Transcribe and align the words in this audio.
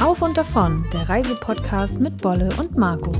Auf 0.00 0.22
und 0.22 0.36
davon, 0.36 0.84
der 0.92 1.08
Reisepodcast 1.08 2.00
mit 2.00 2.22
Bolle 2.22 2.48
und 2.58 2.76
Marco. 2.76 3.12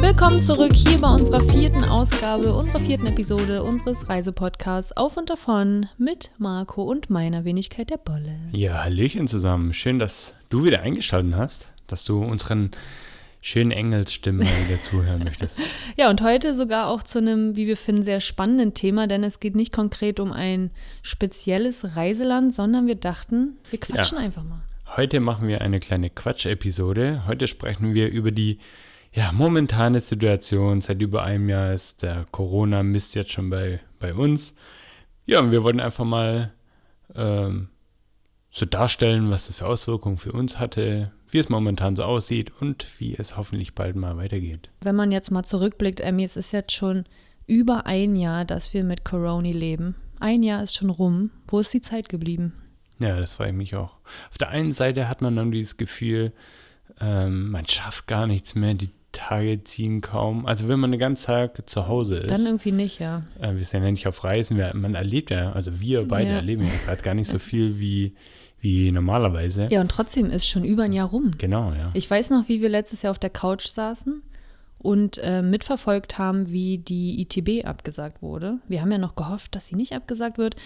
Willkommen 0.00 0.42
zurück 0.42 0.72
hier 0.72 0.98
bei 0.98 1.12
unserer 1.12 1.40
vierten 1.40 1.84
Ausgabe, 1.84 2.54
unserer 2.54 2.80
vierten 2.80 3.06
Episode 3.06 3.62
unseres 3.62 4.08
Reisepodcasts 4.08 4.96
Auf 4.96 5.16
und 5.16 5.30
davon 5.30 5.86
mit 5.98 6.30
Marco 6.38 6.82
und 6.82 7.10
meiner 7.10 7.44
Wenigkeit 7.44 7.90
der 7.90 7.98
Bolle. 7.98 8.40
Ja, 8.52 8.82
Hallöchen 8.82 9.28
zusammen. 9.28 9.74
Schön, 9.74 9.98
dass 9.98 10.34
du 10.48 10.64
wieder 10.64 10.80
eingeschaltet 10.80 11.34
hast, 11.36 11.68
dass 11.86 12.04
du 12.04 12.22
unseren 12.22 12.70
schönen 13.40 13.70
Engelsstimmen 13.70 14.46
mal 14.46 14.68
wieder 14.68 14.80
zuhören 14.82 15.24
möchtest. 15.24 15.60
Ja, 15.96 16.08
und 16.08 16.22
heute 16.22 16.54
sogar 16.54 16.88
auch 16.88 17.02
zu 17.02 17.18
einem, 17.18 17.56
wie 17.56 17.66
wir 17.66 17.76
finden, 17.76 18.02
sehr 18.02 18.20
spannenden 18.20 18.74
Thema, 18.74 19.06
denn 19.06 19.22
es 19.24 19.40
geht 19.40 19.54
nicht 19.56 19.72
konkret 19.72 20.18
um 20.20 20.32
ein 20.32 20.70
spezielles 21.02 21.96
Reiseland, 21.96 22.54
sondern 22.54 22.86
wir 22.86 22.94
dachten, 22.94 23.58
wir 23.70 23.80
quatschen 23.80 24.18
Ja. 24.18 24.24
einfach 24.24 24.44
mal. 24.44 24.62
Heute 24.96 25.20
machen 25.20 25.46
wir 25.46 25.60
eine 25.60 25.78
kleine 25.80 26.10
Quatsch-Episode. 26.10 27.24
Heute 27.26 27.46
sprechen 27.48 27.92
wir 27.94 28.08
über 28.08 28.30
die 28.30 28.58
ja, 29.12 29.30
momentane 29.32 30.00
Situation. 30.00 30.80
Seit 30.80 31.00
über 31.02 31.22
einem 31.22 31.48
Jahr 31.48 31.72
ist 31.72 32.02
der 32.02 32.24
Corona-Mist 32.30 33.14
jetzt 33.14 33.32
schon 33.32 33.50
bei, 33.50 33.80
bei 33.98 34.14
uns. 34.14 34.54
Ja, 35.26 35.40
und 35.40 35.50
wir 35.50 35.62
wollten 35.62 35.80
einfach 35.80 36.04
mal 36.04 36.52
ähm, 37.14 37.68
so 38.50 38.66
darstellen, 38.66 39.30
was 39.30 39.48
es 39.48 39.56
für 39.56 39.66
Auswirkungen 39.66 40.18
für 40.18 40.32
uns 40.32 40.58
hatte, 40.58 41.12
wie 41.30 41.38
es 41.38 41.48
momentan 41.48 41.96
so 41.96 42.02
aussieht 42.04 42.52
und 42.60 42.86
wie 42.98 43.14
es 43.16 43.36
hoffentlich 43.36 43.74
bald 43.74 43.96
mal 43.96 44.16
weitergeht. 44.16 44.70
Wenn 44.82 44.96
man 44.96 45.12
jetzt 45.12 45.30
mal 45.30 45.44
zurückblickt, 45.44 46.00
Emmy, 46.00 46.24
es 46.24 46.36
ist 46.36 46.52
jetzt 46.52 46.72
schon 46.72 47.04
über 47.46 47.86
ein 47.86 48.16
Jahr, 48.16 48.44
dass 48.44 48.74
wir 48.74 48.84
mit 48.84 49.04
Corona 49.04 49.50
leben. 49.50 49.94
Ein 50.20 50.42
Jahr 50.42 50.62
ist 50.62 50.74
schon 50.76 50.90
rum. 50.90 51.30
Wo 51.48 51.60
ist 51.60 51.72
die 51.72 51.80
Zeit 51.80 52.08
geblieben? 52.08 52.52
Ja, 52.98 53.18
das 53.18 53.34
freue 53.34 53.48
ich 53.48 53.54
mich 53.54 53.74
auch. 53.76 53.96
Auf 54.30 54.38
der 54.38 54.50
einen 54.50 54.72
Seite 54.72 55.08
hat 55.08 55.22
man 55.22 55.34
dann 55.36 55.50
dieses 55.50 55.76
Gefühl, 55.78 56.32
ähm, 57.00 57.50
man 57.50 57.66
schafft 57.66 58.06
gar 58.06 58.26
nichts 58.26 58.54
mehr, 58.54 58.74
die 58.74 58.90
Tage 59.12 59.64
ziehen 59.64 60.02
kaum. 60.02 60.46
Also 60.46 60.68
wenn 60.68 60.78
man 60.78 60.90
den 60.92 61.00
ganzen 61.00 61.26
Tag 61.26 61.68
zu 61.68 61.88
Hause 61.88 62.18
ist, 62.18 62.30
Dann 62.30 62.46
irgendwie 62.46 62.70
nicht, 62.72 63.00
ja. 63.00 63.22
äh, 63.40 63.56
wir 63.56 63.64
sind 63.64 63.82
ja 63.82 63.90
nicht 63.90 64.06
auf 64.06 64.22
Reisen, 64.22 64.56
wir, 64.56 64.72
man 64.76 64.94
erlebt 64.94 65.30
ja, 65.30 65.50
also 65.52 65.80
wir 65.80 66.06
beide 66.06 66.28
Ja. 66.30 66.36
erleben 66.36 66.62
ja 66.64 66.70
gerade 66.84 67.02
gar 67.02 67.14
nicht 67.14 67.28
so 67.28 67.38
viel 67.40 67.80
wie, 67.80 68.14
wie 68.60 68.90
normalerweise. 68.92 69.68
Ja, 69.70 69.80
und 69.80 69.90
trotzdem 69.90 70.26
ist 70.26 70.46
schon 70.46 70.64
über 70.64 70.84
ein 70.84 70.92
Jahr 70.92 71.08
rum. 71.08 71.32
Genau, 71.38 71.72
ja. 71.72 71.90
Ich 71.94 72.10
weiß 72.10 72.30
noch, 72.30 72.48
wie 72.48 72.60
wir 72.60 72.68
letztes 72.68 73.02
Jahr 73.02 73.10
auf 73.10 73.18
der 73.18 73.30
Couch 73.30 73.66
saßen 73.66 74.22
und 74.78 75.18
äh, 75.18 75.42
mitverfolgt 75.42 76.18
haben, 76.18 76.50
wie 76.50 76.78
die 76.78 77.20
ITB 77.20 77.66
abgesagt 77.66 78.22
wurde. 78.22 78.58
Wir 78.66 78.80
haben 78.80 78.90
ja 78.90 78.98
noch 78.98 79.14
gehofft, 79.14 79.54
dass 79.54 79.66
sie 79.66 79.76
nicht 79.76 79.92
abgesagt 79.92 80.38
wird. 80.38 80.56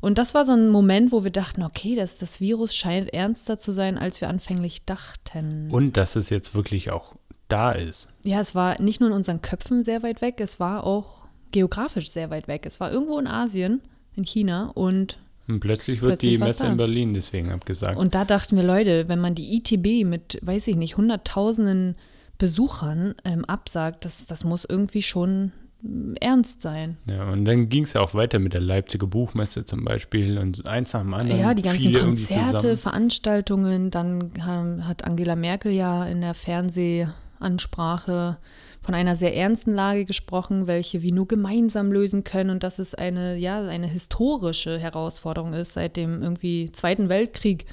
Und 0.00 0.18
das 0.18 0.34
war 0.34 0.44
so 0.44 0.52
ein 0.52 0.68
Moment, 0.68 1.10
wo 1.10 1.24
wir 1.24 1.30
dachten, 1.30 1.62
okay, 1.62 1.96
das, 1.96 2.18
das 2.18 2.40
Virus 2.40 2.74
scheint 2.74 3.12
ernster 3.14 3.58
zu 3.58 3.72
sein, 3.72 3.96
als 3.96 4.20
wir 4.20 4.28
anfänglich 4.28 4.84
dachten. 4.84 5.70
Und 5.70 5.96
dass 5.96 6.16
es 6.16 6.28
jetzt 6.28 6.54
wirklich 6.54 6.90
auch 6.90 7.14
da 7.48 7.72
ist. 7.72 8.08
Ja, 8.24 8.40
es 8.40 8.54
war 8.54 8.80
nicht 8.80 9.00
nur 9.00 9.10
in 9.10 9.16
unseren 9.16 9.42
Köpfen 9.42 9.84
sehr 9.84 10.02
weit 10.02 10.20
weg, 10.20 10.40
es 10.40 10.60
war 10.60 10.84
auch 10.84 11.24
geografisch 11.50 12.10
sehr 12.10 12.30
weit 12.30 12.48
weg. 12.48 12.64
Es 12.66 12.80
war 12.80 12.90
irgendwo 12.90 13.18
in 13.18 13.26
Asien, 13.26 13.82
in 14.14 14.24
China 14.24 14.70
und, 14.74 15.18
Und 15.48 15.60
plötzlich 15.60 16.02
wird 16.02 16.20
Plötzlich 16.20 16.32
die 16.32 16.38
Messe 16.38 16.66
in 16.66 16.76
Berlin 16.76 17.14
deswegen 17.14 17.50
abgesagt. 17.50 17.98
und 17.98 18.14
da 18.14 18.24
dachten 18.24 18.56
wir, 18.56 18.62
Leute, 18.62 19.08
wenn 19.08 19.18
man 19.18 19.34
die 19.34 19.56
ITB 19.56 20.06
mit, 20.06 20.38
weiß 20.42 20.68
ich 20.68 20.76
nicht, 20.76 20.96
hunderttausenden 20.96 21.96
Besuchern 22.38 23.14
ähm, 23.24 23.44
absagt, 23.44 24.04
das, 24.04 24.26
das 24.26 24.44
muss 24.44 24.64
irgendwie 24.64 25.02
schon 25.02 25.52
mm, 25.82 26.14
ernst 26.20 26.62
sein. 26.62 26.96
ja, 27.06 27.30
und 27.30 27.44
dann 27.44 27.68
ging 27.68 27.84
es 27.84 27.92
ja 27.92 28.00
auch 28.00 28.14
weiter 28.14 28.38
mit 28.38 28.52
der 28.52 28.60
Leipziger 28.60 29.06
Buchmesse 29.06 29.64
zum 29.64 29.84
Beispiel 29.84 30.38
und 30.38 30.68
eins 30.68 30.92
nach 30.92 31.02
dem 31.02 31.14
anderen. 31.14 31.40
Ja, 31.40 31.54
die 31.54 31.62
ganzen 31.62 31.92
Konzerte. 31.92 32.76
Veranstaltungen, 32.76 33.90
dann 33.90 34.32
hat 34.44 35.04
Angela 35.04 35.36
Merkel 35.36 35.72
ja 35.72 36.06
in 36.06 36.20
der 36.20 36.34
Fernsehansprache 36.34 38.38
von 38.82 38.94
einer 38.94 39.16
sehr 39.16 39.36
ernsten 39.36 39.74
Lage 39.74 40.04
gesprochen, 40.04 40.66
welche 40.66 41.02
wir 41.02 41.14
nur 41.14 41.28
gemeinsam 41.28 41.92
lösen 41.92 42.24
können 42.24 42.50
und 42.50 42.62
dass 42.62 42.78
es 42.78 42.94
eine, 42.94 43.36
ja, 43.36 43.60
eine 43.66 43.86
historische 43.86 44.78
Herausforderung 44.78 45.52
ist 45.52 45.74
seit 45.74 45.96
dem 45.96 46.22
irgendwie 46.22 46.72
Zweiten 46.72 47.08
Weltkrieg, 47.08 47.66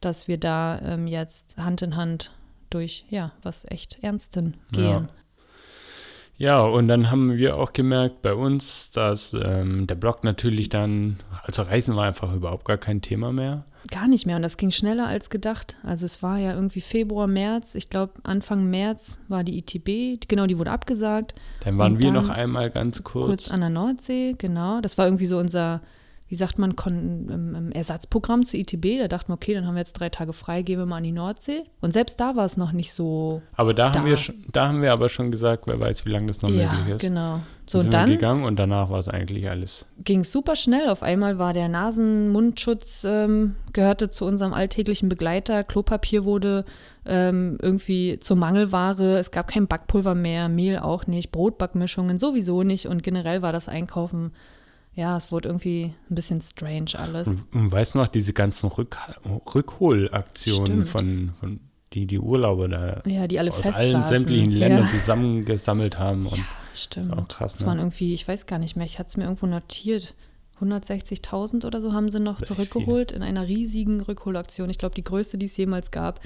dass 0.00 0.28
wir 0.28 0.38
da 0.38 0.80
ähm, 0.84 1.06
jetzt 1.06 1.58
Hand 1.58 1.82
in 1.82 1.96
Hand 1.96 2.32
durch, 2.70 3.04
ja, 3.10 3.32
was 3.42 3.64
echt 3.68 3.98
Ernsten 4.02 4.54
gehen. 4.72 5.08
Ja, 6.38 6.62
und 6.62 6.88
dann 6.88 7.10
haben 7.10 7.36
wir 7.36 7.56
auch 7.56 7.72
gemerkt 7.72 8.22
bei 8.22 8.34
uns, 8.34 8.90
dass 8.90 9.32
ähm, 9.34 9.86
der 9.86 9.94
Blog 9.94 10.24
natürlich 10.24 10.68
dann, 10.68 11.20
also 11.44 11.62
Reisen 11.62 11.94
war 11.94 12.06
einfach 12.06 12.32
überhaupt 12.34 12.64
gar 12.64 12.78
kein 12.78 13.00
Thema 13.00 13.32
mehr. 13.32 13.64
Gar 13.90 14.08
nicht 14.08 14.26
mehr 14.26 14.36
und 14.36 14.42
das 14.42 14.56
ging 14.56 14.70
schneller 14.70 15.06
als 15.06 15.28
gedacht. 15.30 15.76
Also 15.82 16.06
es 16.06 16.22
war 16.22 16.38
ja 16.38 16.54
irgendwie 16.54 16.80
Februar, 16.80 17.26
März, 17.26 17.74
ich 17.74 17.90
glaube 17.90 18.14
Anfang 18.22 18.70
März 18.70 19.18
war 19.28 19.44
die 19.44 19.58
ITB, 19.58 20.28
genau, 20.28 20.46
die 20.46 20.58
wurde 20.58 20.70
abgesagt. 20.70 21.34
Dann 21.60 21.78
waren 21.78 21.94
Und 21.94 21.98
wir 22.00 22.12
dann 22.12 22.24
noch 22.24 22.28
einmal 22.28 22.70
ganz 22.70 23.02
kurz. 23.02 23.26
Kurz 23.26 23.50
an 23.50 23.60
der 23.60 23.70
Nordsee, 23.70 24.34
genau. 24.38 24.80
Das 24.80 24.98
war 24.98 25.06
irgendwie 25.06 25.26
so 25.26 25.38
unser, 25.38 25.82
wie 26.32 26.36
sagt 26.36 26.58
man, 26.58 26.74
Ersatzprogramm 27.72 28.46
zur 28.46 28.58
ITB. 28.58 29.00
Da 29.00 29.06
dachten 29.06 29.28
wir, 29.28 29.34
okay, 29.34 29.52
dann 29.52 29.66
haben 29.66 29.74
wir 29.74 29.80
jetzt 29.80 29.92
drei 29.92 30.08
Tage 30.08 30.32
frei, 30.32 30.62
gehen 30.62 30.78
wir 30.78 30.86
mal 30.86 30.96
an 30.96 31.02
die 31.02 31.12
Nordsee. 31.12 31.64
Und 31.82 31.92
selbst 31.92 32.18
da 32.20 32.36
war 32.36 32.46
es 32.46 32.56
noch 32.56 32.72
nicht 32.72 32.94
so. 32.94 33.42
aber 33.54 33.74
da, 33.74 33.90
da. 33.90 33.98
haben 33.98 34.06
wir 34.06 34.16
schon, 34.16 34.36
da 34.50 34.68
haben 34.68 34.80
wir 34.80 34.94
aber 34.94 35.10
schon 35.10 35.30
gesagt, 35.30 35.64
wer 35.66 35.78
weiß, 35.78 36.06
wie 36.06 36.10
lange 36.10 36.28
das 36.28 36.40
noch 36.40 36.48
ja, 36.48 36.72
möglich 36.72 36.94
ist. 36.94 37.02
genau. 37.02 37.40
So, 37.68 37.80
Dann 37.80 37.80
und 37.80 37.82
sind 37.82 37.92
wir 37.92 37.98
dann 37.98 38.10
gegangen 38.10 38.44
und 38.44 38.58
danach 38.58 38.88
war 38.88 38.98
es 38.98 39.08
eigentlich 39.10 39.50
alles. 39.50 39.86
ging 40.02 40.24
super 40.24 40.56
schnell. 40.56 40.88
Auf 40.88 41.02
einmal 41.02 41.38
war 41.38 41.52
der 41.52 41.68
Nasen-Mundschutz 41.68 43.04
ähm, 43.06 43.56
gehörte 43.74 44.08
zu 44.08 44.24
unserem 44.24 44.54
alltäglichen 44.54 45.10
Begleiter. 45.10 45.64
Klopapier 45.64 46.24
wurde 46.24 46.64
ähm, 47.04 47.58
irgendwie 47.60 48.18
zur 48.20 48.38
Mangelware. 48.38 49.18
Es 49.18 49.32
gab 49.32 49.48
kein 49.48 49.66
Backpulver 49.66 50.14
mehr, 50.14 50.48
Mehl 50.48 50.78
auch 50.78 51.06
nicht, 51.06 51.30
Brotbackmischungen 51.30 52.18
sowieso 52.18 52.62
nicht. 52.62 52.86
Und 52.86 53.02
generell 53.02 53.42
war 53.42 53.52
das 53.52 53.68
Einkaufen, 53.68 54.32
ja, 54.94 55.16
es 55.16 55.32
wurde 55.32 55.48
irgendwie 55.48 55.94
ein 56.10 56.14
bisschen 56.14 56.40
strange 56.40 56.90
alles. 56.98 57.26
Und, 57.28 57.44
und 57.54 57.72
weißt 57.72 57.94
du 57.94 57.98
noch, 57.98 58.08
diese 58.08 58.32
ganzen 58.32 58.68
Rück, 58.70 58.96
Rückholaktionen 59.54 60.86
von, 60.86 61.32
von 61.40 61.60
die 61.92 62.06
die 62.06 62.18
Urlauber 62.18 62.68
da 62.68 63.02
Ja, 63.06 63.26
die 63.26 63.38
alle 63.38 63.50
aus 63.52 63.66
allen 63.66 63.92
saßen. 63.92 64.04
sämtlichen 64.18 64.50
Ländern 64.52 64.84
Ja, 64.86 64.90
zusammengesammelt 64.90 65.98
haben. 65.98 66.26
Und 66.26 66.38
stimmt. 66.74 67.06
das 67.10 67.12
ist 67.18 67.22
auch 67.22 67.28
krass, 67.28 67.52
Das 67.54 67.66
waren 67.66 67.76
ne? 67.76 67.82
irgendwie, 67.82 68.14
ich 68.14 68.26
weiß 68.26 68.46
gar 68.46 68.58
nicht 68.58 68.76
mehr, 68.76 68.86
ich 68.86 68.98
hatte 68.98 69.08
es 69.10 69.16
mir 69.16 69.24
irgendwo 69.24 69.46
notiert. 69.46 70.14
160.000 70.60 71.66
oder 71.66 71.80
so 71.82 71.92
haben 71.92 72.10
sie 72.10 72.20
noch 72.20 72.40
zurückgeholt 72.40 73.10
in 73.12 73.22
einer 73.22 73.48
riesigen 73.48 74.00
Rückholaktion. 74.00 74.70
Ich 74.70 74.78
glaube, 74.78 74.94
die 74.94 75.02
größte, 75.02 75.36
die 75.36 75.46
es 75.46 75.56
jemals 75.56 75.90
gab. 75.90 76.20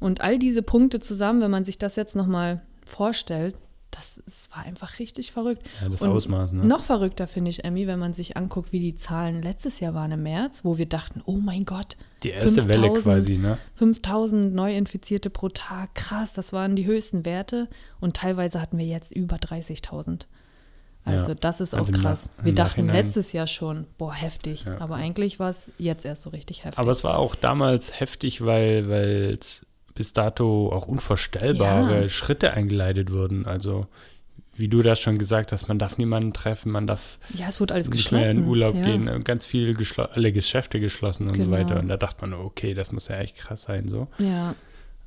Und 0.00 0.20
all 0.20 0.38
diese 0.38 0.62
Punkte 0.62 1.00
zusammen, 1.00 1.40
wenn 1.40 1.50
man 1.52 1.64
sich 1.64 1.78
das 1.78 1.94
jetzt 1.96 2.16
nochmal 2.16 2.62
vorstellt, 2.84 3.54
das, 3.96 4.20
es 4.26 4.48
war 4.54 4.64
einfach 4.64 4.98
richtig 4.98 5.32
verrückt. 5.32 5.66
Ja, 5.80 5.88
das 5.88 6.02
Und 6.02 6.10
Ausmaß, 6.10 6.52
ne? 6.52 6.64
Noch 6.66 6.84
verrückter 6.84 7.26
finde 7.26 7.50
ich, 7.50 7.64
Emmy, 7.64 7.86
wenn 7.86 7.98
man 7.98 8.14
sich 8.14 8.36
anguckt, 8.36 8.72
wie 8.72 8.80
die 8.80 8.94
Zahlen 8.96 9.42
letztes 9.42 9.80
Jahr 9.80 9.94
waren 9.94 10.12
im 10.12 10.22
März, 10.22 10.60
wo 10.64 10.76
wir 10.78 10.86
dachten, 10.86 11.22
oh 11.24 11.36
mein 11.38 11.64
Gott, 11.64 11.96
Die 12.22 12.30
erste 12.30 12.68
Welle 12.68 12.88
5000 12.92 13.02
quasi, 13.04 13.36
ne? 13.38 13.58
5000 13.76 14.54
Neuinfizierte 14.54 15.30
pro 15.30 15.48
Tag, 15.48 15.94
krass, 15.94 16.32
das 16.34 16.52
waren 16.52 16.76
die 16.76 16.86
höchsten 16.86 17.24
Werte. 17.24 17.68
Und 18.00 18.16
teilweise 18.16 18.60
hatten 18.60 18.78
wir 18.78 18.86
jetzt 18.86 19.12
über 19.12 19.36
30.000. 19.36 20.22
Also 21.04 21.28
Ja, 21.28 21.34
das 21.36 21.60
ist 21.60 21.74
auch 21.74 21.78
also 21.78 21.92
im 21.92 22.00
krass. 22.00 22.30
Wir 22.42 22.54
dachten 22.54 22.86
Nachhinein- 22.86 23.04
letztes 23.06 23.32
Jahr 23.32 23.46
schon, 23.46 23.86
boah, 23.96 24.12
heftig. 24.12 24.64
Ja. 24.64 24.80
Aber 24.80 24.96
eigentlich 24.96 25.38
war 25.38 25.50
es 25.50 25.66
jetzt 25.78 26.04
erst 26.04 26.24
so 26.24 26.30
richtig 26.30 26.64
heftig. 26.64 26.78
Aber 26.80 26.90
es 26.90 27.04
war 27.04 27.18
auch 27.18 27.34
damals 27.36 28.00
heftig, 28.00 28.44
weil 28.44 28.88
weil 28.88 29.36
es 29.38 29.64
bis 29.96 30.12
dato 30.12 30.70
auch 30.72 30.86
unvorstellbare 30.86 32.02
Ja. 32.02 32.08
Schritte 32.08 32.52
eingeleitet 32.52 33.10
wurden. 33.10 33.46
Also 33.46 33.88
wie 34.58 34.68
du 34.68 34.82
das 34.82 35.00
schon 35.00 35.18
gesagt 35.18 35.52
hast, 35.52 35.68
man 35.68 35.78
darf 35.78 35.98
niemanden 35.98 36.32
treffen, 36.32 36.72
man 36.72 36.86
darf 36.86 37.18
ja, 37.34 37.46
es 37.48 37.60
wurde 37.60 37.74
alles 37.74 37.88
nicht 37.90 37.96
geschlossen. 38.04 38.22
mehr 38.22 38.30
in 38.30 38.44
Urlaub 38.46 38.74
ja. 38.74 38.84
gehen, 38.86 39.06
äh, 39.08 39.18
ganz 39.20 39.44
viel 39.44 39.76
alle 40.12 40.32
Geschäfte 40.32 40.80
geschlossen 40.80 41.26
und 41.26 41.34
Genau. 41.34 41.46
so 41.46 41.50
weiter. 41.52 41.78
Und 41.80 41.88
da 41.88 41.96
dachte 41.98 42.26
man, 42.26 42.32
okay, 42.38 42.72
das 42.72 42.90
muss 42.92 43.08
ja 43.08 43.18
echt 43.18 43.36
krass 43.36 43.62
sein 43.64 43.88
so. 43.88 44.06
Ja, 44.18 44.54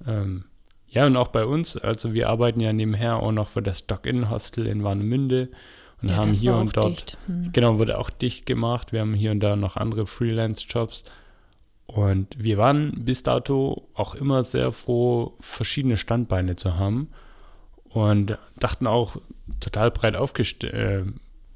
Ähm, 0.08 0.44
ja, 0.88 1.06
und 1.06 1.18
auch 1.18 1.28
bei 1.28 1.46
uns, 1.46 1.78
also 1.78 2.14
wir 2.14 2.30
arbeiten 2.30 2.60
ja 2.62 2.74
nebenher 2.74 3.18
auch 3.18 3.32
noch 3.32 3.50
für 3.50 3.62
das 3.62 3.86
Dock-In-Hostel 3.86 4.66
in 4.68 4.84
Warnemünde 4.84 5.50
und 6.02 6.10
ja 6.10 6.16
haben 6.16 6.32
hier 6.34 6.56
und 6.56 6.76
dort. 6.78 7.18
Hm. 7.28 7.50
Genau, 7.52 7.78
wurde 7.80 7.98
auch 8.00 8.10
dicht 8.10 8.46
gemacht. 8.46 8.92
Wir 8.94 9.02
haben 9.02 9.14
hier 9.14 9.32
und 9.32 9.40
da 9.42 9.56
noch 9.56 9.78
andere 9.78 10.08
Freelance-Jobs. 10.08 11.04
Und 11.96 12.28
wir 12.38 12.60
waren 12.60 13.04
bis 13.04 13.24
dato 13.24 13.90
auch 13.96 14.14
immer 14.14 14.44
sehr 14.44 14.72
froh, 14.72 15.34
verschiedene 15.40 15.98
Standbeine 15.98 16.56
zu 16.56 16.78
haben. 16.78 17.10
Und 17.90 18.38
dachten 18.60 18.86
auch, 18.86 19.18
total 19.60 19.90
breit 19.90 20.16
aufgest 20.16 20.64
äh, 20.64 21.04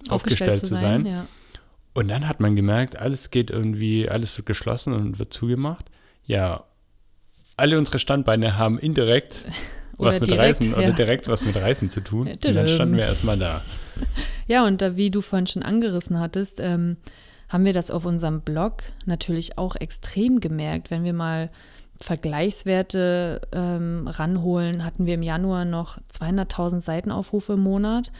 aufgestellt, 0.09 0.65
zu 0.65 0.73
sein. 0.73 1.05
Ja. 1.05 1.27
Und 1.93 2.07
dann 2.07 2.27
hat 2.27 2.39
man 2.39 2.55
gemerkt, 2.55 2.95
alles 2.95 3.29
geht 3.29 3.51
irgendwie, 3.51 4.09
alles 4.09 4.35
wird 4.35 4.47
geschlossen 4.47 4.93
und 4.93 5.19
wird 5.19 5.31
zugemacht. 5.31 5.85
Ja, 6.25 6.63
alle 7.55 7.77
unsere 7.77 7.99
Standbeine 7.99 8.57
haben 8.57 8.79
indirekt 8.79 9.45
was 9.99 10.19
mit 10.19 10.29
direkt, 10.29 10.59
Reisen 10.61 10.71
ja. 10.71 10.77
oder 10.79 10.93
direkt 10.93 11.27
was 11.27 11.45
mit 11.45 11.55
Reisen 11.55 11.91
zu 11.91 12.01
tun. 12.01 12.27
Und 12.27 12.43
dann 12.43 12.67
standen 12.67 12.97
wir 12.97 13.05
erstmal 13.05 13.37
da. 13.37 13.61
Ja, 14.47 14.65
und 14.65 14.81
da, 14.81 14.97
wie 14.97 15.11
du 15.11 15.21
vorhin 15.21 15.45
schon 15.45 15.61
angerissen 15.61 16.19
hattest, 16.19 16.59
ähm, 16.59 16.97
haben 17.49 17.65
wir 17.65 17.73
das 17.73 17.91
auf 17.91 18.05
unserem 18.05 18.41
Blog 18.41 18.83
natürlich 19.05 19.57
auch 19.57 19.75
extrem 19.75 20.39
gemerkt. 20.39 20.91
Wenn 20.91 21.03
wir 21.03 21.13
mal 21.13 21.49
Vergleichswerte 22.01 23.41
ähm, 23.51 24.07
ranholen, 24.07 24.83
hatten 24.83 25.05
wir 25.05 25.13
im 25.15 25.23
Januar 25.23 25.65
noch 25.65 25.99
200.000 26.11 26.81
Seitenaufrufe 26.81 27.53
im 27.53 27.61
Monat 27.61 28.11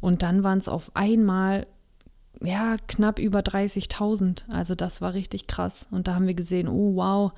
und 0.00 0.22
dann 0.22 0.42
waren 0.42 0.58
es 0.58 0.68
auf 0.68 0.90
einmal 0.94 1.66
ja 2.42 2.76
knapp 2.88 3.18
über 3.18 3.40
30.000. 3.40 4.50
Also 4.50 4.74
das 4.74 5.00
war 5.00 5.14
richtig 5.14 5.46
krass. 5.46 5.86
Und 5.90 6.08
da 6.08 6.14
haben 6.14 6.26
wir 6.26 6.34
gesehen, 6.34 6.68
oh 6.68 6.96
wow, 6.96 7.32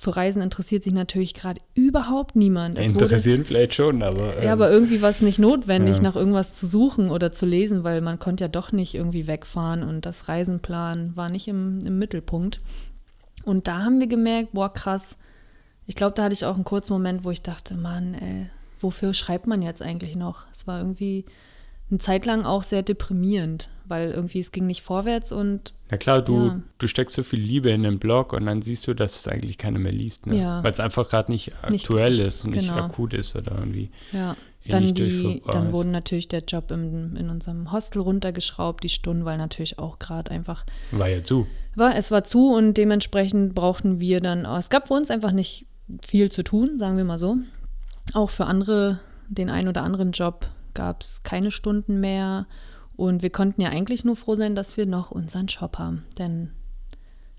für 0.00 0.16
Reisen 0.16 0.40
interessiert 0.40 0.82
sich 0.82 0.94
natürlich 0.94 1.34
gerade 1.34 1.60
überhaupt 1.74 2.34
niemand. 2.34 2.78
Es 2.78 2.88
Interessieren 2.88 3.40
wurde, 3.40 3.44
vielleicht 3.44 3.74
schon, 3.74 4.02
aber. 4.02 4.34
Ähm, 4.38 4.44
ja, 4.44 4.52
aber 4.54 4.70
irgendwie 4.70 5.02
war 5.02 5.10
es 5.10 5.20
nicht 5.20 5.38
notwendig, 5.38 5.96
ja. 5.96 6.02
nach 6.02 6.16
irgendwas 6.16 6.54
zu 6.54 6.66
suchen 6.66 7.10
oder 7.10 7.32
zu 7.32 7.44
lesen, 7.44 7.84
weil 7.84 8.00
man 8.00 8.18
konnte 8.18 8.44
ja 8.44 8.48
doch 8.48 8.72
nicht 8.72 8.94
irgendwie 8.94 9.26
wegfahren 9.26 9.82
und 9.82 10.06
das 10.06 10.26
Reisenplan 10.26 11.14
war 11.16 11.30
nicht 11.30 11.48
im, 11.48 11.84
im 11.84 11.98
Mittelpunkt. 11.98 12.62
Und 13.44 13.68
da 13.68 13.80
haben 13.80 14.00
wir 14.00 14.06
gemerkt, 14.06 14.52
boah, 14.54 14.72
krass. 14.72 15.18
Ich 15.86 15.96
glaube, 15.96 16.14
da 16.14 16.22
hatte 16.22 16.32
ich 16.32 16.46
auch 16.46 16.54
einen 16.54 16.64
kurzen 16.64 16.94
Moment, 16.94 17.22
wo 17.22 17.30
ich 17.30 17.42
dachte, 17.42 17.74
Mann, 17.74 18.14
ey, 18.14 18.46
wofür 18.80 19.12
schreibt 19.12 19.46
man 19.46 19.60
jetzt 19.60 19.82
eigentlich 19.82 20.16
noch? 20.16 20.44
Es 20.50 20.66
war 20.66 20.78
irgendwie 20.78 21.26
eine 21.90 21.98
Zeit 21.98 22.26
lang 22.26 22.44
auch 22.44 22.62
sehr 22.62 22.82
deprimierend, 22.82 23.68
weil 23.86 24.10
irgendwie 24.10 24.40
es 24.40 24.52
ging 24.52 24.66
nicht 24.66 24.82
vorwärts 24.82 25.32
und. 25.32 25.74
Na 25.90 25.96
klar, 25.96 26.22
du, 26.22 26.46
ja. 26.46 26.60
du 26.78 26.86
steckst 26.86 27.16
so 27.16 27.22
viel 27.22 27.40
Liebe 27.40 27.70
in 27.70 27.82
den 27.82 27.98
Blog 27.98 28.32
und 28.32 28.46
dann 28.46 28.62
siehst 28.62 28.86
du, 28.86 28.94
dass 28.94 29.20
es 29.20 29.28
eigentlich 29.28 29.58
keiner 29.58 29.78
mehr 29.78 29.92
liest, 29.92 30.26
ne? 30.26 30.36
ja. 30.36 30.62
weil 30.62 30.72
es 30.72 30.80
einfach 30.80 31.08
gerade 31.08 31.32
nicht 31.32 31.52
aktuell 31.62 32.16
nicht, 32.16 32.26
ist 32.26 32.44
und 32.44 32.52
genau. 32.52 32.74
nicht 32.74 32.84
akut 32.84 33.14
ist 33.14 33.34
oder 33.34 33.56
irgendwie. 33.58 33.90
Ja. 34.12 34.36
Dann, 34.66 34.92
die, 34.92 35.42
dann 35.50 35.72
wurden 35.72 35.90
natürlich 35.90 36.28
der 36.28 36.42
Job 36.44 36.70
im, 36.70 37.16
in 37.16 37.30
unserem 37.30 37.72
Hostel 37.72 38.02
runtergeschraubt, 38.02 38.84
die 38.84 38.90
Stunden, 38.90 39.24
weil 39.24 39.38
natürlich 39.38 39.78
auch 39.78 39.98
gerade 39.98 40.30
einfach. 40.30 40.66
War 40.92 41.08
ja 41.08 41.24
zu. 41.24 41.46
War, 41.74 41.96
es 41.96 42.10
war 42.10 42.24
zu 42.24 42.52
und 42.52 42.74
dementsprechend 42.74 43.54
brauchten 43.54 44.00
wir 44.00 44.20
dann. 44.20 44.44
Es 44.44 44.68
gab 44.68 44.88
für 44.88 44.94
uns 44.94 45.10
einfach 45.10 45.32
nicht 45.32 45.66
viel 46.06 46.30
zu 46.30 46.44
tun, 46.44 46.78
sagen 46.78 46.98
wir 46.98 47.04
mal 47.04 47.18
so. 47.18 47.38
Auch 48.12 48.28
für 48.28 48.44
andere, 48.44 49.00
den 49.28 49.48
einen 49.48 49.68
oder 49.68 49.82
anderen 49.82 50.12
Job 50.12 50.46
gab 50.74 51.02
es 51.02 51.22
keine 51.22 51.50
Stunden 51.50 52.00
mehr. 52.00 52.46
Und 52.96 53.22
wir 53.22 53.30
konnten 53.30 53.62
ja 53.62 53.70
eigentlich 53.70 54.04
nur 54.04 54.16
froh 54.16 54.36
sein, 54.36 54.54
dass 54.54 54.76
wir 54.76 54.86
noch 54.86 55.10
unseren 55.10 55.48
Shop 55.48 55.78
haben. 55.78 56.04
Denn 56.18 56.50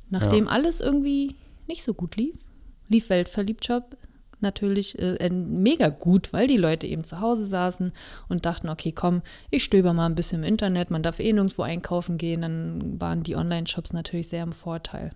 nachdem 0.10 0.45
ja. 0.45 0.51
alles 0.51 0.80
irgendwie 0.80 1.36
nicht 1.68 1.83
so 1.83 1.94
gut 1.94 2.16
lief, 2.16 2.36
lief 2.88 3.10
Weltverliebt 3.10 3.66
Shop 3.66 3.98
natürlich 4.42 4.98
äh, 5.00 5.30
mega 5.30 5.89
gut, 5.89 6.33
weil 6.33 6.48
die 6.48 6.57
Leute 6.57 6.88
eben 6.88 7.04
zu 7.04 7.22
Hause 7.22 7.45
saßen 7.45 7.94
und 8.28 8.45
dachten, 8.45 8.69
okay, 8.69 8.92
komm, 8.92 9.22
ich 9.50 9.63
stöber 9.63 9.94
mal 9.94 10.07
ein 10.07 10.16
bisschen 10.16 10.44
im 10.44 10.50
Internet, 10.50 10.92
man 10.92 11.04
darf 11.04 11.19
eh 11.19 11.31
nirgendwo 11.31 11.62
einkaufen 11.62 12.18
gehen, 12.18 12.42
dann 12.42 13.00
waren 13.00 13.24
die 13.24 13.36
Online-Shops 13.36 13.94
natürlich 13.94 14.27
sehr 14.30 14.44
im 14.44 14.54
Vorteil. 14.54 15.12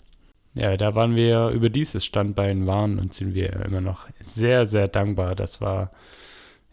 Ja, 0.54 0.78
da 0.78 0.96
waren 0.96 1.16
wir 1.16 1.50
über 1.50 1.70
dieses 1.70 2.06
Standbein 2.06 2.66
waren 2.66 2.98
und 2.98 3.14
sind 3.14 3.36
wir 3.36 3.52
immer 3.66 3.82
noch 3.82 4.08
sehr, 4.22 4.66
sehr 4.66 4.88
dankbar. 4.88 5.36
Das 5.36 5.60
war 5.60 5.92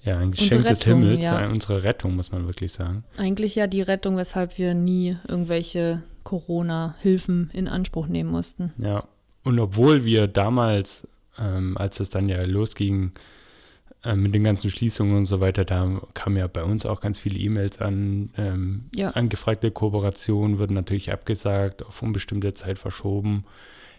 ja, 0.05 0.19
ein 0.19 0.33
Geschenk 0.33 0.67
des 0.67 0.83
Himmels, 0.83 1.25
ja. 1.25 1.49
unsere 1.49 1.85
Rettung, 1.85 2.17
muss 2.17 2.33
man 2.33 2.47
wirklich 2.47 2.73
sagen. 2.73 3.05
Eigentlich 3.17 3.55
ja 3.55 3.67
die 3.67 3.83
Rettung, 3.83 4.17
weshalb 4.17 4.59
wir 4.59 4.75
nie 4.75 5.17
irgendwelche 5.29 6.03
Corona-Hilfen 6.25 7.51
in 7.53 7.69
Anspruch 7.69 8.09
nehmen 8.09 8.31
mussten. 8.31 8.73
Ja, 8.79 9.05
und 9.45 9.59
obwohl 9.59 10.05
wir 10.05 10.27
damals, 10.27 11.07
ähm, 11.39 11.77
als 11.77 12.01
es 12.01 12.11
dann 12.11 12.29
ja 12.29 12.43
losging, 12.43 13.13
äh, 14.05 14.17
mit 14.17 14.35
den 14.35 14.43
ganzen 14.43 14.71
Schließungen 14.71 15.17
und 15.17 15.27
so 15.27 15.41
weiter, 15.41 15.65
da 15.65 16.01
kamen 16.15 16.37
ja 16.37 16.49
bei 16.49 16.65
uns 16.65 16.87
auch 16.87 17.01
ganz 17.01 17.19
viele 17.19 17.39
E-Mails 17.39 17.81
an. 17.81 18.31
Ähm, 18.37 18.87
ja. 18.95 19.11
Angefragte 19.11 19.71
Kooperationen 19.71 20.59
wurden 20.59 20.75
natürlich 20.75 21.13
abgesagt, 21.13 21.85
auf 21.85 22.03
unbestimmte 22.03 22.55
Zeit 22.55 22.79
verschoben. 22.79 23.45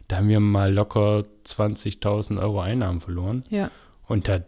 Da 0.09 0.17
haben 0.17 0.27
wir 0.27 0.41
mal 0.41 0.73
locker 0.73 1.23
20.000 1.45 2.39
Euro 2.41 2.59
Einnahmen 2.59 2.99
verloren. 2.99 3.43
Ja. 3.49 3.71
Und 4.05 4.27
da 4.27 4.41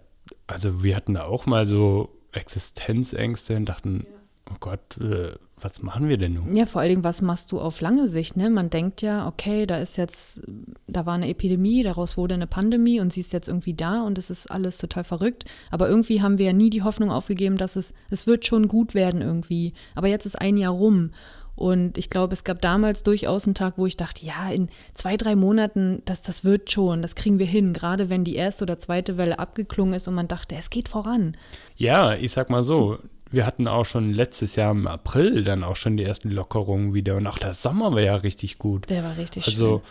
also 0.48 0.84
wir 0.84 0.96
hatten 0.96 1.14
da 1.14 1.26
auch 1.26 1.46
mal 1.46 1.66
so 1.66 2.10
Existenzängste 2.32 3.56
und 3.56 3.66
dachten, 3.66 4.06
oh 4.52 4.56
Gott, 4.60 4.98
äh, 5.00 5.34
was 5.58 5.82
machen 5.82 6.10
wir 6.10 6.18
denn 6.18 6.34
nun? 6.34 6.54
Ja, 6.56 6.66
vor 6.66 6.82
allen 6.82 6.90
Dingen, 6.90 7.04
was 7.04 7.22
machst 7.22 7.52
du 7.52 7.60
auf 7.60 7.82
lange 7.82 8.08
Sicht? 8.08 8.36
Ne? 8.36 8.50
Man 8.50 8.70
denkt 8.70 9.02
ja, 9.02 9.28
okay, 9.28 9.66
da 9.66 9.78
ist 9.78 9.98
jetzt, 9.98 10.42
da 10.88 11.06
war 11.06 11.14
eine 11.14 11.30
Epidemie, 11.30 11.82
daraus 11.82 12.18
wurde 12.18 12.36
eine 12.36 12.48
Pandemie 12.48 13.00
und 13.00 13.14
sie 13.14 13.22
ist 13.22 13.34
jetzt 13.34 13.48
irgendwie 13.48 13.74
da 13.74 14.04
und 14.04 14.18
es 14.18 14.30
ist 14.30 14.52
alles 14.52 14.78
total 14.78 15.04
verrückt. 15.04 15.46
Aber 15.72 15.90
irgendwie 15.90 16.22
haben 16.22 16.38
wir 16.38 16.48
ja 16.48 16.54
nie 16.54 16.70
die 16.70 16.84
Hoffnung 16.84 17.10
aufgegeben, 17.10 17.58
dass 17.58 17.76
es, 17.76 17.94
es 18.10 18.28
wird 18.28 18.46
schon 18.46 18.68
gut 18.68 18.94
werden 18.94 19.22
irgendwie. 19.22 19.74
Aber 19.96 20.08
jetzt 20.08 20.26
ist 20.26 20.40
ein 20.40 20.58
Jahr 20.58 20.74
rum 20.74 21.12
und 21.56 21.98
ich 21.98 22.10
glaube, 22.10 22.34
es 22.34 22.44
gab 22.44 22.62
damals 22.62 23.04
durchaus 23.04 23.46
einen 23.46 23.56
Tag, 23.56 23.76
wo 23.78 23.86
ich 23.86 23.98
dachte, 23.98 24.26
ja, 24.26 24.50
in 24.50 24.70
zwei, 24.94 25.18
drei 25.18 25.36
Monaten, 25.36 26.02
das, 26.06 26.22
das 26.22 26.44
wird 26.44 26.72
schon, 26.72 27.02
das 27.02 27.16
kriegen 27.16 27.40
wir 27.40 27.46
hin, 27.46 27.74
gerade 27.74 28.10
wenn 28.10 28.24
die 28.24 28.36
erste 28.36 28.64
oder 28.64 28.78
zweite 28.78 29.18
Welle 29.18 29.40
abgeklungen 29.40 29.94
ist 29.94 30.08
und 30.08 30.16
man 30.16 30.28
dachte, 30.28 30.56
es 30.56 30.70
geht 30.70 30.90
voran. 30.90 31.38
Ja, 31.78 32.14
ich 32.16 32.32
sag 32.32 32.50
mal 32.50 32.64
so, 32.64 33.00
wir 33.32 33.46
hatten 33.46 33.68
auch 33.68 33.86
schon 33.86 34.14
letztes 34.14 34.56
Jahr 34.56 34.72
im 34.72 34.88
April 34.88 35.44
dann 35.44 35.64
auch 35.64 35.76
schon 35.76 35.98
die 35.98 36.04
ersten 36.04 36.30
Lockerungen 36.30 36.94
wieder 36.94 37.16
und 37.16 37.26
auch 37.28 37.38
der 37.38 37.54
Sommer 37.54 37.94
war 37.94 38.02
ja 38.02 38.16
richtig 38.16 38.60
gut. 38.60 38.90
Der 38.90 39.04
war 39.04 39.18
richtig 39.18 39.48
also, 39.48 39.66
schön. 39.66 39.82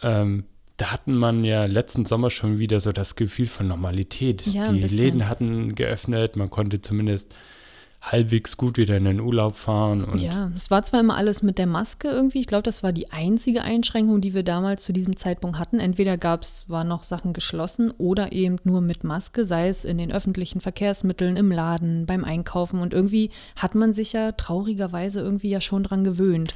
Also, 0.00 0.20
ähm, 0.22 0.44
da 0.76 0.92
hatten 0.92 1.14
man 1.14 1.44
ja 1.44 1.66
letzten 1.66 2.06
Sommer 2.06 2.30
schon 2.30 2.58
wieder 2.58 2.80
so 2.80 2.92
das 2.92 3.14
Gefühl 3.14 3.48
von 3.48 3.68
Normalität. 3.68 4.46
Ja, 4.46 4.72
die 4.72 4.80
Läden 4.80 5.28
hatten 5.28 5.74
geöffnet, 5.74 6.36
man 6.36 6.48
konnte 6.48 6.80
zumindest 6.80 7.34
halbwegs 8.00 8.56
gut 8.56 8.78
wieder 8.78 8.96
in 8.96 9.04
den 9.04 9.20
Urlaub 9.20 9.56
fahren. 9.56 10.06
ja, 10.16 10.50
es 10.56 10.70
war 10.70 10.82
zwar 10.84 11.00
immer 11.00 11.16
alles 11.16 11.42
mit 11.42 11.58
der 11.58 11.66
Maske 11.66 12.08
irgendwie. 12.08 12.40
Ich 12.40 12.46
glaube, 12.46 12.62
das 12.62 12.82
war 12.82 12.92
die 12.92 13.12
einzige 13.12 13.62
Einschränkung, 13.62 14.20
die 14.20 14.32
wir 14.32 14.42
damals 14.42 14.84
zu 14.84 14.92
diesem 14.92 15.16
Zeitpunkt 15.16 15.58
hatten. 15.58 15.78
Entweder 15.78 16.16
gab 16.16 16.42
es, 16.42 16.68
waren 16.68 16.88
noch 16.88 17.02
Sachen 17.02 17.32
geschlossen 17.32 17.90
oder 17.98 18.32
eben 18.32 18.56
nur 18.64 18.80
mit 18.80 19.04
Maske, 19.04 19.44
sei 19.44 19.68
es 19.68 19.84
in 19.84 19.98
den 19.98 20.12
öffentlichen 20.12 20.60
Verkehrsmitteln, 20.60 21.36
im 21.36 21.52
Laden, 21.52 22.06
beim 22.06 22.24
Einkaufen. 22.24 22.80
Und 22.80 22.94
irgendwie 22.94 23.30
hat 23.56 23.74
man 23.74 23.92
sich 23.92 24.14
ja 24.14 24.32
traurigerweise 24.32 25.20
irgendwie 25.20 25.50
ja 25.50 25.60
schon 25.60 25.82
dran 25.82 26.02
gewöhnt. 26.02 26.54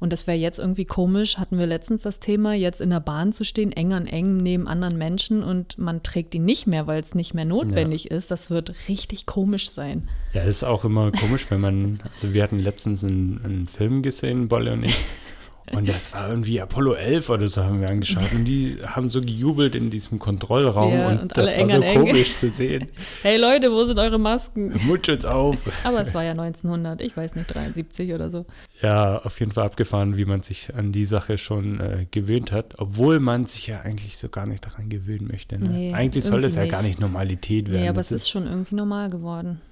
Und 0.00 0.12
das 0.12 0.26
wäre 0.26 0.36
jetzt 0.36 0.58
irgendwie 0.58 0.84
komisch, 0.84 1.38
hatten 1.38 1.58
wir 1.58 1.66
letztens 1.66 2.02
das 2.02 2.20
Thema, 2.20 2.54
jetzt 2.54 2.80
in 2.80 2.90
der 2.90 3.00
Bahn 3.00 3.32
zu 3.32 3.44
stehen, 3.44 3.72
eng 3.72 3.92
an 3.92 4.06
eng 4.06 4.36
neben 4.36 4.66
anderen 4.68 4.98
Menschen 4.98 5.42
und 5.42 5.78
man 5.78 6.02
trägt 6.02 6.34
ihn 6.34 6.44
nicht 6.44 6.66
mehr, 6.66 6.86
weil 6.86 7.00
es 7.00 7.14
nicht 7.14 7.34
mehr 7.34 7.44
notwendig 7.44 8.04
ja. 8.04 8.16
ist. 8.16 8.30
Das 8.30 8.50
wird 8.50 8.74
richtig 8.88 9.26
komisch 9.26 9.70
sein. 9.70 10.08
Ja, 10.32 10.42
ist 10.42 10.64
auch 10.64 10.84
immer 10.84 11.12
komisch, 11.12 11.50
wenn 11.50 11.60
man, 11.60 12.00
also 12.14 12.34
wir 12.34 12.42
hatten 12.42 12.58
letztens 12.58 13.04
einen, 13.04 13.40
einen 13.44 13.68
Film 13.68 14.02
gesehen, 14.02 14.48
Bolle 14.48 14.72
und 14.72 14.84
ich. 14.84 14.96
Und 15.72 15.88
das 15.88 16.12
war 16.12 16.28
irgendwie 16.28 16.60
Apollo 16.60 16.94
11 16.94 17.30
oder 17.30 17.48
so 17.48 17.64
haben 17.64 17.80
wir 17.80 17.88
angeschaut. 17.88 18.32
Und 18.34 18.44
die 18.44 18.76
haben 18.84 19.08
so 19.08 19.22
gejubelt 19.22 19.74
in 19.74 19.88
diesem 19.88 20.18
Kontrollraum. 20.18 20.92
Ja, 20.92 21.08
und, 21.08 21.22
und 21.22 21.36
das 21.36 21.56
war 21.58 21.68
so 21.68 21.80
komisch 21.80 22.36
zu 22.36 22.50
sehen. 22.50 22.88
Hey 23.22 23.38
Leute, 23.38 23.72
wo 23.72 23.84
sind 23.86 23.98
eure 23.98 24.18
Masken? 24.18 24.78
Mutschelt's 24.86 25.24
auf. 25.24 25.56
Aber 25.84 26.02
es 26.02 26.14
war 26.14 26.22
ja 26.22 26.32
1900, 26.32 27.00
ich 27.00 27.16
weiß 27.16 27.34
nicht, 27.34 27.54
73 27.54 28.12
oder 28.12 28.28
so. 28.30 28.44
Ja, 28.82 29.18
auf 29.24 29.40
jeden 29.40 29.52
Fall 29.52 29.64
abgefahren, 29.64 30.18
wie 30.18 30.26
man 30.26 30.42
sich 30.42 30.74
an 30.74 30.92
die 30.92 31.06
Sache 31.06 31.38
schon 31.38 31.80
äh, 31.80 32.06
gewöhnt 32.10 32.52
hat. 32.52 32.74
Obwohl 32.78 33.18
man 33.18 33.46
sich 33.46 33.66
ja 33.66 33.80
eigentlich 33.80 34.18
so 34.18 34.28
gar 34.28 34.46
nicht 34.46 34.66
daran 34.66 34.90
gewöhnen 34.90 35.28
möchte. 35.30 35.58
Ne? 35.58 35.68
Nee, 35.68 35.94
eigentlich 35.94 36.24
soll 36.24 36.42
das 36.42 36.56
ja 36.56 36.66
gar 36.66 36.82
nicht 36.82 37.00
Normalität 37.00 37.70
werden. 37.70 37.82
Nee, 37.82 37.88
aber 37.88 37.98
das 37.98 38.10
es 38.10 38.22
ist 38.22 38.30
schon 38.30 38.46
irgendwie 38.46 38.74
normal 38.74 39.08
geworden. 39.08 39.62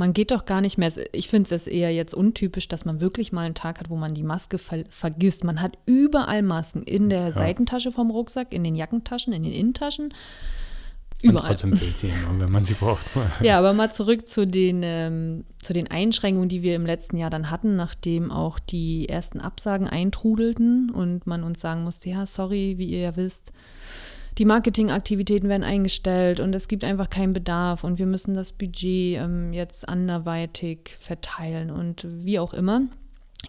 Man 0.00 0.14
geht 0.14 0.30
doch 0.30 0.46
gar 0.46 0.62
nicht 0.62 0.78
mehr. 0.78 0.90
Ich 1.12 1.28
finde 1.28 1.54
es 1.54 1.66
eher 1.66 1.92
jetzt 1.92 2.14
untypisch, 2.14 2.68
dass 2.68 2.86
man 2.86 3.02
wirklich 3.02 3.32
mal 3.32 3.44
einen 3.44 3.54
Tag 3.54 3.80
hat, 3.80 3.90
wo 3.90 3.96
man 3.96 4.14
die 4.14 4.22
Maske 4.22 4.56
ver 4.56 4.84
vergisst. 4.88 5.44
Man 5.44 5.60
hat 5.60 5.76
überall 5.84 6.40
Masken 6.40 6.84
in 6.84 7.10
der 7.10 7.24
ja. 7.24 7.32
Seitentasche 7.32 7.92
vom 7.92 8.10
Rucksack, 8.10 8.54
in 8.54 8.64
den 8.64 8.76
Jackentaschen, 8.76 9.34
in 9.34 9.42
den 9.42 9.52
Innentaschen. 9.52 10.14
Überall. 11.20 11.42
Und 11.42 11.48
trotzdem 11.48 11.76
fehlt 11.76 11.98
sie 11.98 12.06
immer, 12.06 12.40
wenn 12.40 12.50
man 12.50 12.64
sie 12.64 12.72
braucht. 12.72 13.08
ja, 13.42 13.58
aber 13.58 13.74
mal 13.74 13.92
zurück 13.92 14.26
zu 14.26 14.46
den, 14.46 14.80
ähm, 14.82 15.44
zu 15.60 15.74
den 15.74 15.90
Einschränkungen, 15.90 16.48
die 16.48 16.62
wir 16.62 16.76
im 16.76 16.86
letzten 16.86 17.18
Jahr 17.18 17.28
dann 17.28 17.50
hatten, 17.50 17.76
nachdem 17.76 18.30
auch 18.30 18.58
die 18.58 19.06
ersten 19.06 19.38
Absagen 19.38 19.86
eintrudelten 19.86 20.88
und 20.88 21.26
man 21.26 21.44
uns 21.44 21.60
sagen 21.60 21.84
musste, 21.84 22.08
ja, 22.08 22.24
sorry, 22.24 22.76
wie 22.78 22.86
ihr 22.86 23.00
ja 23.00 23.16
wisst, 23.16 23.52
die 24.40 24.46
Marketingaktivitäten 24.46 25.50
werden 25.50 25.64
eingestellt 25.64 26.40
und 26.40 26.54
es 26.54 26.66
gibt 26.66 26.82
einfach 26.82 27.10
keinen 27.10 27.34
Bedarf 27.34 27.84
und 27.84 27.98
wir 27.98 28.06
müssen 28.06 28.32
das 28.32 28.52
Budget 28.52 29.18
ähm, 29.18 29.52
jetzt 29.52 29.86
anderweitig 29.86 30.96
verteilen 30.98 31.70
und 31.70 32.06
wie 32.08 32.38
auch 32.38 32.54
immer 32.54 32.80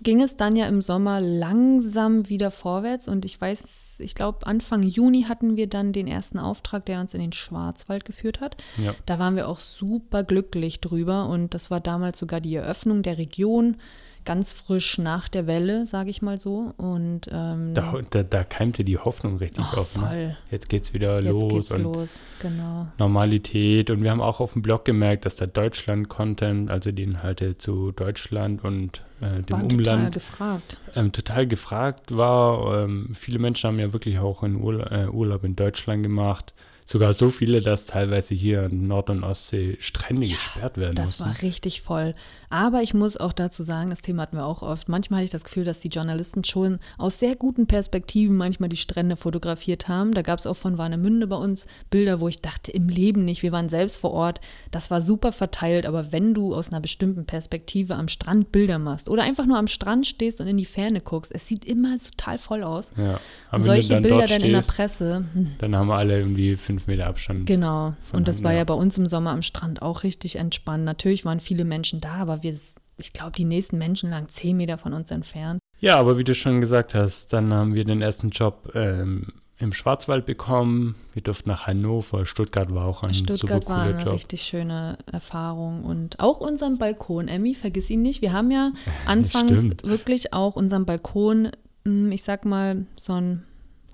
ging 0.03 0.21
es 0.21 0.35
dann 0.35 0.55
ja 0.55 0.67
im 0.67 0.81
Sommer 0.81 1.21
langsam 1.21 2.27
wieder 2.27 2.51
vorwärts 2.51 3.07
und 3.07 3.23
ich 3.23 3.39
weiß, 3.39 3.99
ich 3.99 4.15
glaube 4.15 4.45
Anfang 4.45 4.83
Juni 4.83 5.23
hatten 5.23 5.55
wir 5.55 5.67
dann 5.67 5.93
den 5.93 6.07
ersten 6.07 6.39
Auftrag, 6.39 6.85
der 6.85 6.99
uns 6.99 7.13
in 7.13 7.21
den 7.21 7.33
Schwarzwald 7.33 8.03
geführt 8.03 8.41
hat. 8.41 8.57
Ja. 8.77 8.93
Da 9.05 9.17
waren 9.17 9.37
wir 9.37 9.47
auch 9.47 9.59
super 9.59 10.23
glücklich 10.25 10.81
drüber 10.81 11.27
und 11.29 11.53
das 11.53 11.71
war 11.71 11.79
damals 11.79 12.19
sogar 12.19 12.41
die 12.41 12.55
Eröffnung 12.55 13.01
der 13.01 13.17
Region 13.17 13.77
ganz 14.25 14.53
frisch 14.53 14.97
nach 14.97 15.27
der 15.27 15.47
Welle, 15.47 15.85
sage 15.85 16.09
ich 16.09 16.21
mal 16.21 16.39
so. 16.39 16.73
Und 16.77 17.21
ähm, 17.31 17.73
da, 17.73 17.93
da, 18.09 18.23
da, 18.23 18.43
keimte 18.43 18.83
die 18.83 18.97
Hoffnung 18.97 19.37
richtig 19.37 19.65
oh, 19.73 19.79
auf. 19.79 19.97
Ne? 19.97 20.37
Jetzt 20.49 20.69
geht's 20.69 20.93
wieder 20.93 21.21
Jetzt 21.21 21.31
los 21.31 21.53
geht's 21.53 21.71
und 21.71 21.83
los. 21.83 22.19
Genau. 22.39 22.87
Normalität. 22.97 23.89
Und 23.89 24.03
wir 24.03 24.11
haben 24.11 24.21
auch 24.21 24.39
auf 24.39 24.53
dem 24.53 24.61
Blog 24.61 24.85
gemerkt, 24.85 25.25
dass 25.25 25.35
der 25.35 25.47
Deutschland-Content, 25.47 26.69
also 26.69 26.91
die 26.91 27.03
Inhalte 27.03 27.57
zu 27.57 27.91
Deutschland 27.91 28.63
und 28.63 29.03
äh, 29.21 29.41
dem 29.43 29.61
Umland. 29.61 29.85
total 29.85 30.11
gefragt. 30.11 30.79
ähm, 30.95 31.11
total 31.11 31.47
gefragt 31.47 32.15
war. 32.15 32.83
Ähm, 32.83 33.09
viele 33.13 33.39
Menschen 33.39 33.67
haben 33.67 33.79
ja 33.79 33.93
wirklich 33.93 34.19
auch 34.19 34.43
in 34.43 34.55
Urla 34.55 35.03
äh, 35.03 35.07
Urlaub 35.07 35.43
in 35.43 35.55
Deutschland 35.55 36.03
gemacht. 36.03 36.53
Sogar 36.85 37.13
so 37.13 37.29
viele, 37.29 37.61
dass 37.61 37.85
teilweise 37.85 38.33
hier 38.33 38.63
in 38.65 38.87
Nord- 38.87 39.09
und 39.09 39.23
Ostsee 39.23 39.77
Strände 39.79 40.27
gesperrt 40.27 40.77
werden 40.77 40.95
Das 40.95 41.19
mussten. 41.19 41.25
war 41.25 41.41
richtig 41.41 41.81
voll. 41.81 42.15
Aber 42.49 42.81
ich 42.81 42.93
muss 42.93 43.15
auch 43.15 43.31
dazu 43.31 43.63
sagen, 43.63 43.91
das 43.91 44.01
Thema 44.01 44.23
hatten 44.23 44.35
wir 44.35 44.45
auch 44.45 44.61
oft. 44.61 44.89
Manchmal 44.89 45.19
hatte 45.19 45.25
ich 45.25 45.31
das 45.31 45.45
Gefühl, 45.45 45.63
dass 45.63 45.79
die 45.79 45.87
Journalisten 45.87 46.43
schon 46.43 46.79
aus 46.97 47.19
sehr 47.19 47.35
guten 47.35 47.65
Perspektiven 47.67 48.35
manchmal 48.35 48.67
die 48.67 48.75
Strände 48.77 49.15
fotografiert 49.15 49.87
haben. 49.87 50.13
Da 50.13 50.21
gab 50.21 50.39
es 50.39 50.45
auch 50.47 50.55
von 50.57 50.77
Warnemünde 50.77 51.27
bei 51.27 51.37
uns 51.37 51.65
Bilder, 51.89 52.19
wo 52.19 52.27
ich 52.27 52.41
dachte, 52.41 52.71
im 52.71 52.89
Leben 52.89 53.23
nicht. 53.23 53.41
Wir 53.43 53.53
waren 53.53 53.69
selbst 53.69 53.97
vor 53.97 54.11
Ort. 54.11 54.41
Das 54.71 54.91
war 54.91 55.01
super 55.01 55.31
verteilt. 55.31 55.85
Aber 55.85 56.11
wenn 56.11 56.33
du 56.33 56.53
aus 56.53 56.69
einer 56.71 56.81
bestimmten 56.81 57.25
Perspektive 57.25 57.95
am 57.95 58.09
Strand 58.09 58.51
Bilder 58.51 58.79
machst 58.79 59.07
oder 59.07 59.23
einfach 59.23 59.45
nur 59.45 59.57
am 59.57 59.67
Strand 59.67 60.07
stehst 60.07 60.41
und 60.41 60.47
in 60.47 60.57
die 60.57 60.65
Ferne 60.65 60.99
guckst, 60.99 61.31
es 61.33 61.47
sieht 61.47 61.63
immer 61.63 61.95
total 61.97 62.37
voll 62.37 62.63
aus. 62.63 62.91
ja. 62.97 63.19
Und 63.51 63.63
solche 63.63 64.01
Bilder 64.01 64.25
dann 64.27 64.41
in 64.41 64.51
der 64.53 64.61
stehst, 64.63 64.75
Presse. 64.75 65.25
hm. 65.33 65.51
Dann 65.59 65.75
haben 65.75 65.87
wir 65.87 65.95
alle 65.95 66.17
irgendwie 66.19 66.55
fünf 66.71 66.87
Meter 66.87 67.07
Abstand. 67.07 67.45
Genau. 67.47 67.93
Und 68.13 68.27
das 68.27 68.43
war 68.43 68.53
ja. 68.53 68.59
ja 68.59 68.63
bei 68.63 68.73
uns 68.73 68.97
im 68.97 69.07
Sommer 69.07 69.31
am 69.31 69.41
Strand 69.41 69.81
auch 69.81 70.03
richtig 70.03 70.37
entspannt. 70.37 70.85
Natürlich 70.85 71.25
waren 71.25 71.41
viele 71.41 71.65
Menschen 71.65 71.99
da, 71.99 72.15
aber 72.15 72.43
wir, 72.43 72.55
ich 72.97 73.13
glaube, 73.13 73.33
die 73.33 73.45
nächsten 73.45 73.77
Menschen 73.77 74.09
lagen 74.09 74.27
zehn 74.29 74.55
Meter 74.55 74.77
von 74.77 74.93
uns 74.93 75.11
entfernt. 75.11 75.59
Ja, 75.79 75.97
aber 75.97 76.17
wie 76.17 76.23
du 76.23 76.33
schon 76.33 76.61
gesagt 76.61 76.95
hast, 76.95 77.33
dann 77.33 77.51
haben 77.53 77.73
wir 77.73 77.83
den 77.83 78.01
ersten 78.01 78.29
Job 78.29 78.71
ähm, 78.73 79.33
im 79.57 79.73
Schwarzwald 79.73 80.25
bekommen. 80.25 80.95
Wir 81.13 81.21
durften 81.23 81.49
nach 81.49 81.67
Hannover. 81.67 82.25
Stuttgart 82.25 82.73
war 82.73 82.85
auch 82.85 83.03
ein 83.03 83.13
Stuttgart 83.13 83.37
super 83.37 83.53
war 83.53 83.83
cooler 83.83 83.95
eine 83.95 84.03
Job. 84.05 84.13
richtig 84.13 84.43
schöne 84.43 84.97
Erfahrung. 85.11 85.83
Und 85.83 86.19
auch 86.19 86.39
unseren 86.39 86.77
Balkon, 86.77 87.27
Emmy, 87.27 87.53
vergiss 87.53 87.89
ihn 87.89 88.01
nicht. 88.01 88.21
Wir 88.21 88.31
haben 88.31 88.49
ja 88.49 88.71
anfangs 89.05 89.75
wirklich 89.83 90.33
auch 90.33 90.55
unseren 90.55 90.85
Balkon, 90.85 91.51
mh, 91.83 92.13
ich 92.13 92.23
sag 92.23 92.45
mal, 92.45 92.85
so 92.95 93.13
ein 93.13 93.43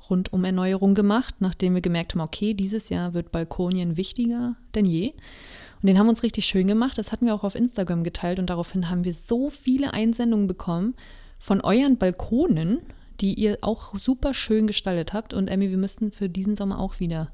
Rundum-Erneuerung 0.09 0.95
gemacht, 0.95 1.35
nachdem 1.39 1.73
wir 1.73 1.81
gemerkt 1.81 2.13
haben, 2.13 2.21
okay, 2.21 2.53
dieses 2.53 2.89
Jahr 2.89 3.13
wird 3.13 3.31
Balkonien 3.31 3.97
wichtiger 3.97 4.55
denn 4.75 4.85
je. 4.85 5.13
Und 5.81 5.87
den 5.87 5.99
haben 5.99 6.07
wir 6.07 6.11
uns 6.11 6.23
richtig 6.23 6.45
schön 6.45 6.67
gemacht. 6.67 6.97
Das 6.97 7.11
hatten 7.11 7.25
wir 7.25 7.35
auch 7.35 7.43
auf 7.43 7.55
Instagram 7.55 8.03
geteilt 8.03 8.39
und 8.39 8.49
daraufhin 8.49 8.89
haben 8.89 9.03
wir 9.03 9.13
so 9.13 9.49
viele 9.49 9.93
Einsendungen 9.93 10.47
bekommen 10.47 10.95
von 11.37 11.61
euren 11.61 11.97
Balkonen, 11.97 12.79
die 13.21 13.33
ihr 13.35 13.59
auch 13.61 13.95
super 13.97 14.33
schön 14.33 14.67
gestaltet 14.67 15.13
habt. 15.13 15.33
Und 15.33 15.49
Emmy, 15.49 15.69
wir 15.69 15.77
müssten 15.77 16.11
für 16.11 16.29
diesen 16.29 16.55
Sommer 16.55 16.79
auch 16.79 16.99
wieder 16.99 17.31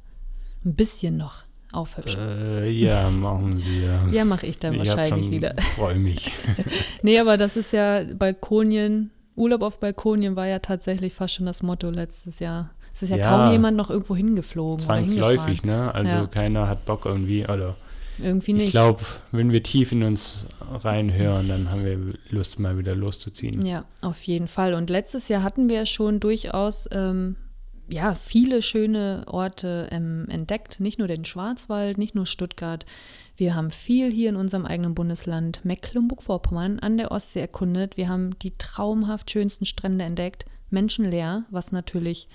ein 0.66 0.76
bisschen 0.76 1.18
noch 1.18 1.44
aufhübschen. 1.72 2.20
Äh, 2.20 2.70
ja, 2.70 3.10
machen 3.10 3.64
wir. 3.66 4.08
Ja, 4.12 4.26
mache 4.26 4.46
ich 4.46 4.60
dann 4.60 4.74
ich 4.74 4.80
wahrscheinlich 4.80 5.26
schon, 5.26 5.34
wieder. 5.34 5.56
freue 5.76 6.00
mich. 6.00 6.32
Nee, 7.02 7.20
aber 7.20 7.38
das 7.38 7.58
ist 7.58 7.74
ja 7.74 8.04
Balkonien, 8.14 9.12
Urlaub 9.36 9.62
auf 9.62 9.80
Balkonien 9.80 10.36
war 10.36 10.48
ja 10.48 10.60
tatsächlich 10.60 11.14
fast 11.14 11.34
schon 11.36 11.46
das 11.46 11.64
Motto 11.64 11.90
letztes 11.90 12.40
Jahr. 12.40 12.72
Es 12.94 13.02
ist 13.04 13.10
ja, 13.10 13.18
Ja. 13.18 13.30
kaum 13.30 13.52
jemand 13.52 13.76
noch 13.78 13.90
irgendwo 13.90 14.16
hingeflogen 14.16 14.80
Zwangsläufig, 14.80 15.64
ne? 15.64 15.94
Also 15.94 16.14
Ja. 16.16 16.28
keiner 16.28 16.68
hat 16.68 16.86
Bock 16.86 17.06
irgendwie, 17.06 17.44
oder 17.44 17.76
Irgendwie 18.22 18.54
nicht. 18.54 18.66
ich 18.66 18.72
glaube, 18.72 19.02
wenn 19.32 19.52
wir 19.52 19.64
tief 19.64 19.92
in 19.92 20.04
uns 20.04 20.46
reinhören, 20.62 21.48
dann 21.50 21.72
haben 21.72 21.84
wir 21.84 21.98
Lust, 22.30 22.60
mal 22.60 22.78
wieder 22.78 22.94
loszuziehen. 22.96 23.66
Ja, 23.66 23.86
auf 24.02 24.22
jeden 24.24 24.48
Fall. 24.48 24.76
Und 24.76 24.90
letztes 24.92 25.28
Jahr 25.28 25.42
hatten 25.42 25.70
wir 25.70 25.88
schon 25.88 26.20
durchaus 26.20 26.88
ähm, 26.92 27.36
ja, 27.90 28.14
viele 28.16 28.62
schöne 28.62 29.24
Orte 29.28 29.88
ähm, 29.92 30.26
entdeckt. 30.30 30.80
Nicht 30.80 31.00
nur 31.00 31.08
den 31.08 31.26
Schwarzwald, 31.26 31.98
nicht 31.98 32.16
nur 32.16 32.26
Stuttgart. 32.26 32.86
Wir 33.36 33.56
haben 33.56 33.72
viel 33.72 34.12
hier 34.12 34.30
in 34.30 34.36
unserem 34.36 34.66
eigenen 34.66 34.94
Bundesland 34.94 35.66
Mecklenburg-Vorpommern 35.66 36.80
an 36.80 36.98
der 36.98 37.12
Ostsee 37.12 37.42
erkundet. 37.42 37.98
Wir 37.98 38.08
haben 38.08 38.38
die 38.40 38.54
traumhaft 38.58 39.32
schönsten 39.32 39.66
Strände 39.66 40.06
entdeckt. 40.06 40.46
Menschenleer, 40.70 41.46
was 41.50 41.72
natürlich, 41.72 42.28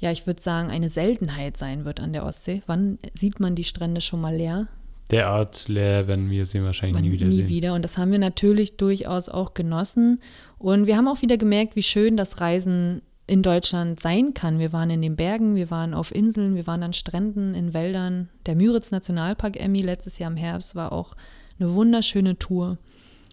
ja, 0.00 0.12
ich 0.12 0.26
würde 0.26 0.42
sagen, 0.42 0.70
eine 0.70 0.90
Seltenheit 0.90 1.56
sein 1.56 1.84
wird 1.84 2.00
an 2.00 2.12
der 2.12 2.26
Ostsee. 2.26 2.62
Wann 2.66 2.98
sieht 3.14 3.40
man 3.40 3.54
die 3.54 3.64
Strände 3.64 4.00
schon 4.00 4.20
mal 4.20 4.36
leer? 4.36 4.68
Derart 5.10 5.68
leer 5.68 6.06
werden 6.06 6.28
wir 6.28 6.44
sie 6.44 6.62
wahrscheinlich 6.62 6.94
Man 6.94 7.04
nie 7.04 7.12
wiedersehen. 7.12 7.46
Nie 7.46 7.48
wieder. 7.48 7.72
Und 7.72 7.82
das 7.82 7.96
haben 7.96 8.12
wir 8.12 8.18
natürlich 8.18 8.76
durchaus 8.76 9.30
auch 9.30 9.54
genossen. 9.54 10.20
Und 10.58 10.86
wir 10.86 10.98
haben 10.98 11.08
auch 11.08 11.22
wieder 11.22 11.38
gemerkt, 11.38 11.76
wie 11.76 11.82
schön 11.82 12.18
das 12.18 12.40
Reisen 12.42 13.00
in 13.28 13.42
Deutschland 13.42 14.00
sein 14.00 14.32
kann. 14.32 14.58
Wir 14.58 14.72
waren 14.72 14.88
in 14.88 15.02
den 15.02 15.14
Bergen, 15.14 15.54
wir 15.54 15.70
waren 15.70 15.92
auf 15.92 16.14
Inseln, 16.14 16.56
wir 16.56 16.66
waren 16.66 16.82
an 16.82 16.94
Stränden, 16.94 17.54
in 17.54 17.74
Wäldern. 17.74 18.30
Der 18.46 18.56
Müritz 18.56 18.90
Nationalpark 18.90 19.60
Emmy 19.60 19.82
letztes 19.82 20.18
Jahr 20.18 20.30
im 20.30 20.36
Herbst 20.36 20.74
war 20.74 20.92
auch 20.92 21.14
eine 21.60 21.74
wunderschöne 21.74 22.38
Tour. 22.38 22.78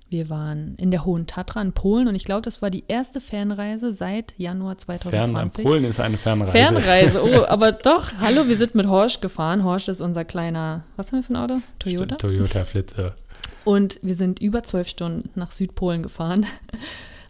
Wir 0.09 0.29
waren 0.29 0.75
in 0.77 0.91
der 0.91 1.05
Hohen 1.05 1.27
Tatra 1.27 1.61
in 1.61 1.71
Polen 1.71 2.07
und 2.07 2.15
ich 2.15 2.25
glaube, 2.25 2.41
das 2.41 2.61
war 2.61 2.69
die 2.69 2.83
erste 2.89 3.21
Fernreise 3.21 3.91
seit 3.93 4.33
Januar 4.37 4.75
Fern, 4.77 4.99
2020. 4.99 5.65
Polen 5.65 5.85
ist 5.85 5.99
eine 5.99 6.17
Fernreise. 6.17 6.51
Fernreise, 6.51 7.23
oh, 7.23 7.45
aber 7.47 7.71
doch, 7.71 8.11
hallo, 8.19 8.47
wir 8.47 8.57
sind 8.57 8.75
mit 8.75 8.87
Horsch 8.87 9.21
gefahren. 9.21 9.63
Horsch 9.63 9.87
ist 9.87 10.01
unser 10.01 10.25
kleiner, 10.25 10.83
was 10.97 11.07
haben 11.07 11.19
wir 11.19 11.23
für 11.23 11.33
ein 11.33 11.37
Auto? 11.37 11.61
Toyota? 11.79 12.15
Stimmt, 12.15 12.21
Toyota 12.21 12.65
Flitzer. 12.65 13.15
Und 13.63 13.97
wir 14.03 14.15
sind 14.15 14.41
über 14.41 14.63
zwölf 14.63 14.89
Stunden 14.89 15.29
nach 15.35 15.51
Südpolen 15.51 16.03
gefahren. 16.03 16.45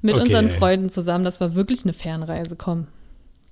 Mit 0.05 0.15
Okay. 0.15 0.23
unseren 0.23 0.49
Freunden 0.49 0.89
zusammen. 0.89 1.23
Das 1.25 1.41
war 1.41 1.55
wirklich 1.55 1.83
eine 1.83 1.93
Fernreise, 1.93 2.55
komm. 2.55 2.87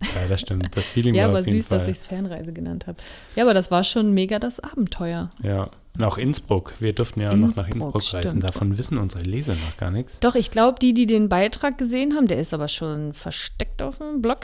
Ja, 0.01 0.27
das 0.27 0.41
stimmt. 0.41 0.69
Das 0.75 0.87
Feeling 0.89 1.15
Ja, 1.15 1.23
war 1.23 1.29
aber 1.31 1.39
auf 1.39 1.45
jeden 1.47 1.59
süß, 1.61 1.69
dass 1.69 1.81
Fall. 1.83 1.91
ich 1.91 1.97
es 1.97 2.05
Fernreise 2.07 2.51
genannt 2.53 2.87
habe. 2.87 2.97
Ja, 3.35 3.43
aber 3.43 3.53
das 3.53 3.71
war 3.71 3.83
schon 3.83 4.13
mega 4.13 4.37
das 4.39 4.59
Abenteuer. 4.59 5.29
Ja. 5.41 5.69
Und 5.97 6.03
auch 6.03 6.17
Innsbruck. 6.17 6.73
Wir 6.79 6.93
durften 6.93 7.21
ja 7.21 7.35
noch 7.35 7.55
nach 7.55 7.67
Innsbruck, 7.67 7.95
Innsbruck 7.95 8.13
reisen. 8.13 8.29
stimmt. 8.29 8.43
Davon 8.43 8.77
wissen 8.77 8.97
unsere 8.97 9.21
Leser 9.23 9.53
noch 9.53 9.77
gar 9.77 9.91
nichts. 9.91 10.19
Doch, 10.19 10.35
ich 10.35 10.49
glaube, 10.51 10.79
die, 10.81 10.93
die 10.93 11.05
den 11.05 11.29
Beitrag 11.29 11.77
gesehen 11.77 12.15
haben, 12.15 12.27
der 12.27 12.39
ist 12.39 12.53
aber 12.53 12.67
schon 12.67 13.13
versteckt 13.13 13.81
auf 13.81 13.99
dem 13.99 14.21
Blog. 14.21 14.39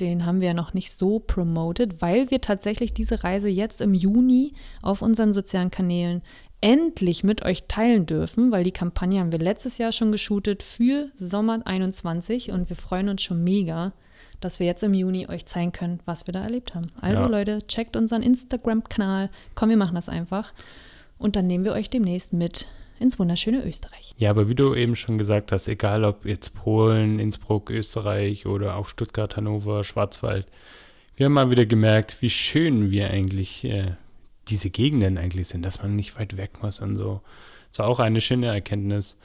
Den 0.00 0.24
haben 0.24 0.40
wir 0.40 0.48
ja 0.48 0.54
noch 0.54 0.72
nicht 0.74 0.92
so 0.96 1.18
promoted, 1.18 2.00
weil 2.00 2.30
wir 2.30 2.40
tatsächlich 2.40 2.94
diese 2.94 3.24
Reise 3.24 3.48
jetzt 3.48 3.80
im 3.80 3.94
Juni 3.94 4.54
auf 4.80 5.02
unseren 5.02 5.32
sozialen 5.32 5.70
Kanälen 5.70 6.22
endlich 6.62 7.24
mit 7.24 7.44
euch 7.44 7.64
teilen 7.64 8.06
dürfen, 8.06 8.50
weil 8.50 8.64
die 8.64 8.72
Kampagne 8.72 9.20
haben 9.20 9.32
wir 9.32 9.38
letztes 9.38 9.76
Jahr 9.76 9.92
schon 9.92 10.12
geshootet 10.12 10.62
für 10.62 11.10
Sommer 11.16 11.60
21 11.64 12.52
und 12.52 12.70
wir 12.70 12.76
freuen 12.76 13.10
uns 13.10 13.22
schon 13.22 13.44
mega, 13.44 13.92
dass 14.40 14.58
wir 14.58 14.66
jetzt 14.66 14.82
im 14.82 14.94
Juni 14.94 15.26
euch 15.28 15.44
zeigen 15.44 15.72
können, 15.72 16.00
was 16.06 16.26
wir 16.26 16.32
da 16.32 16.42
erlebt 16.42 16.74
haben. 16.74 16.90
Also 17.00 17.22
Ja. 17.22 17.28
Leute, 17.28 17.58
checkt 17.66 17.96
unseren 17.96 18.22
Instagram-Kanal. 18.22 19.28
Komm, 19.54 19.68
wir 19.68 19.76
machen 19.76 19.96
das 19.96 20.08
einfach. 20.08 20.54
Und 21.18 21.36
dann 21.36 21.46
nehmen 21.46 21.64
wir 21.64 21.72
euch 21.72 21.90
demnächst 21.90 22.32
mit 22.32 22.68
ins 22.98 23.18
wunderschöne 23.18 23.64
Österreich. 23.64 24.14
Ja, 24.16 24.30
aber 24.30 24.48
wie 24.48 24.54
du 24.54 24.74
eben 24.74 24.94
schon 24.96 25.18
gesagt 25.18 25.50
hast, 25.52 25.66
egal 25.68 26.04
ob 26.04 26.24
jetzt 26.24 26.54
Polen, 26.54 27.18
Innsbruck, 27.18 27.70
Österreich 27.70 28.46
oder 28.46 28.76
auch 28.76 28.88
Stuttgart, 28.88 29.36
Hannover, 29.36 29.82
Schwarzwald, 29.82 30.46
wir 31.16 31.26
haben 31.26 31.32
mal 31.32 31.50
wieder 31.50 31.66
gemerkt, 31.66 32.22
wie 32.22 32.30
schön 32.30 32.90
wir 32.90 33.10
eigentlich 33.10 33.64
äh, 33.64 33.92
diese 34.52 34.70
Gegenden 34.70 35.18
eigentlich 35.18 35.48
sind, 35.48 35.64
dass 35.64 35.82
man 35.82 35.96
nicht 35.96 36.18
weit 36.18 36.36
weg 36.36 36.62
muss 36.62 36.80
und 36.80 36.96
so. 36.96 37.20
Das 37.70 37.78
war 37.80 37.88
auch 37.88 38.00
eine 38.00 38.20
schöne 38.20 38.48
Erkenntnis. 38.48 39.16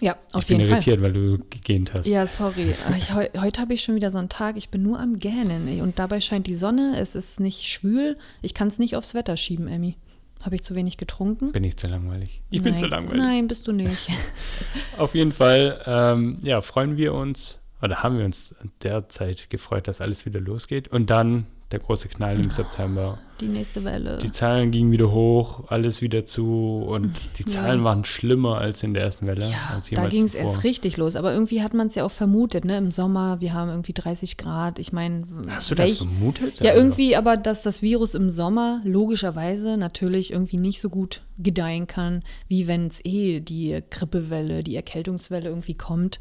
Ja, 0.00 0.16
auf 0.32 0.42
ich 0.42 0.48
bin 0.48 0.58
jeden 0.58 0.70
Fall. 0.70 0.76
irritiert, 0.76 1.02
weil 1.02 1.12
du 1.12 1.38
gegähnt 1.50 1.94
hast. 1.94 2.06
Ja, 2.06 2.26
sorry. 2.26 2.74
Ich, 2.98 3.14
heu, 3.14 3.26
heute 3.38 3.60
habe 3.60 3.74
ich 3.74 3.82
schon 3.82 3.94
wieder 3.94 4.10
so 4.10 4.18
einen 4.18 4.28
Tag, 4.28 4.56
ich 4.56 4.68
bin 4.68 4.82
nur 4.82 5.00
am 5.00 5.18
Gähnen. 5.18 5.66
ey. 5.66 5.80
Und 5.80 5.98
dabei 5.98 6.20
scheint 6.20 6.46
die 6.46 6.54
Sonne, 6.54 6.96
es 6.98 7.14
ist 7.14 7.40
nicht 7.40 7.64
schwül. 7.64 8.16
Ich 8.42 8.54
kann 8.54 8.68
es 8.68 8.78
nicht 8.78 8.94
aufs 8.94 9.14
Wetter 9.14 9.36
schieben, 9.36 9.68
Emmy. 9.68 9.96
Habe 10.40 10.54
ich 10.54 10.62
zu 10.62 10.74
wenig 10.74 10.98
getrunken? 10.98 11.50
Bin 11.50 11.64
ich 11.64 11.76
zu 11.76 11.88
langweilig? 11.88 12.42
Ich 12.50 12.62
bin 12.62 12.74
Nein. 12.74 12.80
zu 12.80 12.86
langweilig. 12.86 13.20
Nein, 13.20 13.48
bist 13.48 13.66
du 13.66 13.72
nicht. 13.72 14.08
Auf 14.98 15.14
jeden 15.14 15.32
Fall, 15.32 15.82
ähm, 15.86 16.38
ja, 16.42 16.60
freuen 16.60 16.96
wir 16.96 17.14
uns, 17.14 17.60
oder 17.82 18.02
haben 18.02 18.18
wir 18.18 18.24
uns 18.24 18.54
derzeit 18.82 19.50
gefreut, 19.50 19.88
dass 19.88 20.00
alles 20.00 20.26
wieder 20.26 20.40
losgeht. 20.40 20.88
Und 20.88 21.10
dann 21.10 21.46
der 21.72 21.80
große 21.80 22.08
Knall 22.08 22.36
im 22.36 22.50
September. 22.50 23.18
Die 23.40 23.48
nächste 23.48 23.84
Welle. 23.84 24.18
Die 24.18 24.32
Zahlen 24.32 24.70
gingen 24.70 24.90
wieder 24.92 25.10
hoch, 25.10 25.64
alles 25.68 26.00
wieder 26.00 26.24
zu 26.24 26.82
und 26.88 27.12
die 27.38 27.42
Ja. 27.42 27.48
Zahlen 27.48 27.84
waren 27.84 28.04
schlimmer 28.06 28.58
als 28.58 28.82
in 28.82 28.94
der 28.94 29.02
ersten 29.02 29.26
Welle. 29.26 29.50
ja, 29.50 29.74
als 29.74 29.90
da 29.90 30.08
ging 30.08 30.24
es 30.24 30.34
erst 30.34 30.64
richtig 30.64 30.96
los. 30.96 31.16
Aber 31.16 31.32
irgendwie 31.34 31.62
hat 31.62 31.74
man 31.74 31.88
es 31.88 31.94
ja 31.96 32.04
auch 32.04 32.10
vermutet, 32.10 32.64
ne? 32.64 32.78
Im 32.78 32.90
Sommer, 32.90 33.40
wir 33.40 33.52
haben 33.52 33.68
irgendwie 33.70 33.92
30 33.92 34.36
Grad. 34.38 34.78
Ich 34.78 34.92
meine, 34.92 35.26
Hast 35.48 35.70
du 35.70 35.74
das 35.74 35.98
vermutet? 35.98 36.60
Ja, 36.60 36.70
Also, 36.70 36.82
irgendwie 36.82 37.14
aber, 37.16 37.36
dass 37.36 37.62
das 37.62 37.82
Virus 37.82 38.14
im 38.14 38.30
Sommer 38.30 38.80
logischerweise 38.84 39.76
natürlich 39.76 40.32
irgendwie 40.32 40.56
nicht 40.56 40.80
so 40.80 40.88
gut 40.88 41.20
gedeihen 41.38 41.86
kann, 41.86 42.22
wie 42.48 42.66
wenn 42.66 42.86
es 42.86 43.04
eh 43.04 43.40
die 43.40 43.82
Grippewelle, 43.90 44.60
die 44.60 44.76
Erkältungswelle 44.76 45.48
irgendwie 45.48 45.74
kommt. 45.74 46.18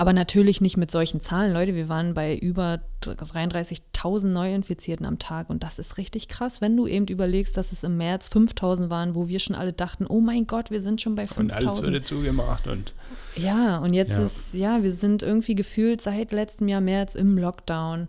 Aber 0.00 0.14
natürlich 0.14 0.62
nicht 0.62 0.78
mit 0.78 0.90
solchen 0.90 1.20
Zahlen. 1.20 1.52
Leute, 1.52 1.74
wir 1.74 1.90
waren 1.90 2.14
bei 2.14 2.34
über 2.34 2.80
33.000 3.02 4.28
Neuinfizierten 4.28 5.04
am 5.04 5.18
Tag 5.18 5.50
und 5.50 5.62
das 5.62 5.78
ist 5.78 5.98
richtig 5.98 6.26
krass, 6.28 6.62
wenn 6.62 6.74
du 6.74 6.86
eben 6.86 7.06
überlegst, 7.06 7.54
dass 7.58 7.70
es 7.70 7.82
im 7.82 7.98
März 7.98 8.30
5.000 8.32 8.88
waren, 8.88 9.14
wo 9.14 9.28
wir 9.28 9.38
schon 9.40 9.54
alle 9.54 9.74
dachten, 9.74 10.06
oh 10.06 10.20
mein 10.20 10.46
Gott, 10.46 10.70
wir 10.70 10.80
sind 10.80 11.02
schon 11.02 11.16
bei 11.16 11.28
Und 11.36 11.52
alles 11.52 11.72
5.000. 11.72 11.84
wurde 11.86 12.02
zugemacht 12.02 12.66
und 12.66 12.94
Ja, 13.36 13.76
und 13.76 13.92
jetzt 13.92 14.12
Ja. 14.12 14.24
ist, 14.24 14.54
ja, 14.54 14.82
wir 14.82 14.92
sind 14.92 15.22
irgendwie 15.22 15.54
gefühlt 15.54 16.00
seit 16.00 16.32
letztem 16.32 16.68
Jahr 16.68 16.80
März 16.80 17.14
im 17.14 17.36
Lockdown. 17.36 18.08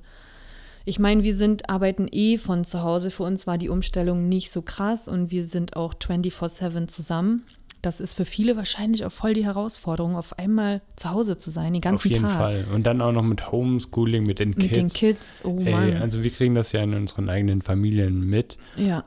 Ich 0.86 0.98
meine, 0.98 1.24
wir 1.24 1.36
sind, 1.36 1.70
arbeiten 1.70 2.08
eh 2.10 2.38
von 2.38 2.64
zu 2.64 2.84
Hause. 2.84 3.12
Für 3.12 3.24
uns 3.24 3.46
war 3.48 3.58
die 3.58 3.70
Umstellung 3.70 4.30
nicht 4.30 4.50
so 4.50 4.62
krass 4.62 5.10
und 5.10 5.30
wir 5.30 5.44
sind 5.44 5.76
auch 5.76 5.94
24-7 5.94 6.88
zusammen. 6.88 7.44
Das 7.82 8.00
ist 8.00 8.14
für 8.14 8.26
viele 8.26 8.56
wahrscheinlich 8.58 9.06
auch 9.06 9.12
voll 9.12 9.34
die 9.34 9.46
Herausforderung, 9.46 10.16
auf 10.16 10.38
einmal 10.38 10.82
zu 10.96 11.10
Hause 11.12 11.38
zu 11.38 11.50
sein, 11.52 11.74
den 11.74 11.82
ganzen 11.82 11.96
Auf 11.96 12.06
jeden 12.06 12.22
Tag. 12.28 12.32
Fall. 12.38 12.66
Und 12.74 12.84
dann 12.84 13.02
auch 13.02 13.12
noch 13.12 13.24
mit 13.24 13.52
Homeschooling, 13.52 14.24
mit 14.24 14.40
den 14.40 14.50
Mit 14.50 14.60
Kids. 14.72 14.74
den 14.74 14.90
Kids, 14.90 15.42
oh 15.46 15.60
Ey, 15.60 15.72
Mann. 15.72 15.98
also 16.02 16.24
wir 16.24 16.32
kriegen 16.32 16.54
das 16.56 16.72
ja 16.72 16.82
in 16.84 16.94
unseren 16.94 17.30
eigenen 17.30 17.62
Familien 17.62 18.20
mit. 18.22 18.58
ja, 18.78 19.04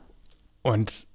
Und 0.61 1.07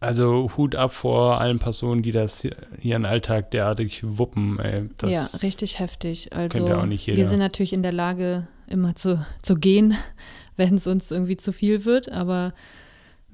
also 0.00 0.50
Hut 0.56 0.74
ab 0.76 0.92
vor 0.92 1.40
allen 1.40 1.58
Personen, 1.58 2.02
die 2.02 2.12
das 2.12 2.42
hier- 2.42 2.56
ihren 2.82 3.06
Alltag 3.06 3.50
derartig 3.52 4.02
wuppen. 4.04 4.58
Ey, 4.58 4.90
das, 4.98 5.10
ja, 5.32 5.38
richtig 5.46 5.78
heftig. 5.78 6.32
Also 6.34 6.58
könnte 6.58 6.78
auch 6.78 6.84
nicht 6.86 7.06
wir 7.06 7.26
sind 7.26 7.38
natürlich 7.38 7.72
in 7.72 7.82
der 7.82 7.92
Lage, 7.92 8.46
immer 8.66 8.94
zu, 8.96 9.24
zu 9.42 9.54
gehen, 9.56 9.94
wenn 10.56 10.74
es 10.76 10.86
uns 10.86 11.10
irgendwie 11.10 11.36
zu 11.38 11.52
viel 11.52 11.84
wird, 11.84 12.10
aber 12.12 12.52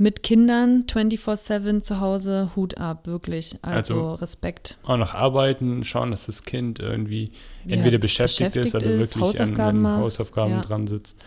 mit 0.00 0.23
Kindern 0.23 0.85
24-7 0.88 1.83
zu 1.83 2.00
Hause, 2.00 2.50
Hut 2.57 2.78
ab, 2.78 3.07
wirklich. 3.07 3.59
Also, 3.61 3.95
Also- 3.95 4.14
Respekt. 4.14 4.78
Auch 4.83 4.97
noch 4.97 5.14
arbeiten, 5.14 5.85
schauen, 5.85 6.11
dass 6.11 6.25
das 6.25 6.45
Kind 6.45 6.78
irgendwie 6.80 7.33
Ja, 7.66 7.76
entweder 7.76 7.99
beschäftigt, 7.99 8.57
ist 8.57 8.73
beschäftigt 8.73 8.83
oder 8.83 8.95
ist, 8.95 9.16
wirklich 9.16 9.40
an, 9.40 9.49
Hausaufgaben 9.50 9.76
an 9.76 9.83
macht. 9.83 10.00
Hausaufgaben 10.00 10.52
Ja. 10.52 10.61
dran 10.62 10.87
sitzt. 10.87 11.19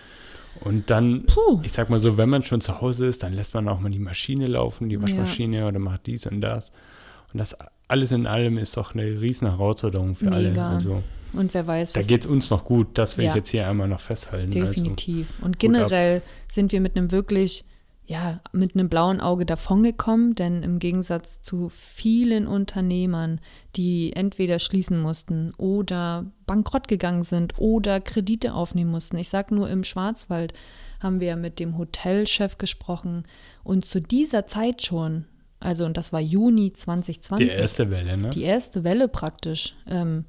Und 0.61 0.89
dann, 0.89 1.25
Puh, 1.27 1.59
ich 1.63 1.71
sag 1.71 1.91
mal 1.91 1.99
so, 1.99 2.17
wenn 2.17 2.29
man 2.29 2.43
schon 2.43 2.61
zu 2.61 2.81
Hause 2.81 3.05
ist, 3.05 3.21
dann 3.21 3.33
lässt 3.33 3.53
man 3.53 3.67
auch 3.67 3.79
mal 3.79 3.91
die 3.91 3.99
Maschine 3.99 4.47
laufen, 4.47 4.89
die 4.89 4.95
Ja. 4.95 5.01
Waschmaschine 5.03 5.67
oder 5.67 5.77
macht 5.79 6.07
dies 6.07 6.25
und 6.25 6.41
das. 6.41 6.71
Und 7.31 7.37
das 7.39 7.55
alles 7.87 8.11
in 8.11 8.25
allem 8.25 8.57
ist 8.57 8.75
doch 8.75 8.95
eine 8.95 9.03
riesen 9.21 9.47
Herausforderung 9.49 10.15
für 10.15 10.31
alle. 10.31 10.49
Mega. 10.49 10.71
Also 10.71 11.03
und 11.33 11.53
wer 11.53 11.67
weiß, 11.67 11.93
da 11.93 12.01
geht 12.01 12.21
es 12.21 12.27
uns 12.27 12.49
noch 12.49 12.63
gut, 12.65 12.87
das 12.97 13.17
will 13.19 13.25
Ja. 13.25 13.31
ich 13.31 13.35
jetzt 13.37 13.49
hier 13.49 13.67
einmal 13.67 13.87
noch 13.87 13.99
festhalten. 13.99 14.51
Also, 14.61 14.73
Definitiv. 14.81 15.27
Und 15.41 15.55
ab. 15.57 15.59
generell 15.59 16.21
sind 16.47 16.71
wir 16.71 16.81
mit 16.81 16.95
einem 16.97 17.11
wirklich, 17.11 17.65
ja, 18.13 18.41
mit 18.51 18.75
einem 18.75 18.89
blauen 18.89 19.19
Auge 19.19 19.43
davongekommen, 19.43 20.35
denn 20.35 20.61
im 20.61 20.77
Gegensatz 20.77 21.41
zu 21.41 21.69
vielen 21.69 22.45
Unternehmern, 22.45 23.41
die 23.75 24.13
entweder 24.15 24.59
schließen 24.59 25.01
mussten 25.01 25.51
oder 25.57 26.27
bankrott 26.45 26.87
gegangen 26.87 27.23
sind 27.23 27.55
oder 27.57 27.99
Kredite 27.99 28.53
aufnehmen 28.53 28.91
mussten. 28.91 29.17
Ich 29.17 29.29
sage 29.29 29.55
nur, 29.55 29.67
im 29.67 29.83
Schwarzwald 29.83 30.53
haben 30.99 31.21
wir 31.21 31.35
mit 31.35 31.57
dem 31.57 31.75
Hotelchef 31.79 32.59
gesprochen 32.59 33.23
und 33.63 33.83
zu 33.83 33.99
dieser 33.99 34.45
Zeit 34.45 34.83
schon, 34.83 35.25
also 35.59 35.83
und 35.83 35.97
das 35.97 36.13
war 36.13 36.21
Juni 36.21 36.71
2020, 36.71 37.49
die 37.49 37.55
erste 37.55 37.89
Welle, 37.89 38.15
ne? 38.15 38.29
die 38.29 38.43
erste 38.43 38.83
Welle 38.83 39.07
praktisch. 39.07 39.75
Ähm, 39.87 40.25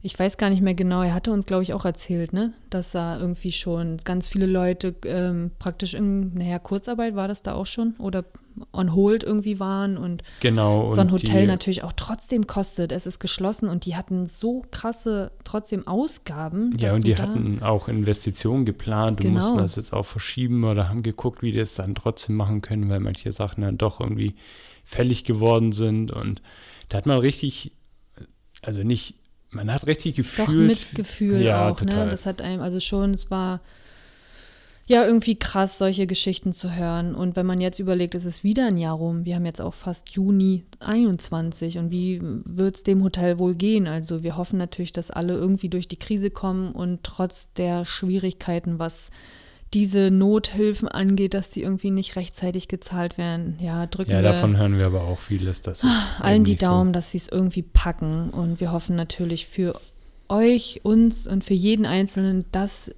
ich 0.00 0.18
weiß 0.18 0.36
gar 0.36 0.48
nicht 0.50 0.62
mehr 0.62 0.74
genau, 0.74 1.02
er 1.02 1.12
hatte 1.12 1.32
uns, 1.32 1.46
glaube 1.46 1.64
ich, 1.64 1.74
auch 1.74 1.84
erzählt, 1.84 2.32
ne, 2.32 2.52
dass 2.70 2.92
da 2.92 3.18
irgendwie 3.18 3.52
schon 3.52 3.98
ganz 4.04 4.28
viele 4.28 4.46
Leute 4.46 4.94
ähm, 5.04 5.50
praktisch 5.58 5.94
in, 5.94 6.34
naja, 6.34 6.58
Kurzarbeit 6.58 7.16
war 7.16 7.26
das 7.26 7.42
da 7.42 7.54
auch 7.54 7.66
schon 7.66 7.94
oder 7.98 8.24
on 8.72 8.94
hold 8.94 9.22
irgendwie 9.22 9.60
waren 9.60 9.96
und 9.96 10.22
genau. 10.40 10.90
so 10.90 11.00
ein 11.00 11.08
und 11.08 11.12
Hotel 11.12 11.46
natürlich 11.46 11.84
auch 11.84 11.92
trotzdem 11.92 12.46
kostet. 12.46 12.92
Es 12.92 13.06
ist 13.06 13.18
geschlossen 13.20 13.68
und 13.68 13.86
die 13.86 13.96
hatten 13.96 14.26
so 14.26 14.64
krasse 14.70 15.32
trotzdem 15.44 15.86
Ausgaben. 15.86 16.76
Ja, 16.78 16.94
und 16.94 17.06
die 17.06 17.16
hatten 17.16 17.62
auch 17.62 17.88
Investitionen 17.88 18.64
geplant 18.64 19.18
und 19.18 19.26
Genau. 19.26 19.40
mussten 19.40 19.58
das 19.58 19.76
jetzt 19.76 19.92
auch 19.92 20.06
verschieben 20.06 20.64
oder 20.64 20.88
haben 20.88 21.02
geguckt, 21.02 21.42
wie 21.42 21.52
die 21.52 21.60
es 21.60 21.74
dann 21.74 21.94
trotzdem 21.94 22.36
machen 22.36 22.62
können, 22.62 22.88
weil 22.88 23.00
manche 23.00 23.32
Sachen 23.32 23.62
dann 23.62 23.78
doch 23.78 24.00
irgendwie 24.00 24.34
fällig 24.84 25.24
geworden 25.24 25.72
sind. 25.72 26.10
Und 26.10 26.42
da 26.88 26.98
hat 26.98 27.06
man 27.06 27.18
richtig, 27.18 27.72
also 28.62 28.82
nicht, 28.82 29.17
man 29.50 29.72
hat 29.72 29.86
richtig 29.86 30.16
doch 30.16 30.24
gefühlt. 30.46 30.68
Mitgefühl 30.68 31.40
ja, 31.40 31.70
auch, 31.70 31.78
total. 31.78 32.04
ne? 32.06 32.10
Das 32.10 32.26
hat 32.26 32.42
einem, 32.42 32.60
also 32.60 32.80
schon, 32.80 33.14
es 33.14 33.30
war 33.30 33.60
ja 34.88 35.04
irgendwie 35.04 35.38
krass, 35.38 35.78
solche 35.78 36.06
Geschichten 36.06 36.54
zu 36.54 36.74
hören. 36.74 37.14
Und 37.14 37.36
wenn 37.36 37.46
man 37.46 37.60
jetzt 37.60 37.78
überlegt, 37.78 38.14
es 38.14 38.24
ist 38.24 38.42
wieder 38.42 38.66
ein 38.66 38.78
Jahr 38.78 38.96
rum, 38.96 39.24
wir 39.24 39.36
haben 39.36 39.44
jetzt 39.44 39.60
auch 39.60 39.74
fast 39.74 40.10
Juni 40.10 40.64
21 40.80 41.78
und 41.78 41.90
wie 41.90 42.20
wird 42.22 42.76
es 42.76 42.82
dem 42.84 43.02
Hotel 43.04 43.38
wohl 43.38 43.54
gehen? 43.54 43.86
Also 43.86 44.22
wir 44.22 44.36
hoffen 44.36 44.58
natürlich, 44.58 44.92
dass 44.92 45.10
alle 45.10 45.34
irgendwie 45.34 45.68
durch 45.68 45.88
die 45.88 45.98
Krise 45.98 46.30
kommen 46.30 46.72
und 46.72 47.04
trotz 47.04 47.52
der 47.52 47.84
Schwierigkeiten, 47.84 48.78
was 48.78 49.10
diese 49.74 50.10
Nothilfen 50.10 50.88
angeht, 50.88 51.34
dass 51.34 51.50
die 51.50 51.62
irgendwie 51.62 51.90
nicht 51.90 52.16
rechtzeitig 52.16 52.68
gezahlt 52.68 53.18
werden. 53.18 53.58
Ja, 53.60 53.86
drücken 53.86 54.10
Ja, 54.10 54.18
wir 54.18 54.22
davon 54.22 54.56
hören 54.56 54.78
wir 54.78 54.86
aber 54.86 55.02
auch 55.02 55.18
vieles. 55.18 55.60
Das 55.60 55.84
ist 55.84 55.90
allen 56.20 56.44
die 56.44 56.52
nicht 56.52 56.60
so. 56.60 56.66
Daumen, 56.66 56.92
dass 56.92 57.12
sie 57.12 57.18
es 57.18 57.28
irgendwie 57.28 57.62
packen. 57.62 58.30
Und 58.30 58.60
wir 58.60 58.72
hoffen 58.72 58.96
natürlich 58.96 59.46
für 59.46 59.78
euch, 60.28 60.80
uns 60.84 61.26
und 61.26 61.44
für 61.44 61.54
jeden 61.54 61.86
Einzelnen, 61.86 62.46
dass 62.52 62.90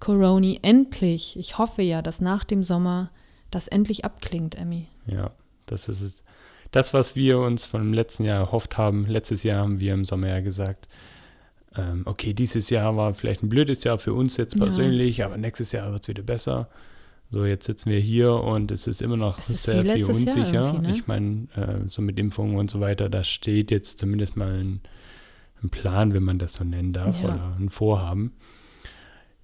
Corona 0.00 0.56
endlich, 0.62 1.38
ich 1.38 1.58
hoffe 1.58 1.82
ja, 1.82 2.02
dass 2.02 2.20
nach 2.20 2.44
dem 2.44 2.64
Sommer 2.64 3.10
das 3.50 3.68
endlich 3.68 4.04
abklingt, 4.04 4.56
Emmy. 4.56 4.86
Ja, 5.06 5.32
das 5.66 5.88
ist 5.88 6.00
es. 6.00 6.24
Das, 6.72 6.94
was 6.94 7.16
wir 7.16 7.38
uns 7.40 7.66
von 7.66 7.80
dem 7.82 7.92
letzten 7.92 8.24
Jahr 8.24 8.38
erhofft 8.38 8.78
haben, 8.78 9.06
letztes 9.06 9.42
Jahr 9.42 9.62
haben 9.62 9.80
wir 9.80 9.92
im 9.92 10.04
Sommer 10.04 10.28
ja 10.28 10.40
gesagt, 10.40 10.88
ähm, 11.76 12.02
okay, 12.04 12.32
dieses 12.34 12.70
Jahr 12.70 12.96
war 12.96 13.14
vielleicht 13.14 13.42
ein 13.42 13.48
blödes 13.48 13.84
Jahr 13.84 13.98
für 13.98 14.12
uns 14.14 14.36
jetzt 14.36 14.54
Ja. 14.54 14.62
persönlich, 14.64 15.24
aber 15.24 15.36
nächstes 15.36 15.72
Jahr 15.72 15.92
wird 15.92 16.02
es 16.02 16.08
wieder 16.08 16.22
besser. 16.22 16.68
So, 17.32 17.44
jetzt 17.44 17.66
sitzen 17.66 17.90
wir 17.90 18.00
hier 18.00 18.32
und 18.34 18.72
es 18.72 18.88
ist 18.88 19.00
immer 19.00 19.16
noch 19.16 19.38
ist 19.38 19.62
sehr 19.62 19.84
viel 19.84 20.04
unsicher. 20.04 20.80
ne? 20.80 20.90
Ich 20.90 21.06
meine, 21.06 21.46
äh, 21.54 21.88
so 21.88 22.02
mit 22.02 22.18
Impfungen 22.18 22.56
und 22.56 22.68
so 22.70 22.80
weiter, 22.80 23.08
da 23.08 23.22
steht 23.22 23.70
jetzt 23.70 24.00
zumindest 24.00 24.36
mal 24.36 24.52
ein, 24.58 24.80
ein 25.62 25.70
Plan, 25.70 26.12
wenn 26.12 26.24
man 26.24 26.38
das 26.40 26.54
so 26.54 26.64
nennen 26.64 26.92
darf, 26.92 27.22
Ja. 27.22 27.28
oder 27.28 27.56
ein 27.60 27.68
Vorhaben. 27.70 28.32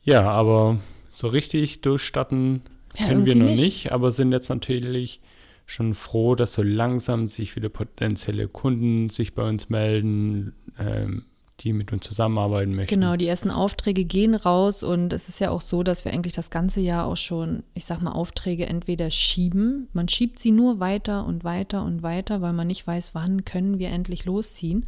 Ja, 0.03 0.23
aber 0.29 0.79
so 1.09 1.29
richtig 1.29 1.81
durchstatten 1.83 2.62
Ja, 2.99 3.07
können 3.07 3.25
wir 3.25 3.37
noch 3.37 3.47
nicht. 3.47 3.62
nicht. 3.62 3.93
aber 3.93 4.11
sind 4.11 4.33
jetzt 4.33 4.49
natürlich 4.49 5.21
schon 5.65 5.95
froh, 5.95 6.35
dass 6.35 6.55
so 6.55 6.62
langsam 6.62 7.29
sich 7.29 7.55
wieder 7.55 7.69
potenzielle 7.69 8.49
Kunden 8.49 9.11
sich 9.11 9.35
bei 9.35 9.49
uns 9.49 9.69
melden, 9.69 10.55
ähm, 10.79 11.25
die 11.61 11.73
mit 11.73 11.92
uns 11.92 12.07
zusammenarbeiten 12.07 12.75
möchten. 12.75 12.95
Genau, 12.95 13.16
die 13.16 13.27
ersten 13.27 13.51
Aufträge 13.51 14.05
gehen 14.05 14.35
raus 14.35 14.83
und 14.83 15.12
es 15.12 15.29
ist 15.29 15.40
ja 15.40 15.51
auch 15.51 15.62
so, 15.62 15.83
dass 15.83 16.05
wir 16.05 16.12
eigentlich 16.12 16.35
das 16.35 16.51
ganze 16.51 16.81
Jahr 16.81 17.07
auch 17.07 17.16
schon, 17.16 17.62
ich 17.75 17.87
sag 17.87 18.03
mal, 18.03 18.12
Aufträge 18.12 18.66
entweder 18.66 19.11
schieben. 19.11 19.88
Man 19.92 20.09
schiebt 20.09 20.38
sie 20.38 20.51
nur 20.51 20.81
weiter 20.81 21.25
und 21.25 21.45
weiter 21.45 21.83
und 21.85 22.03
weiter, 22.03 22.42
weil 22.42 22.53
man 22.53 22.66
nicht 22.66 22.87
weiß, 22.87 23.14
wann 23.14 23.45
können 23.45 23.79
wir 23.79 23.88
endlich 23.88 24.27
losziehen. 24.27 24.85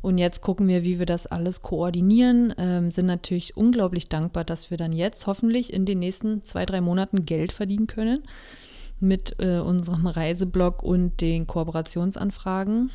Und 0.00 0.18
jetzt 0.18 0.40
gucken 0.40 0.68
wir, 0.68 0.84
wie 0.84 0.98
wir 0.98 1.06
das 1.06 1.26
alles 1.26 1.62
koordinieren. 1.62 2.54
Ähm, 2.58 2.90
sind 2.90 3.06
natürlich 3.06 3.56
unglaublich 3.56 4.08
dankbar, 4.08 4.44
dass 4.44 4.70
wir 4.70 4.78
dann 4.78 4.92
jetzt 4.92 5.26
hoffentlich 5.26 5.72
in 5.72 5.84
den 5.84 5.98
nächsten 5.98 6.44
zwei, 6.44 6.64
drei 6.64 6.80
Monaten 6.80 7.26
Geld 7.26 7.52
verdienen 7.52 7.86
können 7.86 8.22
mit 9.00 9.36
äh, 9.38 9.58
unserem 9.58 10.06
Reiseblog 10.06 10.82
und 10.82 11.20
den 11.20 11.46
Kooperationsanfragen, 11.46 12.90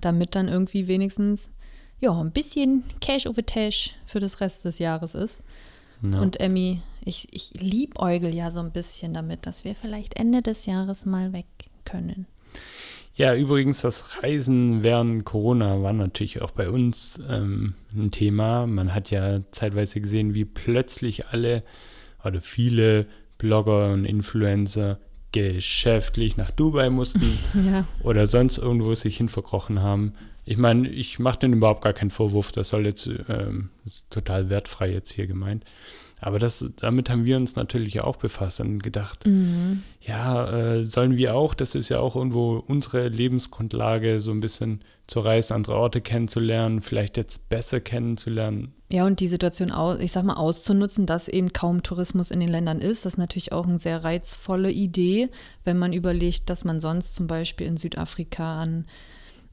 damit 0.00 0.34
dann 0.34 0.48
irgendwie 0.48 0.88
wenigstens 0.88 1.50
ja, 2.00 2.12
ein 2.12 2.30
bisschen 2.30 2.84
Cash 3.00 3.26
over 3.26 3.44
Tash 3.44 3.94
für 4.06 4.20
das 4.20 4.40
Rest 4.40 4.64
des 4.64 4.78
Jahres 4.78 5.14
ist. 5.14 5.42
Ja. 6.02 6.20
Und 6.20 6.40
Emmy, 6.40 6.80
ich, 7.04 7.28
ich 7.30 7.52
liebäugel 7.60 8.34
ja 8.34 8.50
so 8.50 8.60
ein 8.60 8.72
bisschen 8.72 9.14
damit, 9.14 9.46
dass 9.46 9.64
wir 9.64 9.74
vielleicht 9.74 10.16
Ende 10.16 10.42
des 10.42 10.66
Jahres 10.66 11.04
mal 11.04 11.32
weg 11.32 11.46
können. 11.84 12.26
Ja, 13.14 13.34
übrigens, 13.34 13.82
das 13.82 14.22
Reisen 14.22 14.82
während 14.82 15.24
Corona 15.24 15.82
war 15.82 15.92
natürlich 15.92 16.40
auch 16.40 16.52
bei 16.52 16.70
uns 16.70 17.20
ähm, 17.28 17.74
ein 17.94 18.10
Thema. 18.10 18.66
Man 18.66 18.94
hat 18.94 19.10
ja 19.10 19.40
zeitweise 19.50 20.00
gesehen, 20.00 20.34
wie 20.34 20.46
plötzlich 20.46 21.26
alle 21.28 21.62
oder 22.24 22.40
viele 22.40 23.06
Blogger 23.36 23.92
und 23.92 24.04
Influencer 24.04 24.98
geschäftlich 25.32 26.36
nach 26.36 26.50
Dubai 26.50 26.90
mussten 26.90 27.38
Ja, 27.54 27.86
oder 28.02 28.26
sonst 28.26 28.58
irgendwo 28.58 28.94
sich 28.94 29.16
hinverkrochen 29.18 29.80
haben. 29.82 30.14
Ich 30.50 30.58
meine, 30.58 30.88
ich 30.88 31.20
mache 31.20 31.38
denen 31.38 31.54
überhaupt 31.54 31.84
gar 31.84 31.92
keinen 31.92 32.10
Vorwurf, 32.10 32.50
das 32.50 32.70
soll 32.70 32.84
jetzt 32.84 33.08
ähm, 33.28 33.70
ist 33.84 34.10
total 34.10 34.50
wertfrei 34.50 34.90
jetzt 34.90 35.12
hier 35.12 35.28
gemeint. 35.28 35.64
Aber 36.20 36.40
das, 36.40 36.72
damit 36.80 37.08
haben 37.08 37.24
wir 37.24 37.36
uns 37.36 37.54
natürlich 37.54 38.00
auch 38.00 38.16
befasst 38.16 38.58
und 38.58 38.82
gedacht, 38.82 39.28
mhm. 39.28 39.84
ja, 40.00 40.50
äh, 40.50 40.84
sollen 40.84 41.16
wir 41.16 41.36
auch, 41.36 41.54
das 41.54 41.76
ist 41.76 41.88
ja 41.88 42.00
auch 42.00 42.16
irgendwo 42.16 42.64
unsere 42.66 43.06
Lebensgrundlage, 43.06 44.18
so 44.18 44.32
ein 44.32 44.40
bisschen 44.40 44.80
zu 45.06 45.20
reisen, 45.20 45.54
andere 45.54 45.76
Orte 45.76 46.00
kennenzulernen, 46.00 46.82
vielleicht 46.82 47.16
jetzt 47.16 47.48
besser 47.48 47.78
kennenzulernen. 47.78 48.74
ja, 48.90 49.06
und 49.06 49.20
die 49.20 49.28
Situation, 49.28 49.72
ich 50.00 50.10
sag 50.10 50.24
mal, 50.24 50.34
auszunutzen, 50.34 51.06
dass 51.06 51.28
eben 51.28 51.52
kaum 51.52 51.84
Tourismus 51.84 52.32
in 52.32 52.40
den 52.40 52.48
Ländern 52.48 52.80
ist, 52.80 53.04
das 53.04 53.12
ist 53.12 53.18
natürlich 53.18 53.52
auch 53.52 53.68
eine 53.68 53.78
sehr 53.78 54.02
reizvolle 54.02 54.72
Idee, 54.72 55.28
wenn 55.62 55.78
man 55.78 55.92
überlegt, 55.92 56.50
dass 56.50 56.64
man 56.64 56.80
sonst 56.80 57.14
zum 57.14 57.28
Beispiel 57.28 57.68
in 57.68 57.76
Südafrika 57.76 58.60
an 58.60 58.86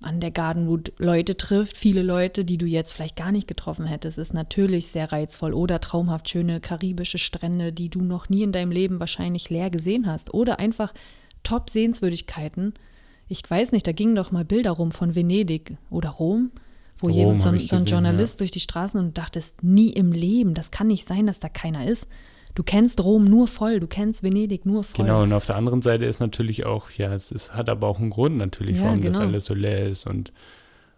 an 0.01 0.19
der 0.19 0.31
Gardenwood 0.31 0.93
Leute 0.99 1.37
trifft, 1.37 1.75
viele 1.75 2.03
Leute, 2.03 2.45
die 2.45 2.57
du 2.57 2.65
jetzt 2.65 2.91
vielleicht 2.91 3.15
gar 3.15 3.31
nicht 3.31 3.47
getroffen 3.47 3.85
hättest, 3.85 4.17
ist 4.17 4.33
natürlich 4.33 4.87
sehr 4.87 5.11
reizvoll 5.11 5.53
oder 5.53 5.81
traumhaft 5.81 6.29
schöne 6.29 6.59
karibische 6.59 7.17
Strände, 7.17 7.73
die 7.73 7.89
du 7.89 8.01
noch 8.01 8.29
nie 8.29 8.43
in 8.43 8.51
deinem 8.51 8.71
Leben 8.71 8.99
wahrscheinlich 8.99 9.49
leer 9.49 9.69
gesehen 9.69 10.05
hast 10.05 10.33
oder 10.33 10.59
einfach 10.59 10.93
top 11.41 11.69
Sehenswürdigkeiten. 11.69 12.75
Ich 13.27 13.49
weiß 13.49 13.71
nicht, 13.71 13.87
da 13.87 13.91
gingen 13.91 14.15
doch 14.15 14.31
mal 14.31 14.45
Bilder 14.45 14.71
rum 14.71 14.91
von 14.91 15.15
Venedig 15.15 15.77
oder 15.89 16.09
Rom, 16.09 16.51
wo 16.99 17.07
Rom 17.07 17.15
jemand, 17.15 17.41
so, 17.41 17.57
so 17.57 17.75
ein 17.75 17.85
Journalist 17.85 18.39
durch 18.39 18.51
die 18.51 18.59
Straßen 18.59 18.99
und 18.99 19.17
dachtest, 19.17 19.63
nie 19.63 19.89
im 19.89 20.11
Leben, 20.11 20.53
das 20.53 20.69
kann 20.69 20.87
nicht 20.87 21.07
sein, 21.07 21.25
dass 21.25 21.39
da 21.39 21.49
keiner 21.49 21.87
ist. 21.87 22.07
Du 22.57 22.63
kennst 22.63 23.03
Rom 23.03 23.25
nur 23.25 23.47
voll, 23.47 23.79
du 23.79 23.85
kennst 23.85 24.23
Venedig 24.23 24.65
nur 24.65 24.83
voll. 24.83 25.05
Genau, 25.05 25.21
und 25.21 25.31
auf 25.31 25.45
der 25.45 25.57
anderen 25.57 25.83
Seite 25.83 26.05
ist 26.05 26.19
natürlich 26.19 26.65
auch, 26.65 26.89
ja, 26.89 27.13
es 27.13 27.31
ist, 27.31 27.53
hat 27.53 27.69
aber 27.69 27.87
auch 27.87 27.99
einen 27.99 28.09
Grund 28.09 28.35
natürlich, 28.37 28.77
Ja, 28.77 28.85
warum 28.85 29.01
das 29.03 29.13
genau. 29.13 29.27
alles 29.27 29.45
so 29.45 29.53
leer 29.53 29.87
ist 29.87 30.07
und 30.07 30.33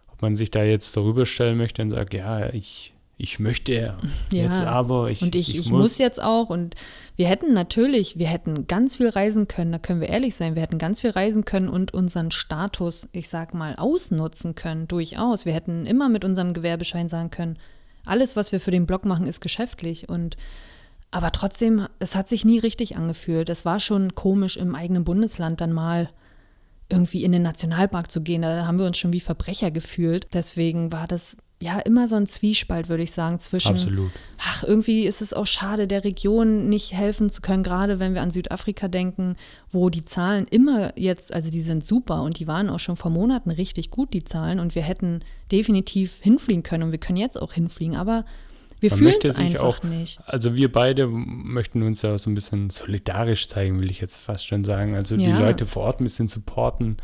ob 0.10 0.22
man 0.22 0.38
sich 0.38 0.52
da 0.52 0.63
jetzt 0.63 0.95
darüber 0.95 1.26
stellen 1.26 1.58
möchte 1.58 1.82
und 1.82 1.91
sagt, 1.91 2.13
ja, 2.13 2.48
ich, 2.54 2.93
ich 3.17 3.39
möchte 3.39 3.74
Ja. 3.74 3.98
jetzt 4.32 4.62
aber, 4.62 5.10
ich, 5.12 5.22
und 5.22 5.36
ich, 5.36 5.58
ich, 5.58 5.69
muss. 5.69 5.98
jetzt 5.98 6.22
auch 6.22 6.50
und 6.50 6.76
wir 7.17 7.28
hätten 7.28 7.54
natürlich, 7.54 8.17
wir 8.17 8.28
hätten 8.28 8.65
ganz 8.67 8.95
viel 8.95 9.10
reisen 9.10 9.50
können, 9.50 9.74
da 9.74 9.80
können 9.80 10.00
wir 10.00 10.08
ehrlich 10.08 10.36
sein, 10.36 10.56
wir 10.56 10.62
hätten 10.62 10.78
ganz 10.78 11.02
viel 11.02 11.10
reisen 11.10 11.43
können 11.43 11.67
und 11.67 11.93
unseren 11.93 12.32
Status, 12.32 13.10
ich 13.12 13.28
sag 13.28 13.54
mal, 13.54 13.76
ausnutzen 13.76 14.56
können, 14.56 14.88
durchaus. 14.88 15.45
Wir 15.45 15.52
hätten 15.52 15.86
immer 15.86 16.08
mit 16.08 16.24
unserem 16.24 16.54
Gewerbeschein 16.54 17.10
sagen 17.10 17.32
können, 17.32 17.58
alles, 18.06 18.38
was 18.38 18.54
wir 18.54 18.62
für 18.62 18.72
den 18.72 18.86
Blog 18.86 19.04
machen, 19.04 19.28
ist 19.28 19.41
geschäftlich 19.41 20.08
und 20.08 20.38
aber 21.12 21.32
trotzdem, 21.32 21.88
es 22.00 22.15
hat 22.15 22.30
sich 22.30 22.45
nie 22.45 22.60
richtig 22.60 22.95
angefühlt. 22.95 23.50
Es 23.50 23.65
war 23.65 23.80
schon 23.80 24.15
komisch, 24.15 24.58
im 24.58 24.76
eigenen 24.76 25.04
Bundesland 25.04 25.60
dann 25.62 25.74
mal 25.74 26.10
irgendwie 26.89 27.24
in 27.24 27.32
den 27.32 27.43
Nationalpark 27.43 28.12
zu 28.12 28.22
gehen. 28.22 28.41
Da 28.41 28.65
haben 28.65 28.80
wir 28.80 28.86
uns 28.86 28.98
schon 28.98 29.13
wie 29.13 29.19
Verbrecher 29.19 29.72
gefühlt. 29.72 30.28
Deswegen 30.34 30.91
war 30.91 31.08
das 31.08 31.38
ja 31.62 31.80
immer 31.80 32.08
so 32.08 32.15
ein 32.15 32.28
Zwiespalt, 32.28 32.89
würde 32.89 33.04
ich 33.04 33.12
sagen, 33.12 33.39
zwischen 33.39 33.74
Absolut. 33.74 34.12
ach, 34.38 34.63
irgendwie 34.63 35.06
ist 35.06 35.22
es 35.22 35.34
auch 35.34 35.45
schade, 35.45 35.88
der 35.88 36.06
Region 36.06 36.69
nicht 36.69 36.93
helfen 36.93 37.30
zu 37.30 37.41
können, 37.41 37.63
gerade 37.63 38.00
wenn 38.00 38.13
wir 38.13 38.22
an 38.22 38.32
Südafrika 38.32 38.88
denken, 38.88 39.36
wo 39.69 39.89
die 39.89 40.06
Zahlen 40.06 40.48
immer 40.50 40.98
jetzt, 40.98 41.34
also 41.34 41.50
die 41.50 41.62
sind 41.62 41.86
super 41.86 42.22
und 42.22 42.39
die 42.39 42.48
waren 42.48 42.69
auch 42.69 42.80
schon 42.80 42.95
vor 42.95 43.12
Monaten 43.12 43.52
richtig 43.52 43.91
gut, 43.91 44.13
die 44.13 44.24
Zahlen, 44.24 44.60
und 44.60 44.74
wir 44.74 44.84
hätten 44.84 45.19
definitiv 45.52 46.19
hinfliegen 46.22 46.63
können 46.63 46.84
und 46.84 46.91
wir 46.91 47.00
können 47.00 47.17
jetzt 47.17 47.39
auch 47.39 47.52
hinfliegen, 47.52 47.98
aber 47.98 48.24
wir 48.79 48.91
fühlen 48.91 49.15
es 49.23 49.35
einfach 49.37 49.63
auch- 49.63 49.83
nicht. 49.83 50.19
Also 50.25 50.55
wir 50.55 50.71
beide 50.71 51.07
möchten 51.07 51.81
uns 51.83 52.01
ja 52.01 52.17
so 52.17 52.29
ein 52.29 52.35
bisschen 52.35 52.69
solidarisch 52.69 53.47
zeigen, 53.47 53.79
will 53.81 53.91
ich 53.91 53.99
jetzt 54.01 54.17
fast 54.17 54.47
schon 54.47 54.63
sagen. 54.63 54.95
Also 54.95 55.15
die 55.17 55.23
Ja. 55.25 55.39
Leute 55.39 55.65
vor 55.65 55.83
Ort 55.83 55.99
ein 56.01 56.05
bisschen 56.05 56.27
supporten, 56.27 56.97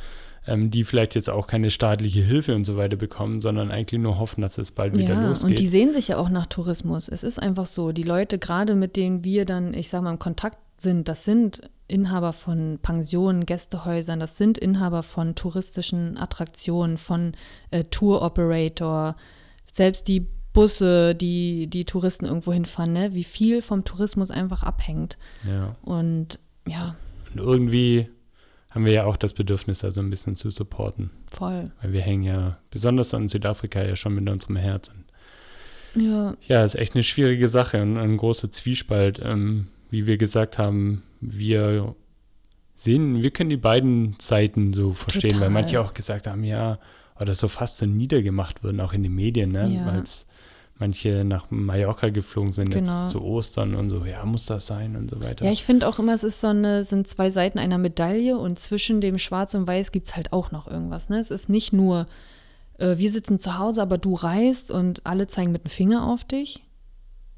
ähm, 0.47 0.69
die 0.71 0.83
vielleicht 0.83 1.15
jetzt 1.15 1.29
auch 1.29 1.47
keine 1.47 1.71
staatliche 1.71 2.21
Hilfe 2.21 2.53
und 2.55 2.65
so 2.65 2.77
weiter 2.77 2.97
bekommen, 2.97 3.41
sondern 3.41 3.71
eigentlich 3.71 3.99
nur 3.99 4.19
hoffen, 4.19 4.41
dass 4.41 4.57
es 4.57 4.71
bald 4.71 4.95
wieder 4.95 5.15
Ja, 5.15 5.27
losgeht. 5.27 5.49
und 5.51 5.59
die 5.59 5.67
sehen 5.67 5.91
sich 5.91 6.09
ja 6.09 6.17
auch 6.17 6.29
nach 6.29 6.45
Tourismus. 6.45 7.07
Es 7.07 7.23
ist 7.23 7.39
einfach 7.41 7.65
so, 7.65 7.91
die 7.91 8.03
Leute, 8.03 8.37
gerade 8.37 8.75
mit 8.75 8.95
denen 8.95 9.23
wir 9.23 9.45
dann, 9.45 9.73
ich 9.73 9.89
sag 9.89 10.03
mal, 10.03 10.11
im 10.11 10.19
Kontakt 10.19 10.57
sind, 10.77 11.07
das 11.07 11.23
sind 11.25 11.61
Inhaber 11.87 12.33
von 12.33 12.79
Pensionen, 12.81 13.45
Gästehäusern, 13.45 14.19
das 14.19 14.37
sind 14.37 14.57
Inhaber 14.57 15.03
von 15.03 15.35
touristischen 15.35 16.17
Attraktionen, 16.17 16.97
von 16.97 17.33
äh, 17.71 17.83
Tour 17.85 18.21
Operator, 18.23 19.15
selbst 19.71 20.07
die 20.07 20.27
Busse, 20.55 21.13
die 21.13 21.67
die 21.67 21.85
Touristen 21.85 22.25
irgendwo 22.25 22.51
hinfahren, 22.51 22.93
ne? 22.93 23.13
wie 23.13 23.23
viel 23.23 23.61
vom 23.61 23.83
Tourismus 23.83 24.31
einfach 24.31 24.63
abhängt. 24.63 25.17
ja. 25.47 25.75
Und 25.83 26.39
ja, 26.67 26.95
Und 27.31 27.39
irgendwie 27.39 28.07
haben 28.71 28.85
wir 28.85 28.91
ja 28.91 29.05
auch 29.05 29.17
das 29.17 29.33
Bedürfnis, 29.33 29.79
da 29.79 29.91
so 29.91 30.01
ein 30.01 30.09
bisschen 30.09 30.35
zu 30.35 30.49
supporten. 30.49 31.11
voll. 31.31 31.71
Weil 31.81 31.93
wir 31.93 32.01
hängen 32.01 32.23
ja 32.23 32.57
besonders 32.71 33.13
an 33.13 33.29
Südafrika 33.29 33.83
ja 33.83 33.95
schon 33.95 34.15
mit 34.15 34.27
unserem 34.27 34.55
Herzen. 34.55 35.05
Ja, 35.95 36.35
Ja, 36.47 36.63
ist 36.65 36.75
echt 36.75 36.95
eine 36.95 37.03
schwierige 37.03 37.47
Sache 37.47 37.81
und 37.81 37.97
ein 37.97 38.17
großer 38.17 38.51
Zwiespalt. 38.51 39.21
Ähm, 39.23 39.67
wie 39.91 40.07
wir 40.07 40.17
gesagt 40.17 40.57
haben, 40.57 41.03
wir 41.21 41.95
sehen, 42.75 43.21
wir 43.23 43.31
können 43.31 43.49
die 43.49 43.57
beiden 43.57 44.15
Seiten 44.19 44.73
so 44.73 44.93
verstehen, 44.93 45.33
weil 45.39 45.47
Total. 45.47 45.49
manche 45.51 45.79
auch 45.81 45.93
gesagt 45.93 46.27
haben, 46.27 46.43
ja, 46.43 46.79
oder 47.19 47.33
so 47.33 47.47
fast 47.47 47.77
so 47.77 47.85
niedergemacht 47.85 48.61
wurden, 48.63 48.81
auch 48.81 48.91
in 48.91 49.03
den 49.03 49.15
Medien, 49.15 49.51
ne? 49.53 49.69
Ja. 49.69 49.85
Weil 49.85 50.03
manche 50.77 51.23
nach 51.23 51.47
Mallorca 51.49 52.09
geflogen 52.09 52.51
sind 52.51 52.69
Genau. 52.71 52.79
jetzt 53.03 53.09
zu 53.11 53.21
Ostern 53.23 53.75
und 53.75 53.89
so, 53.89 54.03
ja, 54.05 54.25
muss 54.25 54.45
das 54.45 54.67
sein 54.67 54.95
und 54.95 55.09
so 55.09 55.21
weiter. 55.23 55.45
Ja, 55.45 55.51
ich 55.51 55.63
finde 55.63 55.87
auch 55.87 55.99
immer, 55.99 56.13
es 56.13 56.23
ist 56.23 56.41
so 56.41 56.47
eine, 56.47 56.83
sind 56.83 57.07
zwei 57.07 57.29
Seiten 57.29 57.59
einer 57.59 57.77
Medaille 57.77 58.37
und 58.37 58.59
zwischen 58.59 58.99
dem 59.01 59.17
Schwarz 59.17 59.53
und 59.53 59.67
Weiß 59.67 59.91
gibt 59.91 60.07
es 60.07 60.15
halt 60.15 60.33
auch 60.33 60.51
noch 60.51 60.67
irgendwas. 60.67 61.09
Ne? 61.09 61.19
Es 61.19 61.31
ist 61.31 61.47
nicht 61.49 61.71
nur, 61.71 62.07
äh, 62.77 62.97
wir 62.97 63.09
sitzen 63.09 63.39
zu 63.39 63.57
Hause, 63.57 63.81
aber 63.81 63.97
du 63.97 64.15
reist 64.15 64.69
und 64.69 65.05
alle 65.05 65.27
zeigen 65.27 65.51
mit 65.53 65.63
dem 65.63 65.69
Finger 65.71 66.07
auf 66.07 66.25
dich, 66.25 66.61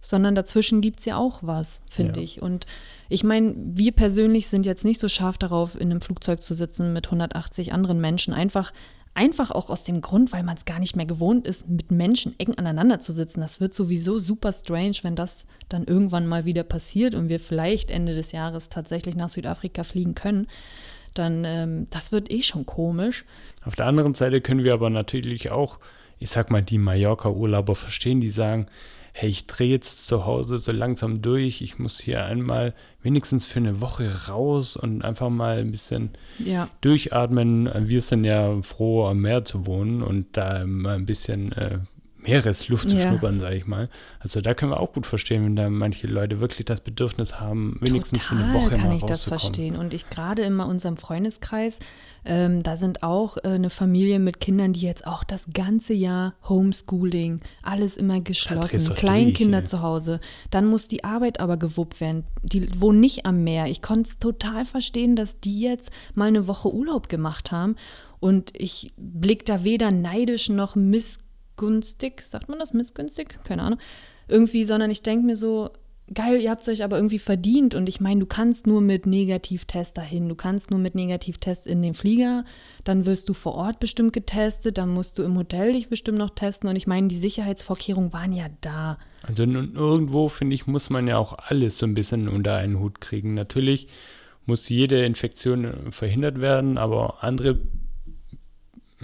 sondern 0.02 0.34
dazwischen 0.36 0.82
gibt 0.82 1.00
es 1.00 1.06
ja 1.06 1.18
auch 1.18 1.40
was, 1.44 1.82
finde 1.90 2.20
Ja. 2.20 2.24
ich. 2.24 2.42
Und 2.42 2.66
ich 3.10 3.24
meine, 3.24 3.54
wir 3.58 3.92
persönlich 3.92 4.48
sind 4.48 4.66
jetzt 4.66 4.84
nicht 4.84 5.00
so 5.00 5.10
scharf 5.10 5.38
darauf, 5.38 5.76
in 5.80 5.92
einem 5.92 6.02
Flugzeug 6.02 6.42
zu 6.42 6.54
sitzen 6.56 6.92
mit 6.94 7.08
180 7.08 7.72
anderen 7.74 8.00
Menschen. 8.02 8.34
Einfach, 8.34 8.74
einfach 9.18 9.50
auch 9.50 9.72
aus 9.72 9.84
dem 9.84 10.00
Grund, 10.00 10.32
weil 10.32 10.44
man 10.44 10.58
es 10.58 10.66
gar 10.66 10.78
nicht 10.78 10.96
mehr 10.96 11.08
gewohnt 11.08 11.48
ist, 11.48 11.68
mit 11.68 11.90
Menschen 11.90 12.36
eng 12.38 12.54
aneinander 12.56 13.00
zu 13.00 13.12
sitzen. 13.12 13.42
Das 13.42 13.60
wird 13.60 13.74
sowieso 13.74 14.20
super 14.20 14.54
strange, 14.54 14.98
wenn 15.02 15.16
das 15.16 15.48
dann 15.70 15.86
irgendwann 15.86 16.28
mal 16.28 16.46
wieder 16.46 16.64
passiert 16.64 17.16
und 17.16 17.28
wir 17.28 17.40
vielleicht 17.40 17.90
Ende 17.90 18.14
des 18.14 18.32
Jahres 18.32 18.70
tatsächlich 18.70 19.16
nach 19.16 19.30
Südafrika 19.30 19.84
fliegen 19.84 20.14
können. 20.14 20.48
Dann, 21.16 21.44
ähm, 21.46 21.88
das 21.90 22.12
wird 22.12 22.32
eh 22.32 22.44
schon 22.44 22.68
komisch. 22.68 23.26
Auf 23.66 23.76
der 23.76 23.88
anderen 23.88 24.14
Seite 24.14 24.40
können 24.40 24.64
wir 24.64 24.74
aber 24.74 24.92
natürlich 24.92 25.52
auch, 25.52 25.80
ich 26.20 26.30
sag 26.30 26.52
mal, 26.52 26.62
die 26.62 26.78
Mallorca-Urlauber 26.78 27.74
verstehen, 27.74 28.22
die 28.22 28.30
sagen, 28.30 28.68
hey, 29.20 29.30
ich 29.30 29.48
drehe 29.48 29.70
jetzt 29.70 30.06
zu 30.06 30.26
Hause 30.26 30.60
so 30.60 30.72
langsam 30.72 31.24
durch, 31.24 31.64
ich 31.64 31.80
muss 31.80 32.00
hier 32.00 32.24
einmal 32.24 32.76
wenigstens 33.02 33.48
für 33.48 33.58
eine 33.58 33.82
Woche 33.82 34.28
raus 34.28 34.78
und 34.78 35.02
einfach 35.02 35.30
mal 35.30 35.58
ein 35.58 35.72
bisschen 35.72 36.12
Ja, 36.38 36.70
durchatmen. 36.82 37.68
Wir 37.90 38.02
sind 38.02 38.26
ja 38.26 38.62
froh, 38.62 39.08
am 39.08 39.20
Meer 39.22 39.44
zu 39.44 39.66
wohnen 39.66 40.04
und 40.04 40.38
da 40.38 40.64
mal 40.68 40.96
ein 40.96 41.08
bisschen 41.08 41.52
äh, 41.54 41.80
Meeresluft 42.28 42.90
zu 42.90 42.98
Ja. 42.98 43.10
schnuppern, 43.10 43.40
sage 43.40 43.56
ich 43.56 43.66
mal. 43.66 43.90
Also 44.20 44.42
da 44.42 44.54
können 44.54 44.72
wir 44.72 44.80
auch 44.80 44.94
gut 44.94 45.06
verstehen, 45.06 45.46
wenn 45.46 45.56
da 45.56 45.70
manche 45.70 46.08
Leute 46.08 46.40
wirklich 46.40 46.66
das 46.66 46.82
Bedürfnis 46.82 47.40
haben, 47.40 47.78
wenigstens 47.80 48.24
für 48.24 48.36
eine 48.36 48.48
Total 48.48 48.62
Woche 48.62 48.76
kann 48.76 48.90
mal 48.90 48.98
ich 48.98 49.04
das 49.04 49.26
verstehen. 49.26 49.76
Und 49.76 49.94
ich 49.94 50.10
gerade 50.10 50.44
in 50.44 50.60
unserem 50.60 50.98
Freundeskreis, 50.98 51.80
ähm, 52.26 52.62
da 52.64 52.76
sind 52.76 53.04
auch 53.04 53.38
äh, 53.38 53.50
eine 53.50 53.70
Familie 53.70 54.20
mit 54.20 54.40
Kindern, 54.40 54.74
die 54.74 54.82
jetzt 54.82 55.08
auch 55.08 55.24
das 55.24 55.46
ganze 55.54 55.94
Jahr 55.94 56.34
Homeschooling, 56.48 57.40
alles 57.64 57.96
immer 57.96 58.20
geschlossen, 58.20 58.94
Kleinkinder 58.96 59.66
zu 59.66 59.82
Hause. 59.82 60.20
Dann 60.52 60.66
muss 60.66 60.88
die 60.88 61.04
Arbeit 61.04 61.40
aber 61.40 61.58
gewuppt 61.58 62.02
werden. 62.02 62.26
Die 62.44 62.68
wohnen 62.80 63.00
nicht 63.00 63.26
am 63.26 63.44
Meer. 63.44 63.68
Ich 63.68 63.82
konnte 63.82 64.10
es 64.10 64.20
total 64.20 64.66
verstehen, 64.66 65.16
dass 65.16 65.40
die 65.40 65.62
jetzt 65.62 65.90
mal 66.16 66.28
eine 66.28 66.48
Woche 66.48 66.74
Urlaub 66.74 67.08
gemacht 67.10 67.52
haben. 67.52 67.76
Und 68.20 68.52
ich 68.54 68.94
blick 68.98 69.46
da 69.46 69.64
weder 69.64 69.92
neidisch 69.92 70.50
noch 70.50 70.76
missgünstig, 71.58 72.22
sagt 72.22 72.50
man 72.50 72.60
das 72.60 72.74
missgünstig? 72.74 73.40
Keine 73.44 73.64
Ahnung. 73.64 73.80
Irgendwie, 74.28 74.64
sondern 74.64 74.92
ich 74.92 75.02
denke 75.02 75.26
mir 75.26 75.36
so, 75.36 75.70
geil, 76.14 76.40
ihr 76.42 76.52
habt 76.52 76.62
es 76.62 76.70
euch 76.70 76.84
aber 76.84 76.98
irgendwie 76.98 77.20
verdient. 77.20 77.76
Und 77.76 77.90
ich 77.90 78.00
meine, 78.00 78.20
du 78.20 78.26
kannst 78.26 78.68
nur 78.68 78.82
mit 78.82 79.06
Negativtest 79.06 79.98
dahin, 79.98 80.30
du 80.30 80.36
kannst 80.36 80.70
nur 80.70 80.80
mit 80.80 80.96
Negativtest 80.96 81.68
in 81.68 81.82
den 81.82 81.94
Flieger, 81.94 82.46
dann 82.84 83.06
wirst 83.06 83.30
du 83.30 83.34
vor 83.34 83.56
Ort 83.56 83.80
bestimmt 83.80 84.14
getestet, 84.14 84.78
dann 84.78 84.90
musst 84.90 85.18
du 85.18 85.24
im 85.24 85.38
Hotel 85.38 85.74
dich 85.74 85.90
bestimmt 85.90 86.18
noch 86.18 86.30
testen. 86.30 86.70
Und 86.70 86.76
ich 86.76 86.88
meine, 86.88 87.08
die 87.08 87.18
Sicherheitsvorkehrungen 87.18 88.14
waren 88.14 88.34
ja 88.34 88.48
da. 88.62 88.98
Also 89.24 89.46
nun 89.46 89.74
irgendwo, 89.76 90.30
finde 90.30 90.56
ich, 90.56 90.68
muss 90.68 90.90
man 90.90 91.08
ja 91.08 91.18
auch 91.18 91.38
alles 91.38 91.78
so 91.78 91.86
ein 91.86 91.94
bisschen 91.94 92.30
unter 92.30 92.56
einen 92.56 92.80
Hut 92.80 93.02
kriegen. 93.02 93.34
Natürlich 93.34 93.88
muss 94.46 94.70
jede 94.70 95.04
Infektion 95.04 95.92
verhindert 95.92 96.40
werden, 96.40 96.78
aber 96.78 97.22
andere, 97.22 97.60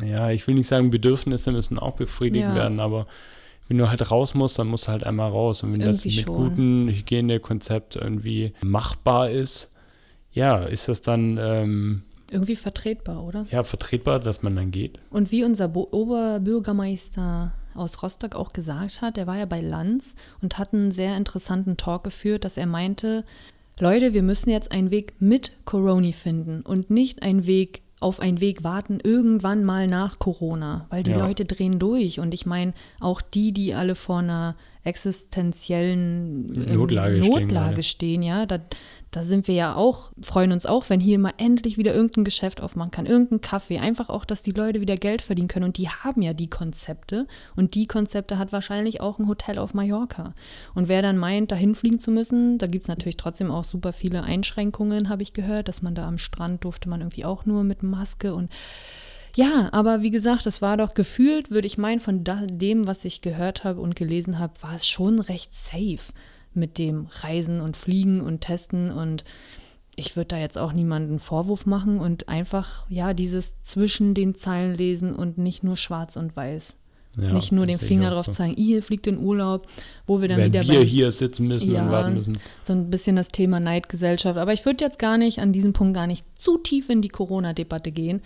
ja, 0.02 0.30
ich 0.32 0.48
will 0.48 0.56
nicht 0.56 0.68
sagen, 0.68 0.90
Bedürfnisse 0.90 1.52
müssen 1.52 1.78
auch 1.80 1.94
befriedigt 1.96 2.46
Ja. 2.46 2.56
werden, 2.56 2.80
aber 2.80 3.08
wenn 3.68 3.78
du 3.78 3.90
halt 3.90 4.12
raus 4.12 4.34
musst, 4.34 4.60
dann 4.60 4.68
musst 4.68 4.88
du 4.88 4.92
halt 4.92 5.04
einmal 5.04 5.30
raus. 5.32 5.64
Und 5.64 5.72
wenn 5.74 5.80
das 5.80 6.04
Irgendwie 6.06 6.18
mit 6.18 6.26
schon. 6.26 6.36
gutem 6.36 6.88
Hygienekonzept 6.90 7.96
irgendwie 7.96 8.54
machbar 8.62 9.30
ist, 9.30 9.72
ja, 10.34 10.64
ist 10.64 10.88
das 10.90 11.02
dann 11.02 11.38
ähm, 11.40 12.04
Irgendwie 12.32 12.56
vertretbar, 12.56 13.24
oder? 13.24 13.46
ja 13.52 13.64
vertretbar, 13.64 14.20
dass 14.20 14.42
man 14.42 14.56
dann 14.56 14.72
geht. 14.72 15.00
Und 15.12 15.32
wie 15.32 15.44
unser 15.44 15.68
Bo 15.70 15.88
Oberbürgermeister 15.92 17.54
aus 17.76 18.04
Rostock 18.04 18.36
auch 18.36 18.54
gesagt 18.54 19.02
hat, 19.02 19.18
der 19.18 19.28
war 19.28 19.38
ja 19.38 19.46
bei 19.46 19.62
Lanz 19.62 20.16
und 20.42 20.58
hat 20.58 20.74
einen 20.74 20.92
sehr 20.92 21.18
interessanten 21.18 21.78
Talk 21.78 22.04
geführt, 22.04 22.46
dass 22.46 22.58
er 22.58 22.68
meinte, 22.68 23.26
Leute, 23.80 24.14
wir 24.14 24.22
müssen 24.24 24.50
jetzt 24.50 24.72
einen 24.72 24.92
Weg 24.92 25.14
mit 25.20 25.52
Corona 25.66 26.12
finden 26.12 26.62
und 26.62 26.90
nicht 26.92 27.24
einen 27.24 27.48
Weg 27.48 27.82
auf 28.04 28.20
einen 28.20 28.40
Weg 28.42 28.64
warten, 28.64 29.00
irgendwann 29.04 29.64
mal 29.64 29.88
nach 29.88 30.20
Corona, 30.20 30.86
weil 30.90 31.04
die 31.04 31.12
Ja. 31.12 31.18
Leute 31.18 31.46
drehen 31.46 31.80
durch. 31.80 32.20
Und 32.20 32.34
ich 32.34 32.46
meine, 32.46 32.74
auch 33.00 33.22
die, 33.22 33.52
die 33.52 33.74
alle 33.74 33.96
vor 33.96 34.20
einer 34.20 34.56
existenziellen 34.84 36.54
ähm, 36.56 36.76
Notlage 36.76 37.24
stehen 37.24 37.32
Notlage 37.32 37.70
gerade. 37.70 37.84
stehen, 37.84 38.22
ja, 38.22 38.46
da, 38.46 38.60
da 39.12 39.24
sind 39.24 39.48
wir 39.48 39.56
ja 39.56 39.76
auch, 39.76 40.12
freuen 40.22 40.52
uns 40.52 40.66
auch, 40.66 40.90
wenn 40.90 41.00
hier 41.00 41.20
mal 41.20 41.34
endlich 41.38 41.78
wieder 41.78 41.94
irgendein 41.94 42.26
Geschäft 42.26 42.62
aufmachen 42.62 42.92
kann, 42.92 43.06
irgendein 43.06 43.42
Kaffee, 43.42 43.80
einfach 43.80 44.10
auch, 44.10 44.26
dass 44.26 44.42
die 44.42 44.52
Leute 44.52 44.82
wieder 44.82 44.96
Geld 44.96 45.22
verdienen 45.22 45.48
können. 45.48 45.66
Und 45.66 45.78
die 45.78 45.88
haben 45.88 46.22
ja 46.22 46.34
die 46.34 46.50
Konzepte. 46.50 47.28
Und 47.56 47.76
die 47.76 47.88
Konzepte 47.88 48.38
hat 48.38 48.52
wahrscheinlich 48.52 49.00
auch 49.00 49.20
ein 49.20 49.28
Hotel 49.28 49.58
auf 49.58 49.74
Mallorca. 49.74 50.34
Und 50.74 50.90
wer 50.90 51.02
dann 51.02 51.18
meint, 51.18 51.52
dahin 51.52 51.76
fliegen 51.76 52.00
zu 52.00 52.12
müssen, 52.12 52.58
da 52.58 52.68
gibt 52.68 52.84
es 52.84 52.90
natürlich 52.90 53.18
trotzdem 53.18 53.52
auch 53.52 53.64
super 53.64 53.94
viele 53.94 54.24
Einschränkungen, 54.24 55.08
habe 55.08 55.24
ich 55.24 55.34
gehört, 55.34 55.68
dass 55.70 55.82
man 55.82 55.96
da 55.96 56.08
am 56.08 56.18
Strand 56.18 56.64
durfte 56.66 56.90
man 56.90 57.02
irgendwie 57.02 57.26
auch 57.26 57.46
nur 57.46 57.64
mit 57.64 57.84
Maske 57.84 58.34
und 58.34 58.52
ja, 59.36 59.70
aber 59.72 60.02
wie 60.02 60.12
gesagt, 60.12 60.46
es 60.46 60.62
war 60.62 60.78
doch 60.78 60.94
gefühlt, 60.94 61.52
würde 61.52 61.68
ich 61.68 61.78
meinen, 61.78 62.00
von 62.00 62.24
da, 62.24 62.46
dem, 62.46 62.88
was 62.88 63.06
ich 63.06 63.22
gehört 63.22 63.64
habe 63.64 63.82
und 63.82 63.96
gelesen 63.96 64.40
habe, 64.40 64.54
war 64.62 64.76
es 64.76 64.88
schon 64.88 65.20
recht 65.20 65.54
safe. 65.54 66.14
mit 66.54 66.78
dem 66.78 67.08
Reisen 67.22 67.62
und 67.62 67.78
Fliegen 67.78 68.22
und 68.22 68.42
Testen 68.42 68.92
und 68.92 69.24
ich 69.96 70.16
würde 70.16 70.30
da 70.30 70.38
jetzt 70.38 70.58
auch 70.58 70.74
niemanden 70.74 71.20
Vorwurf 71.20 71.66
machen 71.66 72.00
und 72.00 72.28
einfach, 72.28 72.86
ja, 72.90 73.14
dieses 73.14 73.54
zwischen 73.62 74.16
den 74.16 74.36
Zeilen 74.36 74.76
lesen 74.76 75.16
und 75.16 75.38
nicht 75.38 75.64
nur 75.64 75.78
schwarz 75.78 76.16
und 76.16 76.36
weiß. 76.36 76.78
Ja, 77.16 77.32
nicht 77.32 77.52
nur 77.52 77.68
den 77.68 77.78
Finger 77.78 78.10
drauf 78.10 78.26
so. 78.26 78.32
zeigen, 78.32 78.56
ihr 78.58 78.82
fliegt 78.82 79.06
in 79.06 79.20
Urlaub, 79.20 79.68
wo 80.08 80.20
wir 80.20 80.28
dann 80.28 80.40
Wenn 80.40 80.48
wieder 80.48 80.68
wir 80.68 80.80
bei, 80.80 80.86
hier 80.86 81.12
sitzen 81.12 81.48
müssen 81.48 81.72
ja, 81.72 81.86
und 81.86 81.92
warten 81.92 82.16
müssen. 82.16 82.40
So 82.64 82.74
ein 82.74 82.90
bisschen 82.90 83.16
das 83.16 83.28
Thema 83.28 83.60
Neidgesellschaft. 83.60 84.40
Aber 84.40 84.52
ich 84.52 84.66
würde 84.66 84.84
jetzt 84.84 84.98
gar 84.98 85.20
nicht 85.20 85.38
an 85.38 85.54
diesem 85.54 85.74
Punkt 85.74 85.94
gar 85.94 86.08
nicht 86.08 86.26
zu 86.40 86.58
tief 86.58 86.90
in 86.90 87.04
die 87.04 87.10
Corona-Debatte 87.10 87.92
gehen. 87.92 88.24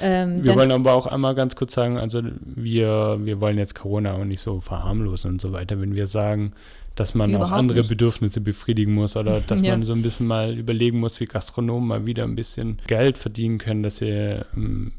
Ähm, 0.00 0.44
wir 0.44 0.54
wollen 0.54 0.72
aber 0.72 0.92
auch 0.94 1.06
einmal 1.06 1.34
ganz 1.34 1.56
kurz 1.56 1.74
sagen, 1.74 1.98
also 1.98 2.22
wir, 2.40 3.18
wir 3.20 3.40
wollen 3.40 3.58
jetzt 3.58 3.74
Corona 3.74 4.12
auch 4.12 4.24
nicht 4.24 4.40
so 4.40 4.60
verharmlosen 4.60 5.32
und 5.32 5.40
so 5.40 5.52
weiter, 5.52 5.80
wenn 5.80 5.94
wir 5.94 6.06
sagen, 6.06 6.52
dass 6.94 7.14
man 7.14 7.34
auch 7.36 7.50
andere 7.50 7.78
nicht. 7.78 7.88
Bedürfnisse 7.88 8.40
befriedigen 8.40 8.94
muss 8.94 9.16
oder 9.16 9.40
dass 9.46 9.62
ja. 9.62 9.72
man 9.72 9.82
so 9.84 9.92
ein 9.92 10.02
bisschen 10.02 10.26
mal 10.26 10.56
überlegen 10.56 11.00
muss, 11.00 11.20
wie 11.20 11.26
Gastronomen 11.26 11.88
mal 11.88 12.06
wieder 12.06 12.24
ein 12.24 12.36
bisschen 12.36 12.78
Geld 12.86 13.18
verdienen 13.18 13.58
können, 13.58 13.82
dass 13.82 13.98
sie 13.98 14.42
ähm, 14.56 14.92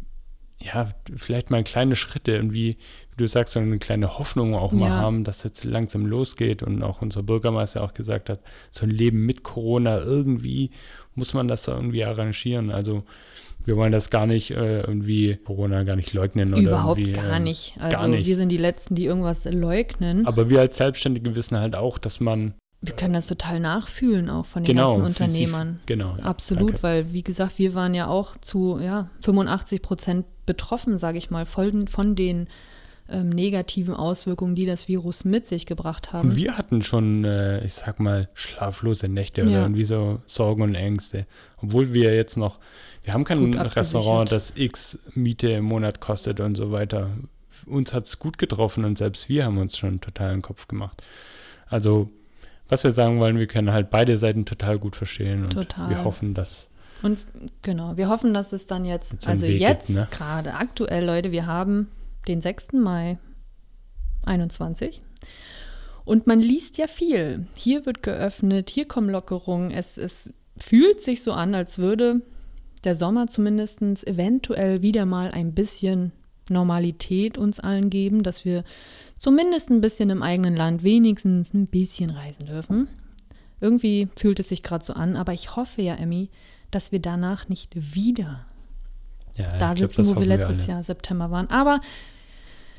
ja, 0.63 0.89
vielleicht 1.15 1.49
mal 1.49 1.63
kleine 1.63 1.95
Schritte 1.95 2.33
irgendwie, 2.33 2.77
wie 3.11 3.17
du 3.17 3.27
sagst, 3.27 3.53
so 3.53 3.59
eine 3.59 3.79
kleine 3.79 4.17
Hoffnung 4.19 4.55
auch 4.55 4.71
mal 4.71 4.89
ja. 4.89 4.95
haben, 4.95 5.23
dass 5.23 5.43
jetzt 5.43 5.63
langsam 5.63 6.05
losgeht 6.05 6.63
und 6.63 6.83
auch 6.83 7.01
unser 7.01 7.23
Bürgermeister 7.23 7.83
auch 7.83 7.93
gesagt 7.93 8.29
hat, 8.29 8.41
so 8.69 8.85
ein 8.85 8.91
Leben 8.91 9.25
mit 9.25 9.43
Corona 9.43 9.99
irgendwie 9.99 10.71
muss 11.15 11.33
man 11.33 11.47
das 11.47 11.67
irgendwie 11.67 12.05
arrangieren. 12.05 12.71
Also 12.71 13.03
wir 13.65 13.75
wollen 13.75 13.91
das 13.91 14.09
gar 14.09 14.25
nicht 14.25 14.51
äh, 14.51 14.81
irgendwie 14.81 15.37
Corona 15.43 15.83
gar 15.83 15.95
nicht 15.95 16.13
leugnen 16.13 16.53
oder 16.53 16.61
Überhaupt 16.61 16.99
irgendwie, 16.99 17.13
gar 17.13 17.37
ähm, 17.37 17.43
nicht. 17.43 17.75
Also 17.79 17.97
gar 17.97 18.07
nicht. 18.07 18.25
wir 18.25 18.35
sind 18.35 18.49
die 18.49 18.57
Letzten, 18.57 18.95
die 18.95 19.05
irgendwas 19.05 19.45
leugnen. 19.45 20.25
Aber 20.25 20.49
wir 20.49 20.59
als 20.59 20.77
Selbstständige 20.77 21.35
wissen 21.35 21.57
halt 21.57 21.75
auch, 21.75 21.97
dass 21.97 22.19
man 22.19 22.53
wir 22.83 22.95
können 22.95 23.13
das 23.13 23.27
total 23.27 23.59
nachfühlen 23.59 24.27
auch 24.31 24.47
von 24.47 24.63
den 24.63 24.75
genau, 24.75 24.97
ganzen 24.97 25.05
Unternehmern. 25.05 25.79
Genau. 25.85 26.15
Ja, 26.17 26.23
Absolut, 26.23 26.71
danke. 26.71 26.83
weil 26.83 27.13
wie 27.13 27.21
gesagt, 27.21 27.59
wir 27.59 27.75
waren 27.75 27.93
ja 27.93 28.07
auch 28.07 28.37
zu 28.37 28.79
ja, 28.81 29.11
85 29.21 29.83
Prozent 29.83 30.25
betroffen, 30.51 30.97
sage 30.97 31.17
ich 31.17 31.29
mal, 31.29 31.45
von, 31.45 31.87
von 31.87 32.13
den 32.13 32.47
ähm, 33.09 33.29
negativen 33.29 33.93
Auswirkungen, 33.93 34.53
die 34.53 34.65
das 34.65 34.89
Virus 34.89 35.23
mit 35.23 35.47
sich 35.47 35.65
gebracht 35.65 36.11
haben. 36.11 36.35
Wir 36.35 36.57
hatten 36.57 36.81
schon, 36.81 37.23
äh, 37.23 37.63
ich 37.63 37.73
sag 37.73 38.01
mal, 38.01 38.27
schlaflose 38.33 39.07
Nächte 39.07 39.41
ja. 39.41 39.47
oder 39.47 39.61
irgendwie 39.61 39.85
so 39.85 40.21
Sorgen 40.27 40.61
und 40.61 40.75
Ängste. 40.75 41.25
Obwohl 41.61 41.93
wir 41.93 42.13
jetzt 42.13 42.35
noch, 42.35 42.59
wir 43.03 43.13
haben 43.13 43.23
kein 43.23 43.53
Restaurant, 43.53 44.29
das 44.29 44.57
X 44.57 44.99
Miete 45.13 45.49
im 45.51 45.65
Monat 45.65 46.01
kostet 46.01 46.41
und 46.41 46.57
so 46.57 46.71
weiter. 46.73 47.11
Uns 47.65 47.93
hat 47.93 48.07
es 48.07 48.19
gut 48.19 48.37
getroffen 48.37 48.83
und 48.83 48.97
selbst 48.97 49.29
wir 49.29 49.45
haben 49.45 49.57
uns 49.57 49.77
schon 49.77 50.01
total 50.01 50.33
den 50.33 50.41
Kopf 50.41 50.67
gemacht. 50.67 51.01
Also 51.67 52.09
was 52.67 52.83
wir 52.83 52.91
sagen 52.91 53.19
wollen, 53.19 53.37
wir 53.37 53.47
können 53.47 53.71
halt 53.71 53.89
beide 53.89 54.17
Seiten 54.17 54.45
total 54.45 54.79
gut 54.79 54.95
verstehen 54.95 55.43
und 55.43 55.53
total. 55.53 55.89
wir 55.89 56.03
hoffen, 56.03 56.33
dass. 56.33 56.69
Und 57.03 57.19
genau, 57.61 57.97
wir 57.97 58.09
hoffen, 58.09 58.33
dass 58.33 58.53
es 58.53 58.67
dann 58.67 58.85
jetzt, 58.85 59.27
also 59.27 59.47
Weg 59.47 59.59
jetzt 59.59 59.89
ne? 59.89 60.07
gerade 60.11 60.53
aktuell, 60.53 61.05
Leute, 61.05 61.31
wir 61.31 61.45
haben 61.45 61.87
den 62.27 62.41
6. 62.41 62.73
Mai 62.73 63.17
21. 64.23 65.01
Und 66.05 66.27
man 66.27 66.39
liest 66.39 66.77
ja 66.77 66.87
viel. 66.87 67.47
Hier 67.55 67.85
wird 67.85 68.03
geöffnet, 68.03 68.69
hier 68.69 68.87
kommen 68.87 69.09
Lockerungen. 69.09 69.71
Es, 69.71 69.97
es 69.97 70.31
fühlt 70.57 71.01
sich 71.01 71.23
so 71.23 71.31
an, 71.31 71.55
als 71.55 71.79
würde 71.79 72.21
der 72.83 72.95
Sommer 72.95 73.27
zumindest 73.27 73.81
eventuell 74.07 74.81
wieder 74.81 75.05
mal 75.05 75.31
ein 75.31 75.53
bisschen 75.53 76.11
Normalität 76.49 77.37
uns 77.37 77.59
allen 77.59 77.89
geben, 77.89 78.23
dass 78.23 78.45
wir 78.45 78.63
zumindest 79.17 79.69
ein 79.69 79.81
bisschen 79.81 80.09
im 80.09 80.23
eigenen 80.23 80.55
Land 80.55 80.83
wenigstens 80.83 81.53
ein 81.53 81.67
bisschen 81.67 82.09
reisen 82.09 82.45
dürfen. 82.45 82.87
Irgendwie 83.59 84.07
fühlt 84.15 84.39
es 84.39 84.49
sich 84.49 84.63
gerade 84.63 84.83
so 84.83 84.93
an, 84.93 85.15
aber 85.15 85.33
ich 85.33 85.55
hoffe 85.55 85.81
ja, 85.83 85.93
Emmy, 85.93 86.29
dass 86.71 86.91
wir 86.91 86.99
danach 86.99 87.49
nicht 87.49 87.73
wieder 87.75 88.45
ja, 89.35 89.49
da 89.57 89.75
sitzen, 89.75 90.03
glaub, 90.03 90.15
wo 90.15 90.19
wir 90.19 90.27
letztes 90.27 90.67
wir 90.67 90.73
Jahr 90.73 90.83
September 90.83 91.31
waren. 91.31 91.49
Aber 91.49 91.81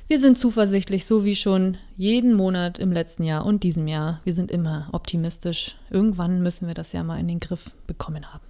wir 0.08 0.18
sind 0.18 0.38
zuversichtlich, 0.38 1.06
so 1.06 1.24
wie 1.24 1.36
schon 1.36 1.78
jeden 1.96 2.34
Monat 2.34 2.78
im 2.78 2.92
letzten 2.92 3.22
Jahr 3.22 3.46
und 3.46 3.62
diesem 3.62 3.88
Jahr. 3.88 4.20
Wir 4.24 4.34
sind 4.34 4.50
immer 4.50 4.88
optimistisch. 4.92 5.76
Irgendwann 5.90 6.42
müssen 6.42 6.66
wir 6.66 6.74
das 6.74 6.92
ja 6.92 7.02
mal 7.02 7.18
in 7.18 7.28
den 7.28 7.40
Griff 7.40 7.70
bekommen 7.86 8.32
haben. 8.32 8.44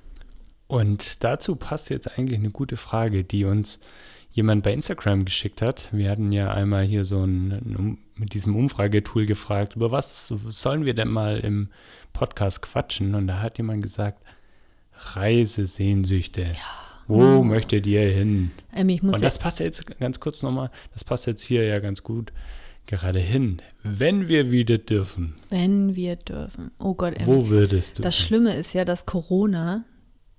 Und 0.66 1.22
dazu 1.22 1.54
passt 1.54 1.90
jetzt 1.90 2.18
eigentlich 2.18 2.38
eine 2.38 2.50
gute 2.50 2.76
Frage, 2.76 3.24
die 3.24 3.44
uns 3.44 3.80
jemand 4.32 4.62
bei 4.64 4.72
Instagram 4.72 5.24
geschickt 5.24 5.60
hat. 5.60 5.90
Wir 5.92 6.10
hatten 6.10 6.32
ja 6.32 6.50
einmal 6.50 6.84
hier 6.84 7.04
so 7.04 7.22
ein, 7.22 7.52
ein 7.52 7.98
mit 8.16 8.34
diesem 8.34 8.56
Umfragetool 8.56 9.26
gefragt, 9.26 9.76
über 9.76 9.92
was 9.92 10.28
sollen 10.28 10.84
wir 10.84 10.94
denn 10.94 11.08
mal 11.08 11.38
im 11.38 11.68
Podcast 12.12 12.62
quatschen? 12.62 13.14
Und 13.14 13.26
da 13.26 13.40
hat 13.40 13.58
jemand 13.58 13.82
gesagt, 13.82 14.22
Reisesehnsüchte. 14.94 16.42
Ja. 16.42 16.82
Wo 17.08 17.38
oh. 17.38 17.42
möchtet 17.42 17.86
ihr 17.86 18.02
hin? 18.02 18.52
Muss 19.02 19.16
Und 19.16 19.22
das 19.22 19.38
passt 19.38 19.60
jetzt 19.60 19.98
ganz 19.98 20.20
kurz 20.20 20.42
nochmal, 20.42 20.70
das 20.92 21.04
passt 21.04 21.26
jetzt 21.26 21.42
hier 21.42 21.64
ja 21.64 21.78
ganz 21.80 22.02
gut 22.02 22.32
gerade 22.86 23.20
hin. 23.20 23.62
Wenn 23.82 24.28
wir 24.28 24.50
wieder 24.50 24.78
dürfen. 24.78 25.34
Wenn 25.48 25.94
wir 25.94 26.16
dürfen. 26.16 26.70
Oh 26.78 26.94
Gott, 26.94 27.14
Emmy. 27.14 27.26
Wo 27.26 27.48
würdest 27.48 27.98
du? 27.98 28.02
Das 28.02 28.16
Schlimme 28.16 28.54
ist 28.54 28.72
ja, 28.74 28.84
dass 28.84 29.06
Corona, 29.06 29.84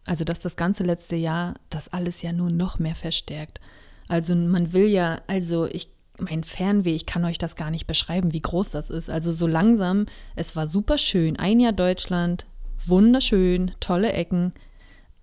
also 0.06 0.24
dass 0.24 0.40
das 0.40 0.56
ganze 0.56 0.84
letzte 0.84 1.16
Jahr 1.16 1.56
das 1.70 1.92
alles 1.92 2.22
ja 2.22 2.34
nur 2.34 2.50
noch 2.50 2.80
mehr 2.80 2.96
verstärkt. 2.96 3.60
Also 4.08 4.36
man 4.36 4.74
will 4.74 4.88
ja, 4.88 5.22
also 5.28 5.66
ich, 5.66 5.90
mein 6.20 6.44
Fernweh, 6.44 6.96
ich 6.96 7.06
kann 7.06 7.26
euch 7.26 7.38
das 7.38 7.56
gar 7.56 7.72
nicht 7.72 7.88
beschreiben, 7.88 8.34
wie 8.34 8.42
groß 8.42 8.72
das 8.72 8.90
ist. 8.90 9.10
Also 9.10 9.32
so 9.32 9.48
langsam, 9.48 10.06
es 10.36 10.56
war 10.56 10.68
super 10.68 10.98
schön. 10.98 11.38
Ein 11.38 11.60
Jahr 11.60 11.74
Deutschland, 11.74 12.46
wunderschön, 12.88 13.72
tolle 13.80 14.14
Ecken. 14.14 14.54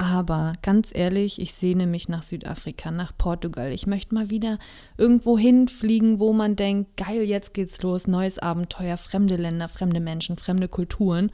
Aber 0.00 0.54
ganz 0.62 0.90
ehrlich, 0.94 1.40
ich 1.42 1.52
sehne 1.52 1.86
mich 1.86 2.08
nach 2.08 2.22
Südafrika, 2.22 2.90
nach 2.90 3.12
Portugal. 3.18 3.70
Ich 3.70 3.86
möchte 3.86 4.14
mal 4.14 4.30
wieder 4.30 4.58
irgendwo 4.96 5.36
hinfliegen, 5.36 6.18
wo 6.18 6.32
man 6.32 6.56
denkt, 6.56 6.96
geil, 6.96 7.22
jetzt 7.22 7.52
geht's 7.52 7.82
los, 7.82 8.06
neues 8.06 8.38
Abenteuer, 8.38 8.96
fremde 8.96 9.36
Länder, 9.36 9.68
fremde 9.68 10.00
Menschen, 10.00 10.38
fremde 10.38 10.68
Kulturen. 10.68 11.30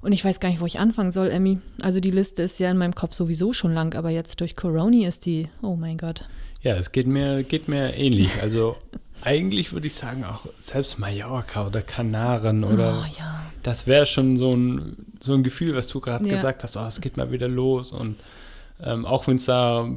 Und 0.00 0.12
ich 0.12 0.24
weiß 0.24 0.38
gar 0.38 0.48
nicht, 0.48 0.60
wo 0.60 0.66
ich 0.66 0.78
anfangen 0.78 1.10
soll, 1.10 1.30
Emmy. 1.30 1.58
Also 1.80 1.98
die 1.98 2.12
Liste 2.12 2.42
ist 2.42 2.60
ja 2.60 2.70
in 2.70 2.78
meinem 2.78 2.94
Kopf 2.94 3.14
sowieso 3.14 3.52
schon 3.52 3.72
lang, 3.72 3.94
aber 3.96 4.10
jetzt 4.10 4.40
durch 4.40 4.54
Corona 4.54 5.08
ist 5.08 5.26
die, 5.26 5.48
oh 5.60 5.74
mein 5.74 5.98
Gott. 5.98 6.28
Ja, 6.60 6.76
es 6.76 6.92
geht 6.92 7.08
mir, 7.08 7.42
geht 7.42 7.66
mir 7.66 7.96
ähnlich. 7.96 8.30
Also 8.40 8.76
eigentlich 9.22 9.72
würde 9.72 9.86
ich 9.86 9.94
sagen, 9.94 10.24
auch 10.24 10.46
selbst 10.60 10.98
Mallorca 10.98 11.66
oder 11.66 11.82
Kanaren 11.82 12.64
oder 12.64 13.04
oh, 13.04 13.18
ja. 13.18 13.42
das 13.62 13.86
wäre 13.86 14.06
schon 14.06 14.36
so 14.36 14.54
ein, 14.54 14.96
so 15.22 15.34
ein 15.34 15.42
Gefühl, 15.42 15.74
was 15.74 15.88
du 15.88 16.00
gerade 16.00 16.26
ja. 16.26 16.34
gesagt 16.34 16.62
hast, 16.62 16.76
oh, 16.76 16.86
es 16.86 17.00
geht 17.00 17.16
mal 17.16 17.30
wieder 17.30 17.48
los 17.48 17.92
und 17.92 18.16
ähm, 18.82 19.06
auch 19.06 19.26
wenn 19.28 19.36
es 19.36 19.44
da 19.44 19.88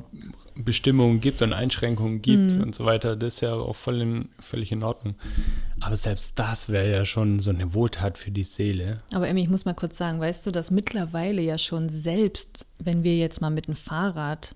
Bestimmungen 0.56 1.20
gibt 1.20 1.42
und 1.42 1.54
Einschränkungen 1.54 2.22
gibt 2.22 2.54
mhm. 2.54 2.62
und 2.62 2.76
so 2.76 2.86
weiter, 2.86 3.16
das 3.16 3.36
ist 3.36 3.42
ja 3.42 3.54
auch 3.54 3.76
voll 3.76 4.02
in, 4.02 4.30
völlig 4.40 4.72
in 4.72 4.84
Ordnung. 4.84 5.16
Aber 5.80 5.96
selbst 5.96 6.38
das 6.38 6.70
wäre 6.70 6.92
ja 6.92 7.06
schon 7.06 7.40
so 7.40 7.50
eine 7.50 7.74
Wohltat 7.74 8.18
für 8.18 8.32
die 8.32 8.44
Seele. 8.44 9.02
Aber 9.12 9.28
Emmy, 9.28 9.42
ich 9.42 9.50
muss 9.50 9.66
mal 9.66 9.74
kurz 9.74 9.98
sagen, 9.98 10.20
weißt 10.20 10.46
du, 10.46 10.52
dass 10.52 10.72
mittlerweile 10.72 11.42
ja 11.42 11.58
schon 11.58 11.90
selbst, 11.90 12.68
wenn 12.78 13.04
wir 13.04 13.18
jetzt 13.18 13.42
mal 13.42 13.50
mit 13.50 13.68
dem 13.68 13.76
Fahrrad 13.76 14.56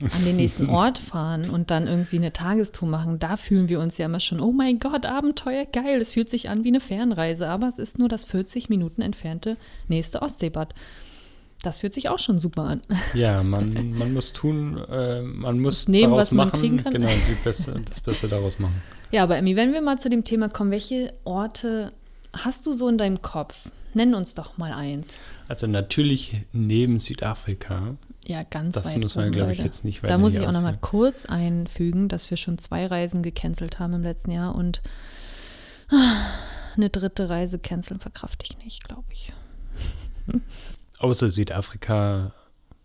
an 0.00 0.24
den 0.24 0.36
nächsten 0.36 0.68
Ort 0.70 0.98
fahren 0.98 1.50
und 1.50 1.70
dann 1.70 1.86
irgendwie 1.86 2.16
eine 2.16 2.32
Tagestour 2.32 2.88
machen, 2.88 3.18
da 3.18 3.36
fühlen 3.36 3.68
wir 3.68 3.80
uns 3.80 3.98
ja 3.98 4.06
immer 4.06 4.20
schon, 4.20 4.40
oh 4.40 4.52
mein 4.52 4.78
Gott, 4.78 5.06
Abenteuer, 5.06 5.64
geil. 5.64 6.00
Es 6.00 6.12
fühlt 6.12 6.28
sich 6.28 6.48
an 6.48 6.64
wie 6.64 6.68
eine 6.68 6.80
Fernreise, 6.80 7.48
aber 7.48 7.68
es 7.68 7.78
ist 7.78 7.98
nur 7.98 8.08
das 8.08 8.24
40 8.24 8.68
Minuten 8.68 9.02
entfernte 9.02 9.56
nächste 9.88 10.22
Ostseebad. 10.22 10.74
Das 11.62 11.78
fühlt 11.78 11.94
sich 11.94 12.10
auch 12.10 12.18
schon 12.18 12.38
super 12.38 12.64
an. 12.64 12.82
Ja, 13.14 13.42
man, 13.42 13.96
man 13.96 14.12
muss 14.12 14.32
tun, 14.32 14.76
äh, 14.90 15.22
man 15.22 15.58
muss, 15.60 15.88
nehmen, 15.88 16.12
was 16.12 16.32
man 16.32 16.48
machen, 16.48 16.60
kriegen 16.60 16.76
kann. 16.76 16.92
Genau, 16.92 17.08
Beste, 17.42 17.80
das 17.88 18.00
Beste 18.00 18.28
daraus 18.28 18.58
machen. 18.58 18.82
Ja, 19.10 19.22
aber 19.22 19.38
Emmy, 19.38 19.56
wenn 19.56 19.72
wir 19.72 19.80
mal 19.80 19.98
zu 19.98 20.10
dem 20.10 20.24
Thema 20.24 20.48
kommen, 20.48 20.70
welche 20.70 21.14
Orte 21.24 21.92
hast 22.34 22.66
du 22.66 22.72
so 22.72 22.88
in 22.88 22.98
deinem 22.98 23.22
Kopf? 23.22 23.70
Nenn 23.94 24.14
uns 24.14 24.34
doch 24.34 24.58
mal 24.58 24.72
eins. 24.72 25.14
Also 25.46 25.66
natürlich 25.66 26.42
neben 26.52 26.98
Südafrika 26.98 27.96
ja, 28.26 28.42
ganz 28.42 28.74
das 28.74 28.86
weit 28.86 28.98
muss 28.98 29.16
man, 29.16 29.30
glaube 29.30 29.52
ich, 29.52 29.58
jetzt 29.58 29.84
nicht 29.84 30.02
weiter 30.02 30.12
Da 30.14 30.18
muss 30.18 30.34
ich 30.34 30.40
auch 30.46 30.52
noch 30.52 30.62
mal 30.62 30.78
kurz 30.80 31.26
einfügen, 31.26 32.08
dass 32.08 32.30
wir 32.30 32.36
schon 32.36 32.58
zwei 32.58 32.86
Reisen 32.86 33.22
gecancelt 33.22 33.78
haben 33.78 33.94
im 33.94 34.02
letzten 34.02 34.30
Jahr 34.30 34.54
und 34.54 34.82
eine 36.76 36.90
dritte 36.90 37.28
Reise 37.28 37.58
canceln 37.58 38.00
verkrafte 38.00 38.46
ich 38.48 38.58
nicht, 38.64 38.84
glaube 38.84 39.04
ich. 39.10 39.32
Außer 40.98 41.30
Südafrika 41.30 42.32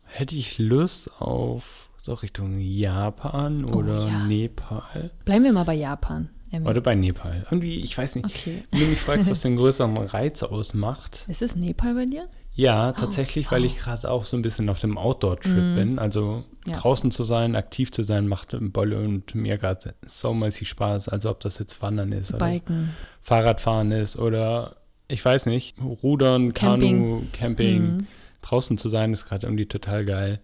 hätte 0.03 0.35
ich 0.35 0.57
Lust 0.57 1.11
auf 1.21 1.89
so 1.97 2.13
Richtung 2.13 2.59
Japan 2.59 3.65
oh, 3.65 3.77
oder 3.77 4.07
ja. 4.07 4.25
Nepal. 4.25 5.11
Bleiben 5.25 5.43
wir 5.43 5.53
mal 5.53 5.65
bei 5.65 5.75
Japan. 5.75 6.29
Oder 6.51 6.81
bei 6.81 6.95
Nepal. 6.95 7.45
Irgendwie, 7.51 7.81
ich 7.81 7.95
weiß 7.95 8.15
nicht. 8.15 8.25
Okay. 8.25 8.63
Wenn 8.71 8.79
du 8.79 8.85
mich 8.87 8.99
fragst, 8.99 9.29
was 9.29 9.41
den 9.41 9.55
größeren 9.55 9.95
Reiz 9.97 10.41
ausmacht. 10.41 11.25
Ist 11.27 11.43
es 11.43 11.55
Nepal 11.55 11.93
bei 11.93 12.05
dir? 12.07 12.27
Ja, 12.59 12.89
oh, 12.89 12.99
tatsächlich, 12.99 13.47
oh, 13.47 13.51
weil 13.51 13.63
ich 13.63 13.77
gerade 13.77 14.11
auch 14.11 14.25
so 14.25 14.35
ein 14.35 14.41
bisschen 14.41 14.67
auf 14.69 14.79
dem 14.79 14.97
Outdoor-Trip 14.97 15.53
mm. 15.53 15.75
bin. 15.75 15.99
Also 15.99 16.43
ja. 16.67 16.73
draußen 16.73 17.09
zu 17.09 17.23
sein, 17.23 17.55
aktiv 17.55 17.89
zu 17.91 18.03
sein, 18.03 18.27
macht 18.27 18.55
Bolle 18.59 18.99
und 18.99 19.33
mir 19.33 19.57
gerade 19.57 19.95
so 20.05 20.33
mäßig 20.33 20.67
Spaß. 20.67 21.07
Also 21.07 21.29
ob 21.29 21.39
das 21.39 21.57
jetzt 21.59 21.81
Wandern 21.81 22.11
ist 22.11 22.37
Biken. 22.37 22.75
oder 22.75 22.93
Fahrradfahren 23.21 23.93
ist 23.93 24.17
oder 24.17 24.75
ich 25.07 25.23
weiß 25.23 25.45
nicht, 25.45 25.77
Rudern, 25.81 26.53
Camping. 26.53 26.99
Kanu, 26.99 27.21
Camping, 27.31 27.81
Mhm. 27.81 28.07
draußen 28.41 28.77
zu 28.77 28.89
sein, 28.89 29.13
ist 29.13 29.25
gerade 29.25 29.47
irgendwie 29.47 29.65
total 29.65 30.03
geil. 30.03 30.41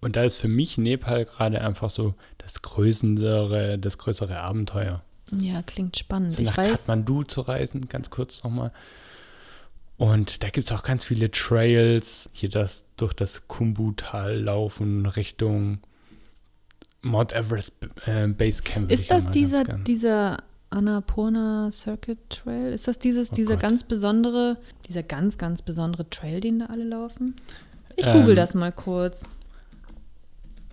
Und 0.00 0.14
da 0.14 0.22
ist 0.22 0.36
für 0.36 0.48
mich 0.48 0.78
Nepal 0.78 1.24
gerade 1.24 1.60
einfach 1.60 1.90
so 1.90 2.14
das 2.38 2.62
größere, 2.62 3.76
das 3.76 3.98
größere 3.98 4.40
Abenteuer. 4.40 5.02
Ja, 5.32 5.62
klingt 5.62 5.96
spannend. 5.96 6.34
So 6.34 6.42
ich 6.42 6.48
nach 6.48 6.58
weiß, 6.58 6.70
Kathmandu 6.70 7.24
zu 7.24 7.40
reisen, 7.40 7.88
ganz 7.88 8.10
kurz 8.10 8.44
nochmal. 8.44 8.70
Und 9.98 10.42
da 10.42 10.50
gibt 10.50 10.66
es 10.66 10.72
auch 10.76 10.82
ganz 10.82 11.04
viele 11.04 11.30
Trails. 11.30 12.28
Hier 12.32 12.48
das 12.50 12.86
durch 12.96 13.14
das 13.14 13.48
Kumbu-Tal 13.48 14.38
laufen 14.40 15.06
Richtung 15.06 15.78
Mount 17.02 17.32
Everest 17.32 17.72
äh, 18.04 18.26
Base 18.26 18.62
Camp. 18.62 18.90
ist 18.90 19.10
das 19.10 19.30
dieser, 19.30 19.64
dieser 19.64 20.38
Annapurna 20.70 21.70
Circuit 21.70 22.18
Trail? 22.28 22.72
Ist 22.72 22.88
das 22.88 22.98
dieses, 22.98 23.32
Oh 23.32 23.34
dieser 23.36 23.54
Gott. 23.54 23.62
ganz 23.62 23.84
besondere, 23.84 24.58
dieser 24.88 25.02
ganz, 25.02 25.38
ganz 25.38 25.62
besondere 25.62 26.08
Trail, 26.10 26.40
den 26.40 26.58
da 26.58 26.66
alle 26.66 26.84
laufen? 26.84 27.34
Ich 27.96 28.06
Ähm, 28.06 28.20
google 28.20 28.34
das 28.34 28.52
mal 28.54 28.72
kurz. 28.72 29.22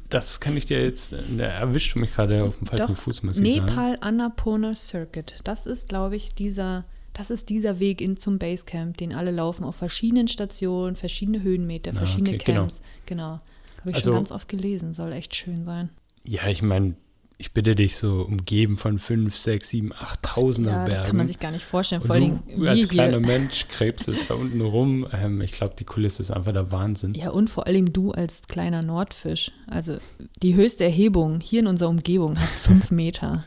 Das 0.10 0.40
kann 0.40 0.56
ich 0.58 0.66
dir 0.66 0.84
jetzt, 0.84 1.14
da 1.38 1.44
erwischt 1.46 1.96
du 1.96 2.00
mich 2.00 2.14
gerade 2.14 2.44
auf 2.44 2.58
dem 2.58 2.68
falschen 2.68 2.88
Doch, 2.88 2.96
Fuß, 3.02 3.24
muss 3.24 3.40
ich 3.40 3.54
sagen. 3.56 3.66
Nepal 3.66 3.98
Annapurna 4.02 4.76
Circuit. 4.76 5.36
Das 5.44 5.66
ist, 5.66 5.88
glaube 5.90 6.16
ich, 6.16 6.36
dieser, 6.36 6.84
das 7.14 7.30
ist 7.30 7.50
dieser 7.50 7.80
Weg 7.80 8.02
in 8.02 8.18
zum 8.18 8.40
Basecamp, 8.40 8.98
den 8.98 9.14
alle 9.14 9.32
laufen 9.32 9.64
auf 9.64 9.76
verschiedenen 9.76 10.28
Stationen, 10.28 10.96
verschiedene 10.96 11.42
Höhenmeter, 11.44 11.92
Ah, 11.92 11.98
verschiedene 11.98 12.32
okay, 12.36 12.44
genau. 12.46 12.60
Camps. 12.62 12.82
Genau. 13.06 13.40
Habe 13.80 13.90
ich 13.90 13.96
Also- 13.96 14.10
schon 14.12 14.16
ganz 14.20 14.32
oft 14.32 14.48
gelesen, 14.50 14.94
soll 14.94 15.12
echt 15.12 15.36
schön 15.36 15.66
sein. 15.66 15.90
Ja, 16.24 16.48
ich 16.48 16.62
meine, 16.62 16.96
ich 17.38 17.52
bitte 17.52 17.76
dich 17.76 17.98
so 17.98 18.22
umgeben 18.22 18.78
von 18.78 18.98
5, 19.00 19.36
6, 19.38 19.68
7, 19.70 19.92
8.000er 19.92 20.70
Ja, 20.72 20.78
Bergen. 20.86 20.90
das 20.92 21.04
kann 21.04 21.18
man 21.18 21.28
sich 21.28 21.40
gar 21.40 21.52
nicht 21.52 21.66
vorstellen. 21.66 22.02
Und 22.02 22.08
Vor 22.08 22.16
allem 22.16 22.40
du 22.56 22.66
als 22.66 22.88
kleiner 22.88 23.18
hier. 23.18 23.28
Mensch 23.28 23.68
krebselst 23.68 24.30
da 24.30 24.36
unten 24.36 24.62
rum. 24.62 25.06
Ähm, 25.12 25.42
ich 25.42 25.52
glaube, 25.52 25.74
die 25.78 25.84
Kulisse 25.84 26.22
ist 26.22 26.32
einfach 26.32 26.54
der 26.54 26.72
Wahnsinn. 26.72 27.14
Ja, 27.16 27.32
und 27.32 27.50
vor 27.50 27.68
allem 27.68 27.92
du 27.92 28.12
als 28.12 28.44
kleiner 28.48 28.82
Nordfisch. 28.84 29.52
Also 29.68 29.98
die 30.42 30.56
höchste 30.56 30.86
Erhebung 30.86 31.42
hier 31.42 31.60
in 31.60 31.68
unserer 31.68 31.90
Umgebung 31.90 32.40
hat 32.40 32.48
fünf 32.48 32.90
Meter. 32.92 33.44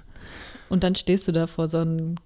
Und 0.69 0.83
dann 0.85 0.95
stehst 0.97 1.27
du 1.29 1.33
da 1.33 1.47
vor 1.47 1.71
so 1.71 1.79
einem 1.79 2.17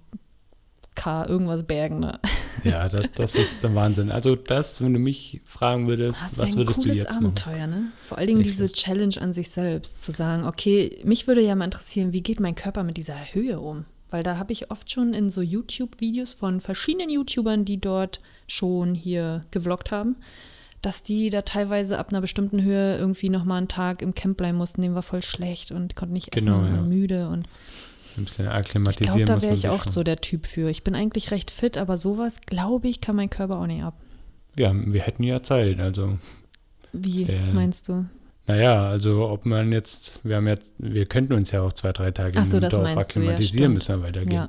K, 1.00 1.24
irgendwas 1.24 1.62
Bergen. 1.62 2.00
Ne? 2.00 2.18
Ja, 2.62 2.90
das, 2.90 3.06
das 3.14 3.34
ist 3.36 3.62
der 3.62 3.74
Wahnsinn. 3.74 4.10
Also 4.10 4.36
das, 4.36 4.82
wenn 4.82 4.92
du 4.92 4.98
mich 4.98 5.40
fragen 5.46 5.88
würdest, 5.88 6.36
wär 6.36 6.44
was 6.46 6.56
würdest 6.56 6.84
du 6.84 6.90
jetzt 6.90 7.14
machen? 7.14 7.28
Abenteuer, 7.28 7.66
ne? 7.66 7.84
Vor 8.06 8.18
allen 8.18 8.26
Dingen 8.26 8.40
Echt 8.40 8.50
diese. 8.50 8.68
Challenge 8.70 9.14
an 9.18 9.32
sich 9.32 9.48
selbst, 9.48 10.02
zu 10.02 10.12
sagen, 10.12 10.44
okay, 10.44 10.98
mich 11.02 11.26
würde 11.26 11.40
ja 11.40 11.54
mal 11.54 11.64
interessieren, 11.64 12.12
wie 12.12 12.20
geht 12.22 12.38
mein 12.38 12.54
Körper 12.54 12.82
mit 12.82 12.98
dieser 12.98 13.16
Höhe 13.32 13.60
um? 13.60 13.86
Weil 14.10 14.22
da 14.22 14.36
habe 14.36 14.52
ich 14.52 14.70
oft 14.70 14.90
schon 14.92 15.14
in 15.14 15.30
so 15.30 15.40
YouTube-Videos 15.40 16.34
von 16.34 16.60
verschiedenen 16.60 17.08
YouTubern, 17.08 17.64
die 17.64 17.80
dort 17.80 18.20
schon 18.46 18.94
hier 18.94 19.46
gevloggt 19.52 19.90
haben, 19.90 20.16
dass 20.82 21.02
die 21.02 21.30
da 21.30 21.40
teilweise 21.40 21.98
ab 21.98 22.10
einer 22.10 22.20
bestimmten 22.20 22.62
Höhe 22.62 22.98
irgendwie 22.98 23.30
nochmal 23.30 23.56
einen 23.56 23.68
Tag 23.68 24.02
im 24.02 24.14
Camp 24.14 24.36
bleiben 24.36 24.58
mussten, 24.58 24.82
dem 24.82 24.94
war 24.94 25.02
voll 25.02 25.22
schlecht 25.22 25.72
und 25.72 25.96
konnten 25.96 26.12
nicht 26.12 26.36
essen 26.36 26.44
Genau, 26.46 26.62
ja. 26.62 26.80
und 26.80 26.88
müde 26.90 27.28
und 27.28 27.46
Ein 28.20 28.24
bisschen 28.26 28.44
ich 28.46 28.50
akklimatisieren 28.52 29.16
glaube, 29.16 29.26
da 29.26 29.34
muss 29.34 29.42
wäre 29.44 29.52
man 29.52 29.58
ich 29.58 29.68
auch 29.68 29.84
schon. 29.84 29.92
so 29.92 30.02
der 30.02 30.20
Typ 30.20 30.46
für. 30.46 30.68
Ich 30.70 30.82
bin 30.84 30.94
eigentlich 30.94 31.30
recht 31.30 31.50
fit, 31.50 31.76
aber 31.76 31.96
sowas, 31.96 32.40
glaube 32.46 32.88
ich, 32.88 33.00
kann 33.00 33.16
mein 33.16 33.30
Körper 33.30 33.56
auch 33.58 33.66
nicht 33.66 33.82
ab. 33.82 33.94
Ja, 34.58 34.72
wir 34.74 35.02
hätten 35.02 35.22
ja 35.22 35.42
Zeit. 35.42 35.78
Also, 35.80 36.18
Wie 36.92 37.22
Äh, 37.24 37.52
meinst 37.52 37.88
du? 37.88 38.04
naja, 38.46 38.88
also 38.88 39.28
ob 39.28 39.46
man 39.46 39.70
jetzt, 39.72 40.18
wir 40.24 40.36
haben 40.36 40.48
jetzt, 40.48 40.74
wir 40.78 41.06
könnten 41.06 41.34
uns 41.34 41.50
ja 41.52 41.62
auch 41.62 41.72
zwei, 41.72 41.92
drei 41.92 42.10
Tage 42.10 42.38
Ach 42.38 42.46
so, 42.46 42.56
im 42.56 42.60
das 42.62 42.74
Dorf 42.74 42.88
ja, 42.88 42.96
akklimatisieren, 42.96 43.48
stimmt. 43.48 43.74
müssen 43.74 44.00
wir 44.00 44.06
weitergehen. 44.08 44.32
Ja. 44.32 44.48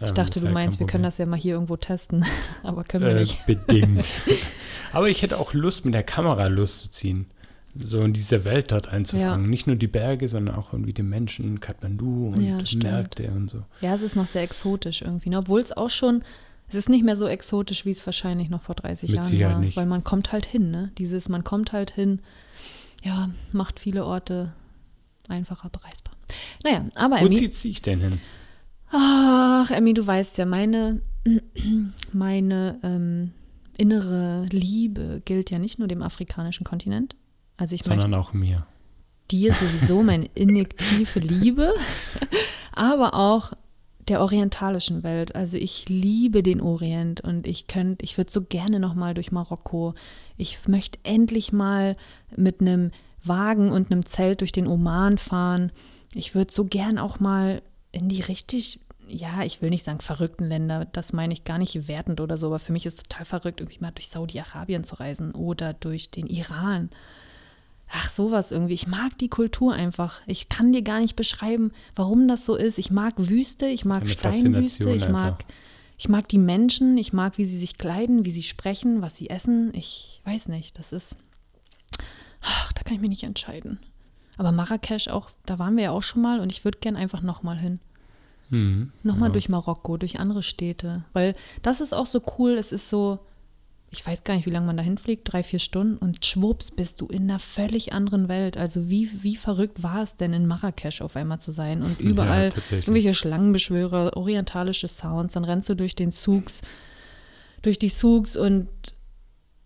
Ich 0.00 0.08
Ähm, 0.08 0.14
dachte, 0.14 0.38
du 0.40 0.48
meinst, 0.50 0.78
wir 0.78 0.86
können 0.86 1.02
das 1.02 1.18
ja 1.18 1.26
mal 1.26 1.36
hier 1.38 1.54
irgendwo 1.54 1.76
testen, 1.76 2.24
aber 2.62 2.84
können 2.84 3.04
wir 3.04 3.16
Äh, 3.16 3.20
nicht. 3.20 3.44
bedingt. 3.46 4.08
Aber 4.92 5.08
ich 5.08 5.20
hätte 5.22 5.38
auch 5.38 5.52
Lust, 5.52 5.84
mit 5.84 5.92
der 5.92 6.02
Kamera 6.04 6.46
loszuziehen. 6.46 7.26
So 7.74 8.02
in 8.02 8.12
diese 8.12 8.44
Welt 8.44 8.72
dort 8.72 8.88
einzufangen. 8.88 9.48
Nicht 9.48 9.66
nur 9.66 9.76
die 9.76 9.86
Berge, 9.86 10.26
sondern 10.26 10.54
auch 10.56 10.72
irgendwie 10.72 10.92
die 10.94 11.02
Menschen, 11.02 11.60
Kathmandu 11.60 12.28
und 12.34 12.42
Ja. 12.42 12.58
Märkte 12.82 13.30
und 13.30 13.50
so. 13.50 13.62
Ja, 13.80 13.94
es 13.94 14.02
ist 14.02 14.16
noch 14.16 14.26
sehr 14.26 14.42
exotisch 14.42 15.02
irgendwie, 15.02 15.30
ne? 15.30 15.38
obwohl 15.38 15.60
es 15.60 15.76
auch 15.76 15.90
schon, 15.90 16.24
es 16.68 16.74
ist 16.74 16.88
nicht 16.88 17.04
mehr 17.04 17.16
so 17.16 17.26
exotisch, 17.26 17.84
wie 17.84 17.90
es 17.90 18.04
wahrscheinlich 18.04 18.48
noch 18.48 18.62
vor 18.62 18.74
30 18.74 19.10
Mit 19.10 19.16
Jahren 19.18 19.28
Sicherheit 19.30 19.54
war, 19.54 19.60
nicht. 19.60 19.76
weil 19.76 19.86
man 19.86 20.02
kommt 20.02 20.32
halt 20.32 20.44
hin, 20.46 20.70
ne? 20.70 20.90
Dieses, 20.98 21.28
man 21.28 21.44
kommt 21.44 21.72
halt 21.72 21.90
hin, 21.92 22.20
ja, 23.04 23.30
macht 23.52 23.78
viele 23.80 24.04
Orte 24.04 24.52
einfacher 25.28 25.68
bereisbar. 25.70 26.14
Naja, 26.64 26.86
aber 26.94 27.20
Wo 27.20 27.26
Emmy, 27.26 27.36
zieht 27.36 27.54
sie 27.54 27.68
dich 27.68 27.82
denn 27.82 28.00
hin? 28.00 28.20
ach, 28.90 29.70
Emmy, 29.70 29.94
du 29.94 30.06
weißt 30.06 30.38
ja, 30.38 30.46
meine, 30.46 31.00
meine 32.12 32.78
ähm, 32.82 33.32
innere 33.76 34.46
Liebe 34.50 35.22
gilt 35.24 35.50
ja 35.50 35.58
nicht 35.58 35.78
nur 35.78 35.88
dem 35.88 36.02
afrikanischen 36.02 36.64
Kontinent. 36.64 37.16
Also 37.58 37.74
ich 37.74 37.84
möchte 37.84 38.00
Sondern 38.00 38.20
auch 38.20 38.32
mir. 38.32 38.66
dir 39.30 39.52
sowieso 39.52 40.02
meine 40.02 40.30
innig 40.34 40.78
tiefe 40.78 41.18
Liebe, 41.18 41.74
aber 42.72 43.14
auch 43.14 43.52
der 44.08 44.22
orientalischen 44.22 45.02
Welt. 45.02 45.34
Also 45.34 45.58
ich 45.58 45.88
liebe 45.88 46.42
den 46.42 46.60
Orient 46.62 47.20
und 47.20 47.46
ich 47.46 47.66
könnte, 47.66 48.04
ich 48.04 48.16
würde 48.16 48.32
so 48.32 48.40
gerne 48.42 48.80
noch 48.80 48.94
mal 48.94 49.12
durch 49.12 49.32
Marokko. 49.32 49.94
Ich 50.36 50.66
möchte 50.66 50.98
endlich 51.02 51.52
mal 51.52 51.96
mit 52.34 52.60
einem 52.60 52.90
Wagen 53.22 53.70
und 53.70 53.90
einem 53.90 54.06
Zelt 54.06 54.40
durch 54.40 54.52
den 54.52 54.66
Oman 54.66 55.18
fahren. 55.18 55.72
Ich 56.14 56.34
würde 56.34 56.52
so 56.52 56.64
gern 56.64 56.98
auch 56.98 57.20
mal 57.20 57.60
in 57.92 58.08
die 58.08 58.20
richtig, 58.20 58.80
ja, 59.08 59.42
ich 59.42 59.60
will 59.60 59.70
nicht 59.70 59.84
sagen 59.84 60.00
verrückten 60.00 60.46
Länder, 60.46 60.86
das 60.86 61.12
meine 61.12 61.34
ich 61.34 61.44
gar 61.44 61.58
nicht 61.58 61.88
wertend 61.88 62.20
oder 62.20 62.38
so, 62.38 62.46
aber 62.46 62.58
für 62.58 62.72
mich 62.72 62.86
ist 62.86 62.94
es 62.94 63.02
total 63.02 63.26
verrückt, 63.26 63.60
irgendwie 63.60 63.80
mal 63.80 63.90
durch 63.90 64.08
Saudi-Arabien 64.08 64.84
zu 64.84 64.94
reisen 64.94 65.32
oder 65.32 65.74
durch 65.74 66.10
den 66.10 66.26
Iran. 66.26 66.90
Ach, 67.90 68.10
sowas 68.10 68.50
irgendwie. 68.50 68.74
Ich 68.74 68.86
mag 68.86 69.16
die 69.18 69.28
Kultur 69.28 69.72
einfach. 69.72 70.20
Ich 70.26 70.48
kann 70.48 70.72
dir 70.72 70.82
gar 70.82 71.00
nicht 71.00 71.16
beschreiben, 71.16 71.72
warum 71.96 72.28
das 72.28 72.44
so 72.44 72.54
ist. 72.54 72.78
Ich 72.78 72.90
mag 72.90 73.14
Wüste, 73.16 73.66
ich 73.66 73.84
mag 73.84 74.02
Eine 74.02 74.10
Steinwüste, 74.10 74.90
ich 74.90 75.08
mag, 75.08 75.32
einfach. 75.40 75.48
ich 75.96 76.08
mag 76.08 76.28
die 76.28 76.38
Menschen, 76.38 76.98
ich 76.98 77.12
mag, 77.14 77.38
wie 77.38 77.46
sie 77.46 77.58
sich 77.58 77.78
kleiden, 77.78 78.24
wie 78.26 78.30
sie 78.30 78.42
sprechen, 78.42 79.00
was 79.00 79.16
sie 79.16 79.30
essen. 79.30 79.72
Ich 79.74 80.20
weiß 80.24 80.48
nicht, 80.48 80.78
das 80.78 80.92
ist. 80.92 81.16
Ach, 82.42 82.72
da 82.74 82.82
kann 82.82 82.94
ich 82.94 83.00
mich 83.00 83.10
nicht 83.10 83.22
entscheiden. 83.24 83.78
Aber 84.36 84.52
Marrakesch 84.52 85.08
auch, 85.08 85.30
da 85.46 85.58
waren 85.58 85.76
wir 85.76 85.84
ja 85.84 85.90
auch 85.90 86.02
schon 86.02 86.22
mal 86.22 86.40
und 86.40 86.52
ich 86.52 86.64
würde 86.64 86.78
gern 86.78 86.94
einfach 86.94 87.22
nochmal 87.22 87.56
hin. 87.58 87.80
Mhm. 88.50 88.92
Nochmal 89.02 89.30
Ja. 89.30 89.32
durch 89.32 89.48
Marokko, 89.48 89.96
durch 89.96 90.20
andere 90.20 90.42
Städte. 90.42 91.04
Weil 91.12 91.34
das 91.62 91.80
ist 91.80 91.92
auch 91.92 92.06
so 92.06 92.22
cool. 92.38 92.52
Es 92.52 92.70
ist 92.70 92.88
so, 92.88 93.18
ich 93.90 94.06
weiß 94.06 94.24
gar 94.24 94.34
nicht, 94.34 94.44
wie 94.44 94.50
lange 94.50 94.66
man 94.66 94.76
da 94.76 94.82
hinfliegt, 94.82 95.32
drei, 95.32 95.42
vier 95.42 95.58
Stunden 95.58 95.96
und 95.96 96.24
schwupps 96.24 96.70
bist 96.70 97.00
du 97.00 97.06
in 97.06 97.22
einer 97.22 97.38
völlig 97.38 97.92
anderen 97.94 98.28
Welt. 98.28 98.58
Also 98.58 98.90
wie, 98.90 99.22
wie 99.22 99.36
verrückt 99.36 99.82
war 99.82 100.02
es 100.02 100.16
denn 100.16 100.34
in 100.34 100.46
Marrakesch 100.46 101.00
auf 101.00 101.16
einmal 101.16 101.40
zu 101.40 101.52
sein 101.52 101.82
und 101.82 101.98
überall 102.00 102.50
tatsächlich. 102.50 102.88
irgendwelche 102.88 103.14
Schlangenbeschwörer, 103.14 104.16
orientalische 104.16 104.88
Sounds, 104.88 105.34
dann 105.34 105.44
rennst 105.44 105.70
du 105.70 105.74
durch 105.74 105.94
den 105.94 106.10
Souks, 106.10 106.60
durch 107.62 107.78
die 107.78 107.88
Souks 107.88 108.36
und 108.36 108.68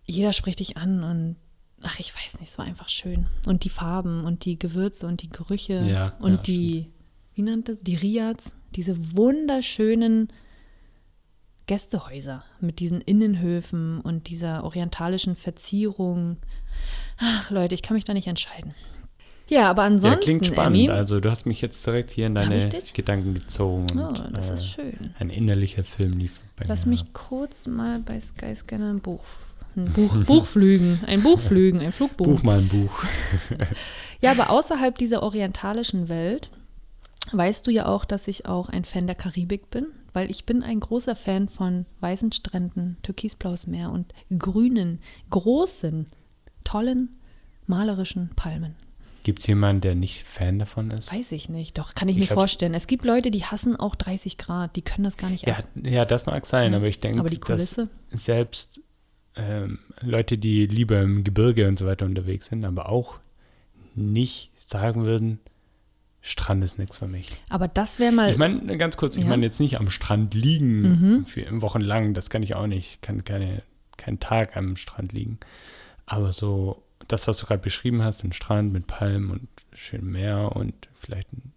jeder 0.04 0.32
spricht 0.32 0.60
dich 0.60 0.76
an 0.76 1.02
und 1.02 1.36
ach, 1.82 1.98
ich 1.98 2.14
weiß 2.14 2.38
nicht, 2.38 2.50
es 2.50 2.58
war 2.58 2.64
einfach 2.64 2.88
schön. 2.88 3.26
Und 3.46 3.64
die 3.64 3.70
Farben 3.70 4.24
und 4.24 4.44
die 4.44 4.56
Gewürze 4.56 5.08
und 5.08 5.22
die 5.22 5.30
Gerüche 5.30 5.82
Ja, 5.84 6.16
und 6.20 6.34
ja, 6.34 6.42
die, 6.42 6.90
wie 7.34 7.42
nannte 7.42 7.72
es, 7.72 7.82
die 7.82 7.96
Riads, 7.96 8.54
diese 8.76 9.16
wunderschönen 9.16 10.28
Gästehäuser 11.66 12.44
mit 12.60 12.78
diesen 12.80 13.00
Innenhöfen 13.00 14.00
und 14.00 14.28
dieser 14.28 14.64
orientalischen 14.64 15.36
Verzierung. 15.36 16.36
Ach 17.18 17.50
Leute, 17.50 17.74
ich 17.74 17.82
kann 17.82 17.94
mich 17.94 18.04
da 18.04 18.14
nicht 18.14 18.26
entscheiden. 18.26 18.74
Ja, 19.48 19.68
aber 19.68 19.82
ansonsten, 19.82 20.12
Ja, 20.12 20.16
klingt 20.24 20.46
spannend. 20.46 20.76
Emmy, 20.76 20.90
Also 20.90 21.20
du 21.20 21.30
hast 21.30 21.44
mich 21.46 21.60
jetzt 21.60 21.86
direkt 21.86 22.10
hier 22.10 22.26
in 22.26 22.34
deine? 22.34 22.58
Gedanken 22.94 23.34
gezogen. 23.34 23.86
oh, 23.98 24.06
Und, 24.08 24.24
das 24.32 24.48
äh, 24.48 24.54
ist 24.54 24.66
schön. 24.66 25.14
Ein 25.18 25.30
innerlicher 25.30 25.84
Film 25.84 26.12
lief 26.18 26.40
bei 26.56 26.64
Lass 26.66 26.86
mir. 26.86 26.90
mich 26.92 27.12
kurz 27.12 27.66
mal 27.66 27.98
bei 28.00 28.18
Skyscanner 28.18 28.90
ein 28.90 29.00
Buch, 29.00 29.24
ein 29.76 29.92
Buch, 29.92 30.16
Buchflügen, 30.24 31.00
ein 31.06 31.22
Buchflügen, 31.22 31.80
ein 31.80 31.92
Flugbuch. 31.92 32.26
Buch 32.26 32.42
mal 32.42 32.58
ein 32.58 32.68
Buch. 32.68 33.04
Ja, 34.20 34.30
aber 34.30 34.50
außerhalb 34.50 34.96
dieser 34.96 35.20
orientalischen 35.24 36.08
Welt 36.08 36.48
weißt 37.32 37.66
du 37.66 37.72
ja 37.72 37.86
auch, 37.86 38.04
dass 38.04 38.28
ich 38.28 38.46
auch 38.46 38.68
ein 38.68 38.84
Fan 38.84 39.08
der 39.08 39.16
Karibik 39.16 39.68
bin, 39.70 39.86
weil 40.12 40.30
ich 40.30 40.44
bin 40.44 40.62
ein 40.62 40.80
großer 40.80 41.16
Fan 41.16 41.48
von 41.48 41.86
weißen 42.00 42.32
Stränden, 42.32 42.96
türkisblaues 43.02 43.66
Meer 43.66 43.90
und 43.90 44.12
grünen, 44.36 45.00
großen, 45.30 46.06
tollen, 46.64 47.18
malerischen 47.66 48.30
Palmen. 48.36 48.76
Gibt 49.24 49.38
es 49.38 49.46
jemanden, 49.46 49.82
der 49.82 49.94
nicht 49.94 50.24
Fan 50.24 50.58
davon 50.58 50.90
ist? 50.90 51.12
Weiß 51.12 51.30
ich 51.32 51.48
nicht, 51.48 51.78
doch 51.78 51.94
kann 51.94 52.08
ich, 52.08 52.16
Ich 52.16 52.28
mir 52.28 52.34
vorstellen. 52.34 52.74
Es 52.74 52.88
gibt 52.88 53.04
Leute, 53.04 53.30
die 53.30 53.44
hassen 53.44 53.76
auch 53.76 53.94
30 53.94 54.36
Grad, 54.36 54.74
die 54.74 54.82
können 54.82 55.04
das 55.04 55.16
gar 55.16 55.30
nicht 55.30 55.46
Ja, 55.46 55.58
ja, 55.80 56.04
das 56.04 56.26
mag 56.26 56.44
sein, 56.44 56.72
Ja, 56.72 56.78
aber 56.78 56.88
ich 56.88 56.98
denke, 56.98 57.22
dass 57.46 57.80
selbst 58.10 58.80
ähm, 59.36 59.78
Leute, 60.00 60.38
die 60.38 60.66
lieber 60.66 61.00
im 61.00 61.22
Gebirge 61.24 61.68
und 61.68 61.78
so 61.78 61.86
weiter 61.86 62.04
unterwegs 62.04 62.48
sind, 62.48 62.64
aber 62.64 62.88
auch 62.88 63.18
nicht 63.94 64.50
sagen 64.60 65.04
würden, 65.04 65.38
Strand 66.24 66.62
ist 66.62 66.78
nichts 66.78 66.98
für 66.98 67.08
mich. 67.08 67.28
Aber 67.48 67.66
das 67.68 67.98
wäre 67.98 68.12
mal. 68.12 68.30
Ich 68.30 68.38
meine, 68.38 68.78
ganz 68.78 68.96
kurz, 68.96 69.16
ich 69.16 69.24
Ja. 69.24 69.28
meine 69.30 69.44
jetzt 69.44 69.58
nicht 69.60 69.78
am 69.78 69.90
Strand 69.90 70.34
liegen 70.34 71.24
Mhm. 71.26 71.62
wochenlang, 71.62 72.14
das 72.14 72.30
kann 72.30 72.42
ich 72.44 72.54
auch 72.54 72.66
nicht. 72.68 72.94
Ich 72.94 73.00
kann 73.00 73.24
keine, 73.24 73.62
keinen 73.96 74.20
Tag 74.20 74.56
am 74.56 74.76
Strand 74.76 75.12
liegen. 75.12 75.38
Aber 76.06 76.32
so, 76.32 76.82
das, 77.08 77.26
was 77.26 77.38
du 77.38 77.46
gerade 77.46 77.62
beschrieben 77.62 78.02
hast, 78.02 78.22
ein 78.22 78.32
Strand 78.32 78.72
mit 78.72 78.86
Palmen 78.86 79.30
und 79.30 79.48
schönem 79.74 80.12
Meer 80.12 80.52
und 80.54 80.74
vielleicht 81.00 81.32
ein 81.32 81.52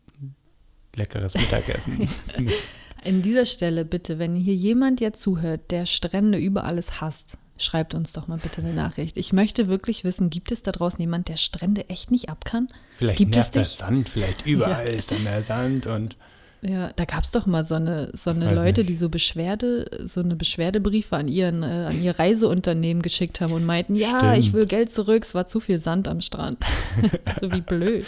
leckeres 0.95 1.35
Mittagessen. 1.35 2.09
In 3.03 3.21
dieser 3.21 3.45
Stelle 3.45 3.85
bitte, 3.85 4.17
wenn 4.17 4.33
hier 4.35 4.55
jemand 4.55 4.99
jetzt 4.99 5.21
zuhört, 5.21 5.69
der 5.69 5.85
Strände 5.85 6.39
über 6.39 6.63
alles 6.63 7.01
hasst, 7.01 7.37
schreibt 7.57 7.93
uns 7.95 8.13
doch 8.13 8.27
mal 8.27 8.37
bitte 8.37 8.61
eine 8.61 8.73
Nachricht. 8.73 9.17
Ich 9.17 9.31
möchte 9.33 9.67
wirklich 9.67 10.03
wissen, 10.03 10.29
gibt 10.29 10.51
es 10.51 10.61
da 10.61 10.71
draußen 10.71 10.99
jemand, 10.99 11.27
der 11.29 11.37
Strände 11.37 11.89
echt 11.89 12.11
nicht 12.11 12.29
ab 12.29 12.45
kann? 12.45 12.67
vielleicht 12.97 13.17
Gibt 13.17 13.31
es 13.35 13.37
nervt 13.37 13.55
der 13.55 13.63
dich? 13.63 13.71
Sand, 13.71 14.09
vielleicht 14.09 14.45
überall 14.45 14.87
ist 14.87 15.11
dann 15.11 15.23
der 15.23 15.41
Sand 15.41 15.85
und 15.87 16.17
Ja, 16.61 16.91
da 16.95 17.05
gab 17.05 17.23
es 17.23 17.31
doch 17.31 17.45
mal 17.45 17.63
so 17.63 17.75
eine, 17.75 18.09
so 18.13 18.29
eine 18.31 18.47
Weiß 18.47 18.55
Leute, 18.55 18.81
nicht. 18.81 18.89
die 18.89 18.95
so 18.95 19.09
Beschwerde, 19.09 19.89
so 20.03 20.19
eine 20.21 20.35
Beschwerdebriefe 20.35 21.15
an 21.15 21.27
ihren, 21.27 21.63
äh, 21.63 21.87
an 21.89 22.01
ihr 22.01 22.17
Reiseunternehmen 22.17 23.01
geschickt 23.03 23.39
haben 23.41 23.53
und 23.53 23.65
meinten, 23.65 23.95
ja, 23.95 24.17
Stimmt. 24.19 24.37
ich 24.39 24.53
will 24.53 24.65
Geld 24.65 24.91
zurück, 24.91 25.23
es 25.23 25.33
war 25.35 25.47
zu 25.47 25.59
viel 25.59 25.77
Sand 25.79 26.07
am 26.07 26.21
Strand. 26.21 26.57
so 27.41 27.51
wie 27.51 27.61
blöd. 27.61 28.05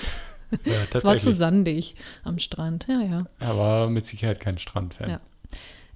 ja, 0.66 0.74
Es 0.94 1.04
war 1.06 1.18
zu 1.18 1.32
sandig 1.34 1.96
am 2.24 2.40
Strand. 2.40 2.86
Ja, 2.90 3.02
ja. 3.02 3.26
Er 3.40 3.58
war 3.58 3.90
mit 3.90 4.06
Sicherheit 4.06 4.40
kein 4.40 4.58
Strandfan. 4.58 5.10
Ja. 5.10 5.20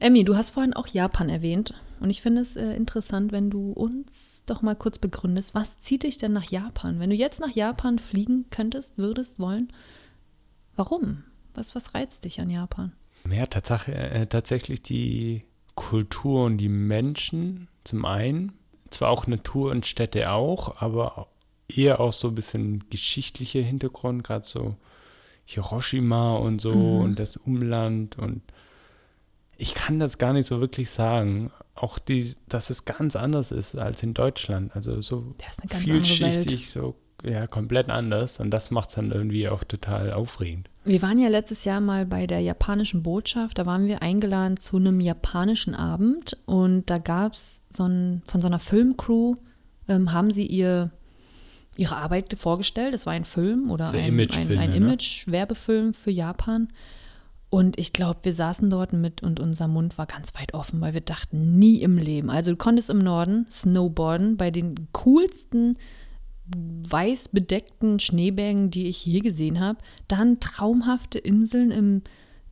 Emmy, 0.01 0.23
du 0.23 0.35
hast 0.35 0.49
vorhin 0.51 0.73
auch 0.73 0.87
Japan 0.87 1.29
erwähnt 1.29 1.75
und 1.99 2.09
ich 2.09 2.21
finde 2.23 2.41
es 2.41 2.55
äh, 2.55 2.73
interessant, 2.73 3.31
wenn 3.31 3.51
du 3.51 3.71
uns 3.71 4.41
doch 4.47 4.63
mal 4.63 4.75
kurz 4.75 4.97
begründest, 4.97 5.53
was 5.53 5.79
zieht 5.79 6.01
dich 6.01 6.17
denn 6.17 6.33
nach 6.33 6.49
Japan? 6.49 6.99
Wenn 6.99 7.11
du 7.11 7.15
jetzt 7.15 7.39
nach 7.39 7.51
Japan 7.51 7.99
fliegen 7.99 8.45
könntest, 8.49 8.97
würdest, 8.97 9.37
wollen, 9.37 9.71
warum? 10.75 11.23
Was, 11.53 11.75
was 11.75 11.93
reizt 11.93 12.25
dich 12.25 12.41
an 12.41 12.49
Japan? 12.49 12.93
Ja, 13.29 13.45
Tatsache, 13.45 13.93
äh, 13.93 14.25
tatsächlich 14.25 14.81
die 14.81 15.43
Kultur 15.75 16.45
und 16.45 16.57
die 16.57 16.69
Menschen 16.69 17.67
zum 17.83 18.03
einen. 18.05 18.53
Zwar 18.89 19.11
auch 19.11 19.27
Natur 19.27 19.69
und 19.69 19.85
Städte 19.85 20.31
auch, 20.31 20.81
aber 20.81 21.27
eher 21.67 21.99
auch 21.99 22.11
so 22.11 22.29
ein 22.29 22.35
bisschen 22.35 22.89
geschichtliche 22.89 23.59
Hintergrund, 23.59 24.23
gerade 24.23 24.45
so 24.45 24.77
Hiroshima 25.45 26.37
und 26.37 26.59
so 26.59 26.73
Mhm. 26.73 27.01
und 27.01 27.19
das 27.19 27.37
Umland 27.37 28.17
und 28.17 28.41
ich 29.61 29.75
kann 29.75 29.99
das 29.99 30.17
gar 30.17 30.33
nicht 30.33 30.47
so 30.47 30.59
wirklich 30.59 30.89
sagen. 30.89 31.51
Auch 31.75 31.99
die, 31.99 32.33
dass 32.49 32.71
es 32.71 32.85
ganz 32.85 33.15
anders 33.15 33.51
ist 33.51 33.75
als 33.75 34.01
in 34.01 34.15
Deutschland. 34.15 34.75
Also 34.75 35.01
so 35.01 35.35
vielschichtig, 35.69 36.71
so 36.71 36.95
ja, 37.23 37.45
komplett 37.45 37.89
anders. 37.89 38.39
Und 38.39 38.49
das 38.49 38.71
macht 38.71 38.89
es 38.89 38.95
dann 38.95 39.11
irgendwie 39.11 39.47
auch 39.47 39.63
total 39.63 40.13
aufregend. 40.13 40.67
Wir 40.83 41.03
waren 41.03 41.19
ja 41.19 41.29
letztes 41.29 41.63
Jahr 41.63 41.79
mal 41.79 42.07
bei 42.07 42.25
der 42.25 42.39
japanischen 42.39 43.03
Botschaft, 43.03 43.59
da 43.59 43.67
waren 43.67 43.85
wir 43.85 44.01
eingeladen 44.01 44.57
zu 44.57 44.77
einem 44.77 44.99
japanischen 44.99 45.75
Abend 45.75 46.35
und 46.47 46.89
da 46.89 46.97
gab 46.97 47.33
es 47.33 47.61
so 47.69 47.83
ein, 47.83 48.23
von 48.25 48.41
so 48.41 48.47
einer 48.47 48.57
Filmcrew, 48.57 49.35
ähm, 49.87 50.11
haben 50.11 50.31
sie 50.31 50.47
ihr, 50.47 50.89
ihre 51.77 51.97
Arbeit 51.97 52.35
vorgestellt. 52.35 52.95
Es 52.95 53.05
war 53.05 53.13
ein 53.13 53.25
Film 53.25 53.69
oder 53.69 53.91
ein, 53.91 53.99
ein, 53.99 54.07
Imagefilme, 54.07 54.59
ein 54.59 54.69
ne? 54.71 54.75
Image-Werbefilm 54.77 55.93
für 55.93 56.09
Japan. 56.09 56.69
Und 57.51 57.77
ich 57.77 57.91
glaube, 57.91 58.21
wir 58.23 58.33
saßen 58.33 58.69
dort 58.69 58.93
mit 58.93 59.21
und 59.23 59.41
unser 59.41 59.67
Mund 59.67 59.97
war 59.97 60.05
ganz 60.05 60.33
weit 60.35 60.53
offen, 60.53 60.79
weil 60.79 60.93
wir 60.93 61.01
dachten, 61.01 61.59
nie 61.59 61.81
im 61.81 61.97
Leben. 61.97 62.29
Also 62.29 62.51
du 62.51 62.57
konntest 62.57 62.89
im 62.89 63.03
Norden 63.03 63.45
snowboarden 63.51 64.37
bei 64.37 64.51
den 64.51 64.87
coolsten 64.93 65.77
weiß 66.89 67.27
bedeckten 67.27 67.99
Schneebergen, 67.99 68.71
die 68.71 68.87
ich 68.87 69.05
je 69.05 69.19
gesehen 69.19 69.59
habe. 69.59 69.79
Dann 70.07 70.39
traumhafte 70.39 71.19
Inseln 71.19 71.71
im, 71.71 72.03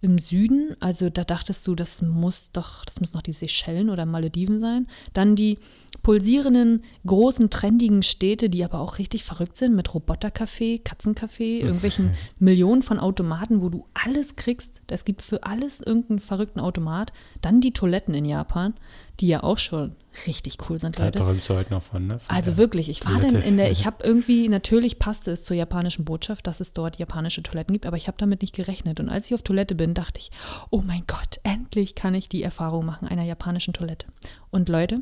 im 0.02 0.20
Süden. 0.20 0.76
Also 0.80 1.10
da 1.10 1.24
dachtest 1.24 1.66
du, 1.68 1.76
das 1.76 2.02
muss 2.02 2.52
doch, 2.52 2.86
das 2.86 3.02
muss 3.02 3.14
noch 3.14 3.22
die 3.22 3.32
Seychellen 3.32 3.89
oder 3.89 4.06
Malediven 4.06 4.60
sein. 4.62 4.88
Dann 5.14 5.36
die 5.36 5.58
pulsierenden, 6.02 6.84
großen, 7.06 7.50
trendigen 7.50 8.04
Städte, 8.04 8.50
die 8.50 8.64
aber 8.64 8.80
auch 8.80 8.97
richtig 8.97 9.24
verrückt 9.24 9.58
sind 9.58 9.76
mit 9.76 9.89
Robotercafé, 9.89 10.82
Katzencafé, 10.84 11.60
irgendwelchen 11.60 12.14
Millionen 12.39 12.84
von 12.84 13.00
Automaten, 13.00 13.62
wo 13.62 13.70
du 13.70 13.86
alles 13.93 14.36
kriegst. 14.36 14.82
Es 14.88 15.06
gibt 15.06 15.22
für 15.22 15.43
alles 15.43 15.82
irgendeinen 15.82 16.20
verrückten 16.20 16.60
Automat. 16.60 17.12
Dann 17.41 17.62
die 17.62 17.74
Toiletten 17.74 18.14
in 18.14 18.26
Japan, 18.26 18.76
die 19.20 19.28
ja 19.28 19.43
auch 19.43 19.58
schon 19.58 19.95
richtig 20.28 20.58
cool 20.70 20.80
sind, 20.80 20.98
Da 21.00 21.06
Leute. 21.06 21.20
träumst 21.20 21.50
du 21.50 21.56
heute 21.56 21.74
noch 21.74 21.84
von, 21.84 22.08
ne? 22.08 22.20
Von 22.20 22.36
Also 22.36 22.58
wirklich, 22.58 22.90
ich 22.90 23.06
war 23.06 23.18
dann 23.18 23.42
in 23.42 23.58
der, 23.58 23.72
ich 23.72 23.86
habe 23.86 24.04
irgendwie, 24.04 24.50
natürlich 24.50 25.00
passte 25.00 25.32
es 25.32 25.44
zur 25.44 25.56
japanischen 25.56 26.06
Botschaft, 26.06 26.48
dass 26.48 26.60
es 26.60 26.74
dort 26.74 26.98
japanische 26.98 27.44
Toiletten 27.44 27.74
gibt, 27.74 27.86
aber 27.86 27.98
ich 27.98 28.08
habe 28.08 28.18
damit 28.18 28.42
nicht 28.42 28.56
gerechnet. 28.56 29.00
Und 29.00 29.10
als 29.10 29.28
ich 29.28 29.34
auf 29.34 29.42
Toilette 29.42 29.76
bin, 29.76 29.94
dachte 29.94 30.20
ich, 30.20 30.32
oh 30.70 30.82
mein 30.86 31.04
Gott, 31.08 31.40
endlich 31.44 31.96
kann 31.96 32.16
ich 32.16 32.30
die 32.30 32.44
Erfahrung 32.44 32.86
machen 32.86 33.08
einer 33.08 33.24
japanischen 33.24 33.74
Toilette. 33.74 34.08
Und 34.50 34.70
Leute, 34.70 35.02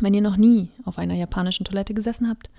wenn 0.00 0.14
ihr 0.14 0.22
noch 0.22 0.36
nie 0.36 0.70
auf 0.84 0.98
einer 0.98 1.14
japanischen 1.14 1.64
Toilette 1.64 1.94
gesessen 1.94 2.28
habt, 2.28 2.50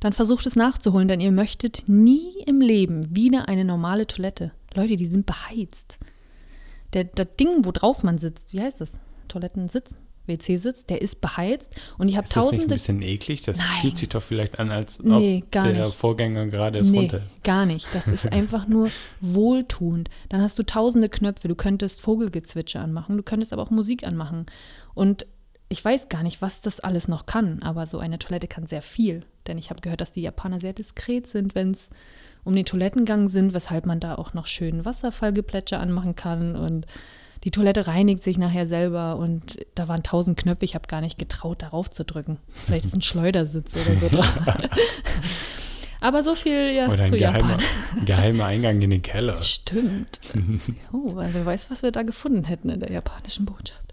dann 0.00 0.12
versucht 0.12 0.46
es 0.46 0.56
nachzuholen, 0.56 1.08
denn 1.08 1.20
ihr 1.20 1.32
möchtet 1.32 1.84
nie 1.86 2.34
im 2.46 2.60
Leben 2.60 3.14
wieder 3.14 3.48
eine 3.48 3.64
normale 3.64 4.06
Toilette. 4.06 4.52
Leute, 4.74 4.96
die 4.96 5.06
sind 5.06 5.26
beheizt. 5.26 5.98
Der, 6.92 7.04
das 7.04 7.28
Ding, 7.38 7.64
wo 7.64 7.72
drauf 7.72 8.04
man 8.04 8.18
sitzt, 8.18 8.52
wie 8.52 8.60
heißt 8.60 8.80
das? 8.80 8.92
Toilettensitz? 9.26 9.96
WC-Sitz, 10.26 10.84
der 10.86 11.02
ist 11.02 11.20
beheizt 11.20 11.74
und 11.98 12.08
ich 12.08 12.16
habe 12.16 12.24
Ist 12.24 12.36
das 12.36 12.44
nicht 12.44 12.52
ein 12.52 12.56
tausende 12.58 12.74
bisschen 12.74 13.02
eklig? 13.02 13.42
Das 13.42 13.58
Nein. 13.58 13.66
fühlt 13.80 13.96
sich 13.96 14.08
doch 14.08 14.22
vielleicht 14.22 14.58
an, 14.58 14.70
als 14.70 15.00
ob 15.00 15.06
Nee, 15.06 15.44
der 15.52 15.64
nicht. 15.72 15.94
Vorgänger 15.94 16.46
gerade 16.46 16.78
erst 16.78 16.90
nee, 16.90 16.98
runter 17.00 17.24
ist. 17.24 17.42
gar 17.44 17.66
nicht. 17.66 17.86
Das 17.92 18.08
ist 18.08 18.26
einfach 18.32 18.66
nur 18.66 18.90
wohltuend. 19.20 20.08
Dann 20.28 20.40
hast 20.42 20.58
du 20.58 20.62
tausende 20.62 21.08
Knöpfe. 21.08 21.48
Du 21.48 21.54
könntest 21.54 22.00
Vogelgezwitscher 22.00 22.80
anmachen, 22.80 23.16
du 23.16 23.22
könntest 23.22 23.52
aber 23.52 23.62
auch 23.62 23.70
Musik 23.70 24.04
anmachen. 24.06 24.46
Und 24.94 25.26
ich 25.68 25.84
weiß 25.84 26.08
gar 26.08 26.22
nicht, 26.22 26.42
was 26.42 26.60
das 26.60 26.80
alles 26.80 27.08
noch 27.08 27.26
kann, 27.26 27.62
aber 27.62 27.86
so 27.86 27.98
eine 27.98 28.18
Toilette 28.18 28.46
kann 28.46 28.66
sehr 28.66 28.82
viel. 28.82 29.24
Denn 29.46 29.58
ich 29.58 29.70
habe 29.70 29.80
gehört, 29.80 30.00
dass 30.00 30.12
die 30.12 30.22
Japaner 30.22 30.60
sehr 30.60 30.72
diskret 30.72 31.26
sind, 31.26 31.54
wenn 31.54 31.72
es 31.72 31.90
um 32.44 32.54
den 32.54 32.64
Toilettengang 32.64 33.28
sind, 33.28 33.54
weshalb 33.54 33.86
man 33.86 34.00
da 34.00 34.14
auch 34.14 34.34
noch 34.34 34.46
schön 34.46 34.84
Wasserfallgeplätscher 34.84 35.80
anmachen 35.80 36.14
kann 36.14 36.56
und 36.56 36.86
die 37.44 37.50
Toilette 37.50 37.86
reinigt 37.86 38.22
sich 38.22 38.38
nachher 38.38 38.66
selber 38.66 39.16
und 39.16 39.58
da 39.74 39.86
waren 39.86 40.02
tausend 40.02 40.38
Knöpfe, 40.38 40.64
ich 40.64 40.74
habe 40.74 40.88
gar 40.88 41.00
nicht 41.02 41.18
getraut, 41.18 41.62
darauf 41.62 41.90
zu 41.90 42.04
drücken. 42.04 42.38
Vielleicht 42.64 42.86
ist 42.86 42.94
ein 42.94 43.02
Schleudersitz 43.02 43.74
oder 43.76 43.96
so 43.96 44.08
drauf. 44.08 44.38
Aber 46.00 46.22
so 46.22 46.34
viel 46.34 46.70
ja 46.72 46.86
Oder 46.88 47.04
ein 47.04 47.10
zu 47.10 47.16
geheimer, 47.16 47.50
Japan. 47.52 47.64
ein 47.98 48.04
geheimer 48.04 48.44
Eingang 48.44 48.82
in 48.82 48.90
den 48.90 49.02
Keller. 49.02 49.40
Stimmt. 49.42 50.20
Oh, 50.92 51.16
weil 51.16 51.32
wer 51.34 51.46
weiß, 51.46 51.70
was 51.70 51.82
wir 51.82 51.92
da 51.92 52.02
gefunden 52.02 52.44
hätten 52.44 52.68
in 52.68 52.80
der 52.80 52.90
japanischen 52.92 53.46
Botschaft. 53.46 53.92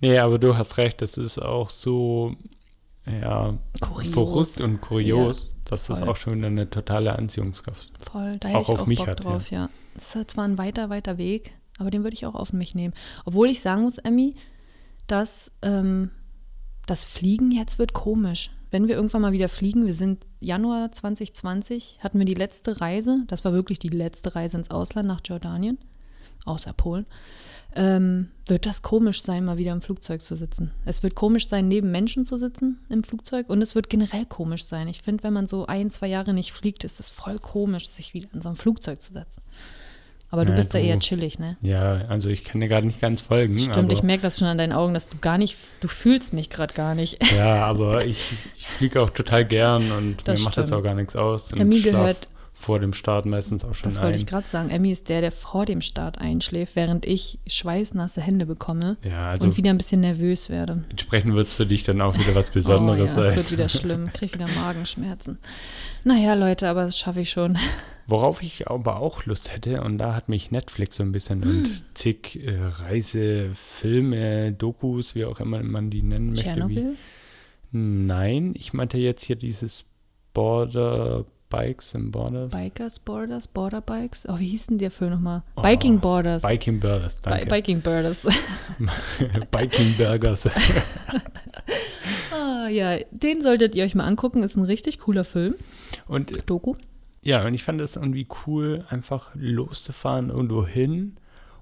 Nee, 0.00 0.18
aber 0.18 0.38
du 0.38 0.56
hast 0.56 0.78
recht, 0.78 1.00
das 1.02 1.16
ist 1.16 1.38
auch 1.38 1.70
so 1.70 2.34
ja, 3.06 3.54
Kurios. 3.80 4.12
verrückt 4.12 4.60
und 4.60 4.80
kurios, 4.80 5.54
dass 5.64 5.86
das 5.86 6.02
auch 6.02 6.16
schon 6.16 6.36
wieder 6.36 6.46
eine 6.48 6.68
totale 6.68 7.16
Anziehungskraft 7.16 7.90
Voll, 8.10 8.38
da 8.38 8.48
hätte 8.48 8.58
Auch 8.58 8.62
ich 8.62 8.68
auf 8.68 8.80
auch 8.82 8.86
mich 8.86 8.98
Bock 8.98 9.08
hat, 9.08 9.24
ja. 9.24 9.30
drauf, 9.30 9.50
ja. 9.50 9.68
Es 9.96 10.14
ist 10.14 10.30
zwar 10.32 10.44
ein 10.44 10.58
weiter, 10.58 10.90
weiter 10.90 11.18
Weg, 11.18 11.52
aber 11.78 11.90
den 11.90 12.04
würde 12.04 12.14
ich 12.14 12.26
auch 12.26 12.34
auf 12.34 12.52
mich 12.52 12.74
nehmen. 12.74 12.94
Obwohl 13.24 13.48
ich 13.48 13.60
sagen 13.60 13.82
muss, 13.82 13.98
Emmy, 13.98 14.34
dass 15.06 15.50
ähm, 15.62 16.10
das 16.86 17.04
Fliegen 17.04 17.50
jetzt 17.50 17.78
wird 17.78 17.92
komisch. 17.92 18.50
Wenn 18.70 18.86
wir 18.86 18.96
irgendwann 18.96 19.22
mal 19.22 19.32
wieder 19.32 19.48
fliegen, 19.48 19.86
wir 19.86 19.94
sind 19.94 20.26
Januar 20.40 20.92
2020, 20.92 21.98
hatten 22.00 22.18
wir 22.18 22.26
die 22.26 22.34
letzte 22.34 22.80
Reise, 22.80 23.22
das 23.26 23.44
war 23.44 23.52
wirklich 23.52 23.78
die 23.78 23.88
letzte 23.88 24.34
Reise 24.34 24.58
ins 24.58 24.70
Ausland 24.70 25.08
nach 25.08 25.20
Jordanien, 25.24 25.78
außer 26.44 26.74
Polen, 26.74 27.06
ähm, 27.74 28.28
wird 28.46 28.66
das 28.66 28.82
komisch 28.82 29.22
sein, 29.22 29.44
mal 29.44 29.56
wieder 29.56 29.72
im 29.72 29.80
Flugzeug 29.80 30.22
zu 30.22 30.36
sitzen. 30.36 30.72
Es 30.84 31.02
wird 31.02 31.14
komisch 31.14 31.48
sein, 31.48 31.68
neben 31.68 31.90
Menschen 31.90 32.24
zu 32.24 32.36
sitzen 32.36 32.80
im 32.88 33.04
Flugzeug 33.04 33.48
und 33.48 33.62
es 33.62 33.74
wird 33.74 33.88
generell 33.88 34.26
komisch 34.26 34.64
sein. 34.64 34.88
Ich 34.88 35.02
finde, 35.02 35.24
wenn 35.24 35.32
man 35.32 35.48
so 35.48 35.66
ein, 35.66 35.90
zwei 35.90 36.08
Jahre 36.08 36.34
nicht 36.34 36.52
fliegt, 36.52 36.84
ist 36.84 37.00
es 37.00 37.10
voll 37.10 37.38
komisch, 37.38 37.88
sich 37.88 38.14
wieder 38.14 38.28
in 38.32 38.40
so 38.40 38.48
ein 38.48 38.56
Flugzeug 38.56 39.00
zu 39.00 39.12
setzen. 39.12 39.42
Aber 40.30 40.44
du 40.44 40.50
Ja, 40.52 40.56
bist 40.56 40.74
da 40.74 40.78
du- 40.78 40.84
eher 40.84 40.98
chillig, 40.98 41.38
ne? 41.38 41.56
Ja, 41.62 42.02
also 42.08 42.28
ich 42.28 42.44
kann 42.44 42.60
dir 42.60 42.68
gerade 42.68 42.86
nicht 42.86 43.00
ganz 43.00 43.22
folgen. 43.22 43.58
Stimmt, 43.58 43.92
ich 43.92 44.02
merke 44.02 44.22
das 44.22 44.38
schon 44.38 44.46
an 44.48 44.58
deinen 44.58 44.72
Augen, 44.74 44.92
dass 44.92 45.08
du 45.08 45.16
gar 45.18 45.38
nicht, 45.38 45.56
du 45.80 45.88
fühlst 45.88 46.34
mich 46.34 46.50
gerade 46.50 46.74
gar 46.74 46.94
nicht. 46.94 47.18
Ja, 47.34 47.64
aber 47.64 48.04
ich, 48.04 48.32
ich 48.58 48.66
fliege 48.66 49.00
auch 49.00 49.10
total 49.10 49.44
gern 49.46 49.90
und 49.92 50.28
Das 50.28 50.38
mir 50.40 50.44
macht 50.44 50.56
das 50.58 50.66
stimmt. 50.66 50.80
auch 50.80 50.84
gar 50.84 50.94
nichts 50.94 51.16
aus. 51.16 51.52
Emmy 51.52 51.80
schlaf 51.80 51.92
gehört- 51.92 52.28
vor 52.60 52.80
dem 52.80 52.92
Start 52.92 53.24
meistens 53.24 53.64
auch 53.64 53.74
schon 53.74 53.88
Das 53.90 54.00
wollte 54.00 54.14
ein. 54.14 54.18
ich 54.20 54.26
gerade 54.26 54.48
sagen. 54.48 54.68
Emmy 54.70 54.90
ist 54.90 55.08
der, 55.08 55.20
der 55.20 55.30
vor 55.30 55.64
dem 55.64 55.80
Start 55.80 56.18
einschläft, 56.18 56.74
während 56.74 57.06
ich 57.06 57.38
schweißnasse 57.46 58.20
Hände 58.20 58.46
bekomme 58.46 58.96
Ja, 59.04 59.30
also 59.30 59.46
und 59.46 59.56
wieder 59.56 59.70
ein 59.70 59.78
bisschen 59.78 60.00
nervös 60.00 60.50
werde. 60.50 60.84
entsprechend 60.90 61.34
wird 61.34 61.46
es 61.48 61.54
für 61.54 61.66
dich 61.66 61.84
dann 61.84 62.00
auch 62.00 62.14
wieder 62.18 62.34
was 62.34 62.46
Oh, 62.46 62.50
ja, 62.50 62.54
Besonderes 62.54 63.10
es 63.10 63.14
sein. 63.14 63.36
wird 63.36 63.52
wieder 63.52 63.68
schlimm. 63.68 64.08
Krieg 64.12 64.34
wieder 64.34 64.48
Magenschmerzen. 64.48 65.38
Naja, 66.04 66.34
Leute, 66.34 66.68
aber 66.68 66.84
das 66.86 66.98
schaffe 66.98 67.20
ich 67.20 67.30
schon. 67.30 67.56
Worauf 68.08 68.42
ich 68.42 68.68
aber 68.68 69.00
auch 69.00 69.24
Lust 69.26 69.52
hätte, 69.54 69.82
und 69.82 69.98
da 69.98 70.14
hat 70.14 70.28
mich 70.28 70.50
Netflix 70.50 70.96
so 70.96 71.02
ein 71.02 71.12
bisschen 71.12 71.42
Hm. 71.42 71.48
und 71.50 71.84
zig 71.94 72.40
äh, 72.44 72.58
Reisefilme, 72.58 74.52
Dokus, 74.52 75.14
wie 75.14 75.24
auch 75.24 75.40
immer 75.40 75.62
man 75.62 75.90
die 75.90 76.02
nennen 76.02 76.30
möchte. 76.30 76.40
Wie, 76.44 76.74
Tschernobyl? 76.74 76.96
nein, 77.72 78.54
ich 78.56 78.72
meinte 78.72 78.98
jetzt 78.98 79.22
hier 79.24 79.36
dieses 79.36 79.84
Border 80.34 81.24
Bikes 81.50 81.94
and 81.94 82.12
Borders. 82.12 82.50
Bikers 82.52 82.98
Borders, 82.98 83.46
Border 83.46 83.80
Bikes. 83.80 84.26
Oh, 84.28 84.38
wie 84.38 84.48
hieß 84.48 84.66
denn 84.66 84.78
der 84.78 84.90
Film 84.90 85.12
nochmal? 85.12 85.42
Oh, 85.56 85.62
Biking 85.62 85.98
Borders. 86.00 86.42
Biking 86.42 86.80
Borders, 86.80 87.20
danke. 87.20 87.46
Bi 87.46 87.50
Biking 87.50 87.80
Borders. 87.80 88.26
Biking 89.50 89.94
Burgers. 89.96 90.46
ah, 92.32 92.68
ja, 92.68 92.98
den 93.10 93.42
solltet 93.42 93.74
ihr 93.74 93.84
euch 93.84 93.94
mal 93.94 94.04
angucken. 94.04 94.42
Ist 94.42 94.56
ein 94.56 94.64
richtig 94.64 94.98
cooler 95.00 95.24
Film. 95.24 95.54
Und 96.06 96.48
Doku. 96.48 96.74
Ja, 97.22 97.44
und 97.44 97.54
ich 97.54 97.62
fand 97.64 97.80
es 97.80 97.96
irgendwie 97.96 98.26
cool, 98.46 98.84
einfach 98.90 99.30
loszufahren 99.34 100.30
irgendwo 100.30 100.66
hin 100.66 101.16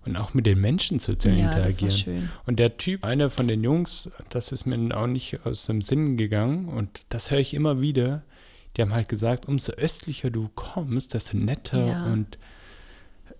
und 0.06 0.16
auch 0.16 0.34
mit 0.34 0.46
den 0.46 0.60
Menschen 0.60 1.00
zu, 1.00 1.16
zu 1.16 1.28
Ja, 1.28 1.46
interagieren. 1.46 1.70
das 1.70 1.82
war 1.82 1.90
schön. 1.90 2.28
Und 2.46 2.58
der 2.58 2.76
Typ, 2.76 3.04
einer 3.04 3.30
von 3.30 3.48
den 3.48 3.64
Jungs, 3.64 4.10
das 4.28 4.52
ist 4.52 4.66
mir 4.66 4.96
auch 4.96 5.06
nicht 5.06 5.44
aus 5.44 5.66
dem 5.66 5.82
Sinn 5.82 6.16
gegangen 6.16 6.68
und 6.68 7.02
das 7.08 7.30
höre 7.30 7.40
ich 7.40 7.54
immer 7.54 7.80
wieder. 7.80 8.22
Die 8.76 8.82
haben 8.82 8.92
halt 8.92 9.08
gesagt, 9.08 9.46
umso 9.46 9.72
östlicher 9.72 10.30
du 10.30 10.48
kommst, 10.54 11.14
desto 11.14 11.36
netter 11.36 11.86
Ja. 11.86 12.04
und 12.12 12.38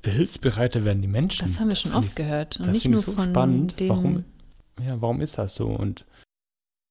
hilfsbereiter 0.05 0.85
werden 0.85 1.03
die 1.03 1.09
Menschen. 1.09 1.47
Das 1.47 1.59
haben 1.59 1.69
wir 1.69 1.77
schon 1.77 1.93
find 1.93 2.05
oft 2.05 2.09
ich- 2.11 2.15
gehört. 2.17 2.57
Und 2.59 2.67
Das 2.67 2.75
nicht 2.75 2.83
finde 2.83 2.97
nur 2.97 3.01
ich 3.01 3.07
so 3.07 3.13
von 3.13 3.31
spannend. 3.31 3.75
Warum, 3.87 4.25
ja, 4.81 5.01
warum 5.01 5.21
ist 5.21 5.39
das 5.39 5.55
so? 5.55 5.69
Und 5.69 6.05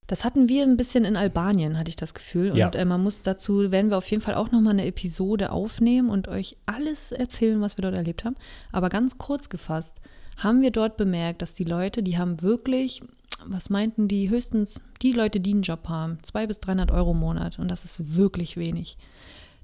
Das 0.08 0.24
hatten 0.24 0.48
wir 0.50 0.62
ein 0.64 0.78
bisschen 0.78 1.04
in 1.04 1.16
Albanien, 1.16 1.80
hatte 1.80 1.90
ich 1.90 1.96
das 1.96 2.14
Gefühl. 2.14 2.52
Und 2.52 2.58
Ja. 2.58 2.70
äh, 2.70 2.86
man 2.86 3.02
muss 3.02 3.22
dazu, 3.22 3.72
werden 3.72 3.90
wir 3.90 3.98
auf 3.98 4.06
jeden 4.12 4.22
Fall 4.22 4.36
auch 4.36 4.52
nochmal 4.52 4.74
eine 4.74 4.86
Episode 4.86 5.52
aufnehmen 5.52 6.10
und 6.12 6.28
euch 6.28 6.58
alles 6.68 7.12
erzählen, 7.12 7.60
was 7.60 7.78
wir 7.80 7.82
dort 7.82 7.96
erlebt 7.96 8.24
haben. 8.24 8.36
Aber 8.72 8.90
ganz 8.90 9.18
kurz 9.18 9.50
gefasst, 9.50 10.00
haben 10.38 10.62
wir 10.62 10.70
dort 10.70 10.96
bemerkt, 10.98 11.42
dass 11.42 11.56
die 11.56 11.64
Leute, 11.64 12.04
die 12.04 12.20
haben 12.20 12.44
wirklich, 12.44 13.02
was 13.46 13.70
meinten 13.70 14.08
die, 14.08 14.30
höchstens 14.30 14.82
die 15.02 15.12
Leute, 15.12 15.40
die 15.40 15.52
einen 15.52 15.62
Job 15.62 15.88
haben, 15.88 16.20
200 16.24 16.48
bis 16.48 16.60
300 16.60 16.92
Euro 16.92 17.12
im 17.12 17.20
Monat. 17.20 17.60
Und 17.60 17.70
das 17.70 17.86
ist 17.86 18.16
wirklich 18.16 18.58
wenig. 18.58 18.98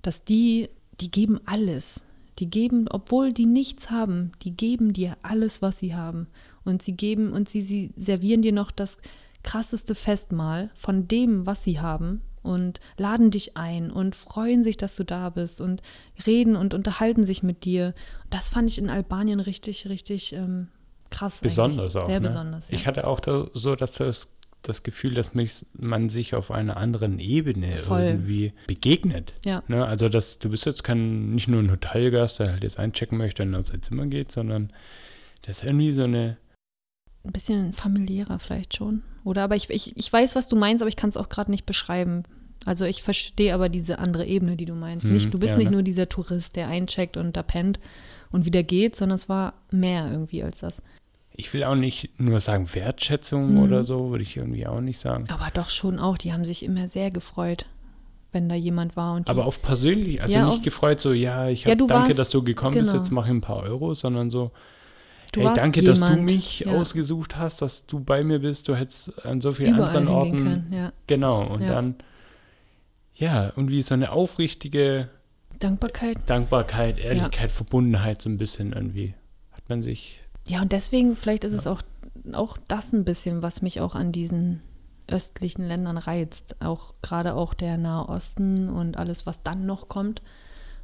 Dass 0.02 0.24
die, 0.24 0.70
die 1.00 1.12
geben 1.12 1.40
alles. 1.46 2.04
Die 2.40 2.50
geben, 2.50 2.88
obwohl 2.90 3.32
die 3.32 3.46
nichts 3.46 3.90
haben, 3.90 4.32
die 4.44 4.52
geben 4.52 4.94
dir 4.94 5.18
alles, 5.22 5.62
was 5.62 5.80
sie 5.80 5.96
haben. 5.96 6.28
Und 6.64 6.82
sie 6.82 6.94
geben 6.94 7.34
und 7.34 7.50
sie, 7.50 7.62
sie 7.62 7.92
servieren 7.98 8.42
dir 8.42 8.54
noch 8.54 8.72
das 8.72 8.98
krasseste 9.44 9.96
Festmahl 9.96 10.70
von 10.76 11.08
dem, 11.08 11.46
was 11.46 11.64
sie 11.64 11.80
haben 11.80 12.22
und 12.44 12.80
laden 12.98 13.32
dich 13.32 13.58
ein 13.58 13.92
und 13.92 14.16
freuen 14.16 14.64
sich, 14.64 14.78
dass 14.78 14.96
du 14.96 15.04
da 15.04 15.30
bist 15.30 15.62
und 15.62 15.82
reden 16.26 16.56
und 16.56 16.74
unterhalten 16.74 17.26
sich 17.26 17.44
mit 17.44 17.66
dir. 17.66 17.94
Das 18.30 18.50
fand 18.50 18.70
ich 18.70 18.78
in 18.78 18.90
Albanien 18.90 19.40
richtig, 19.40 19.88
richtig 19.90 20.34
ähm, 20.34 20.68
krass. 21.12 21.40
besonders 21.42 21.96
auch. 21.96 22.08
Sehr 22.08 22.20
ne? 22.20 22.28
besonders. 22.28 22.70
Ja. 22.70 22.76
Ich 22.76 22.88
hatte 22.88 23.06
auch 23.06 23.20
da, 23.20 23.48
so 23.54 23.76
dass 23.76 23.94
das, 23.94 24.34
das 24.64 24.84
Gefühl, 24.84 25.14
dass 25.14 25.34
mich, 25.34 25.66
man 25.74 26.10
sich 26.10 26.34
auf 26.34 26.50
einer 26.50 26.78
anderen 26.78 27.20
Ebene 27.20 27.78
Voll. 27.78 28.02
irgendwie 28.02 28.54
begegnet. 28.68 29.34
ja. 29.46 29.64
Ne? 29.68 29.86
Also 29.86 30.10
dass 30.10 30.40
du 30.40 30.50
bist 30.50 30.66
jetzt 30.66 30.84
kein, 30.84 31.32
nicht 31.36 31.48
nur 31.48 31.62
ein 31.62 31.72
Hotelgast, 31.72 32.40
der 32.40 32.54
halt 32.54 32.64
jetzt 32.64 32.80
einchecken 32.80 33.18
möchte 33.18 33.44
und 33.44 33.54
auf 33.54 33.68
sein 33.68 33.84
Zimmer 33.84 34.08
geht, 34.08 34.32
sondern 34.32 34.74
das 35.44 35.60
ist 35.60 35.64
irgendwie 35.64 35.92
so 35.92 36.04
eine, 36.04 36.38
ein 37.24 37.32
bisschen 37.32 37.74
familiärer 37.74 38.40
vielleicht 38.40 38.76
schon. 38.76 39.04
Oder 39.24 39.44
aber 39.44 39.56
ich, 39.56 39.70
ich, 39.70 39.96
ich 39.96 40.12
weiß, 40.12 40.36
was 40.36 40.48
du 40.48 40.56
meinst, 40.56 40.82
aber 40.82 40.90
ich 40.90 40.96
kann 40.96 41.10
es 41.10 41.18
auch 41.18 41.30
gerade 41.30 41.52
nicht 41.52 41.66
beschreiben. 41.66 42.24
Also 42.66 42.86
ich 42.86 43.04
verstehe 43.04 43.54
aber 43.54 43.70
diese 43.70 44.00
andere 44.00 44.26
Ebene, 44.26 44.56
die 44.56 44.66
du 44.66 44.74
meinst. 44.74 45.06
Mhm, 45.06 45.14
nicht, 45.14 45.34
du 45.34 45.40
bist 45.40 45.54
ja, 45.54 45.58
nicht 45.58 45.70
ne? 45.70 45.74
nur 45.74 45.84
dieser 45.84 46.10
Tourist, 46.10 46.56
der 46.56 46.68
eincheckt 46.68 47.18
und 47.18 47.36
da 47.36 47.44
pennt 47.44 47.80
und 48.32 48.46
wieder 48.46 48.64
geht, 48.64 48.96
sondern 48.96 49.18
es 49.18 49.30
war 49.30 49.54
mehr 49.72 50.12
irgendwie 50.12 50.44
als 50.44 50.60
das. 50.60 50.82
Ich 51.42 51.54
will 51.54 51.64
auch 51.66 51.76
nicht 51.76 52.10
nur 52.20 52.40
sagen 52.40 52.74
Wertschätzung 52.74 53.54
Mhm. 53.56 53.60
oder 53.64 53.84
so, 53.84 54.12
würde 54.12 54.22
ich 54.24 54.38
irgendwie 54.38 54.66
auch 54.68 54.80
nicht 54.82 55.00
sagen. 55.00 55.26
Aber 55.30 55.50
doch 55.54 55.70
schon 55.70 56.00
auch, 56.00 56.18
die 56.18 56.32
haben 56.32 56.46
sich 56.46 56.64
immer 56.64 56.88
sehr 56.88 57.12
gefreut, 57.12 57.66
wenn 58.32 58.48
da 58.48 58.56
jemand 58.56 58.96
war. 58.96 59.16
Und 59.16 59.30
Aber 59.30 59.46
auf 59.46 59.62
persönlich, 59.62 60.22
also 60.22 60.34
Ja, 60.34 60.46
nicht 60.46 60.58
auf- 60.60 60.62
gefreut 60.64 61.02
so, 61.02 61.12
ja, 61.12 61.50
ich 61.50 61.64
Ja, 61.66 61.72
hab, 61.72 61.78
du 61.80 61.88
danke, 61.88 62.10
warst- 62.10 62.20
dass 62.20 62.30
du 62.30 62.44
gekommen 62.44 62.76
bist, 62.78 62.92
genau. 62.92 63.04
jetzt 63.04 63.12
mache 63.12 63.26
ich 63.28 63.34
ein 63.34 63.42
paar 63.42 63.58
Euro, 63.64 63.94
sondern 63.94 64.30
so, 64.30 64.52
du 65.34 65.42
hey, 65.42 65.52
danke, 65.56 65.82
dass 65.84 66.00
du 66.00 66.06
jemand, 66.06 66.24
mich 66.26 66.62
ja, 66.62 66.72
ausgesucht 66.74 67.38
hast, 67.38 67.62
dass 67.62 67.88
du 67.88 68.00
bei 68.00 68.24
mir 68.24 68.40
bist, 68.40 68.68
du 68.70 68.76
hättest 68.76 69.26
an 69.26 69.42
so 69.42 69.52
vielen 69.52 69.76
überall 69.76 69.98
anderen 69.98 70.08
Orten, 70.08 70.38
können. 70.38 70.72
Ja. 70.74 70.94
genau, 71.08 71.44
und 71.46 71.62
Ja. 71.62 71.70
dann, 71.74 71.96
ja, 73.16 73.48
irgendwie 73.56 73.82
so 73.82 73.94
eine 73.94 74.12
aufrichtige 74.12 75.10
Dankbarkeit. 75.60 76.18
Dankbarkeit, 76.26 77.00
Ehrlichkeit, 77.00 77.52
Verbundenheit 77.52 78.22
so 78.22 78.30
ein 78.30 78.38
bisschen 78.38 78.74
irgendwie, 78.74 79.14
hat 79.52 79.68
man 79.70 79.82
sich, 79.82 80.21
Ja, 80.48 80.62
und 80.62 80.72
deswegen, 80.72 81.16
vielleicht 81.16 81.44
ist 81.44 81.54
es 81.54 81.66
Ja. 81.66 81.74
auch, 81.74 81.82
auch 82.34 82.58
das 82.68 82.94
ein 82.94 83.06
bisschen, 83.06 83.42
was 83.42 83.62
mich 83.62 83.80
auch 83.82 83.96
an 83.96 84.12
diesen 84.12 84.62
östlichen 85.10 85.68
Ländern 85.68 85.98
reizt. 85.98 86.56
Auch 86.62 86.94
gerade 87.02 87.36
auch 87.36 87.54
der 87.54 87.78
Nahe 87.78 88.08
Osten 88.08 88.70
und 88.70 88.98
alles, 88.98 89.26
was 89.26 89.42
dann 89.44 89.66
noch 89.66 89.90
kommt 89.90 90.22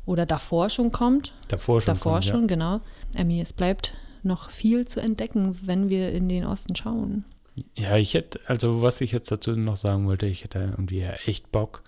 oder 0.06 0.26
davor 0.26 0.70
schon 0.70 0.92
kommt. 0.92 1.34
davor 1.48 1.82
schon 1.82 1.94
davor 1.94 2.12
kommt, 2.14 2.26
schon, 2.26 2.48
genau. 2.48 2.82
Emmy, 3.16 3.42
es 3.42 3.54
bleibt 3.54 3.94
noch 4.24 4.50
viel 4.52 4.88
zu 4.88 5.00
entdecken, 5.00 5.58
wenn 5.64 5.90
wir 5.90 6.12
in 6.12 6.28
den 6.28 6.46
Osten 6.46 6.76
schauen. 6.76 7.26
Ja. 7.56 7.64
ja, 7.92 7.98
ich 7.98 8.14
hätte, 8.14 8.40
also 8.48 8.82
was 8.82 9.02
ich 9.02 9.12
jetzt 9.12 9.32
dazu 9.32 9.52
noch 9.52 9.78
sagen 9.78 10.06
wollte, 10.08 10.26
ich 10.28 10.44
hätte 10.44 10.60
irgendwie 10.60 11.00
ja 11.00 11.12
echt 11.26 11.52
Bock, 11.52 11.84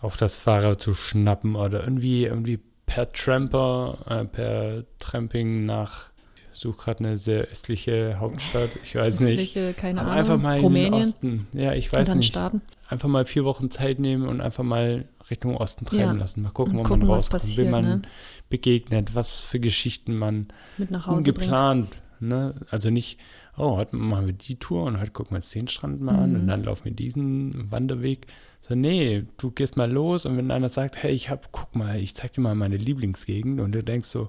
auf 0.00 0.16
das 0.16 0.34
Fahrrad 0.34 0.80
zu 0.80 0.94
schnappen 0.94 1.54
oder 1.54 1.84
irgendwie, 1.84 2.24
irgendwie 2.24 2.58
per 2.86 3.12
Tramper, 3.12 3.98
äh, 4.08 4.24
per 4.24 4.84
Tramping 4.98 5.64
nach, 5.66 6.10
suche 6.52 6.76
gerade 6.84 7.00
eine 7.04 7.18
sehr 7.18 7.42
östliche 7.48 8.18
Hauptstadt, 8.20 8.70
ich 8.82 8.94
weiß 8.94 9.20
nicht. 9.20 9.40
Östliche, 9.40 9.74
keine 9.74 10.00
Aber 10.00 10.10
Ahnung, 10.10 10.20
einfach 10.20 10.38
mal 10.38 10.52
in 10.56 10.60
den 10.60 10.64
Rumänien 10.64 10.94
Osten. 10.94 11.46
Ja, 11.52 11.72
ich 11.74 11.92
und 11.92 11.98
weiß 11.98 12.08
dann 12.08 12.18
nicht. 12.18 12.28
starten. 12.28 12.62
Einfach 12.88 13.08
mal 13.08 13.24
vier 13.24 13.44
Wochen 13.44 13.70
Zeit 13.70 13.98
nehmen 13.98 14.28
und 14.28 14.40
einfach 14.40 14.64
mal 14.64 15.06
Richtung 15.30 15.56
Osten 15.56 15.86
treiben 15.86 16.02
Ja. 16.02 16.12
lassen. 16.12 16.42
Mal 16.42 16.50
gucken, 16.50 16.74
Und 16.74 16.80
wo 16.80 16.82
gucken, 16.84 17.06
man 17.06 17.16
rauskommt, 17.16 17.42
passiert, 17.42 17.58
wem 17.66 17.70
man 17.70 17.84
ne? 17.84 18.02
begegnet, 18.50 19.14
was 19.14 19.30
für 19.30 19.60
Geschichten 19.60 20.16
man 20.16 20.48
Mit 20.78 20.90
nach 20.90 21.06
Hause 21.06 21.18
ungeplant. 21.18 21.96
Ne? 22.20 22.54
Also 22.70 22.90
nicht, 22.90 23.18
oh, 23.56 23.76
heute 23.76 23.96
machen 23.96 24.26
wir 24.26 24.34
die 24.34 24.56
Tour 24.56 24.84
und 24.84 25.00
heute 25.00 25.10
gucken 25.10 25.32
wir 25.32 25.36
uns 25.36 25.50
den 25.50 25.68
Strand 25.68 26.00
mal 26.02 26.14
an 26.16 26.30
Mhm. 26.34 26.40
und 26.40 26.46
dann 26.48 26.64
laufen 26.64 26.84
wir 26.84 26.92
diesen 26.92 27.70
Wanderweg. 27.72 28.26
So, 28.60 28.74
nee, 28.76 29.24
du 29.38 29.50
gehst 29.50 29.76
mal 29.76 29.90
los 29.90 30.24
und 30.26 30.36
wenn 30.36 30.50
einer 30.52 30.68
sagt, 30.68 31.02
hey, 31.02 31.10
ich 31.12 31.30
hab, 31.30 31.50
guck 31.50 31.74
mal, 31.74 31.98
ich 31.98 32.14
zeig 32.14 32.32
dir 32.34 32.42
mal 32.42 32.54
meine 32.54 32.76
Lieblingsgegend 32.76 33.60
und 33.60 33.72
du 33.72 33.82
denkst 33.82 34.06
so, 34.06 34.28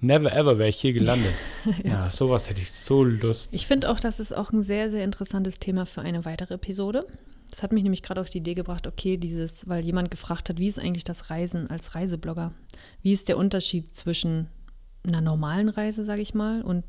never 0.00 0.32
ever 0.32 0.58
wäre 0.58 0.68
ich 0.68 0.80
hier 0.80 0.92
gelandet. 0.92 1.34
ja. 1.84 2.10
sowas 2.10 2.48
hätte 2.48 2.60
ich 2.60 2.72
so 2.72 3.04
Lust. 3.04 3.54
Ich 3.54 3.66
finde 3.66 3.90
auch, 3.90 4.00
das 4.00 4.20
ist 4.20 4.36
auch 4.36 4.52
ein 4.52 4.62
sehr, 4.62 4.90
sehr 4.90 5.04
interessantes 5.04 5.58
Thema 5.58 5.86
für 5.86 6.02
eine 6.02 6.24
weitere 6.24 6.54
Episode. 6.54 7.06
Das 7.50 7.62
hat 7.62 7.72
mich 7.72 7.82
nämlich 7.82 8.02
gerade 8.02 8.20
auf 8.20 8.30
die 8.30 8.38
Idee 8.38 8.54
gebracht, 8.54 8.86
okay, 8.86 9.16
dieses, 9.16 9.66
weil 9.68 9.84
jemand 9.84 10.10
gefragt 10.10 10.48
hat, 10.48 10.58
wie 10.58 10.68
ist 10.68 10.78
eigentlich 10.78 11.04
das 11.04 11.30
Reisen 11.30 11.70
als 11.70 11.94
Reiseblogger? 11.94 12.52
Wie 13.02 13.12
ist 13.12 13.28
der 13.28 13.38
Unterschied 13.38 13.96
zwischen 13.96 14.48
einer 15.06 15.20
normalen 15.20 15.68
Reise, 15.68 16.04
sage 16.04 16.20
ich 16.20 16.34
mal, 16.34 16.62
und 16.62 16.84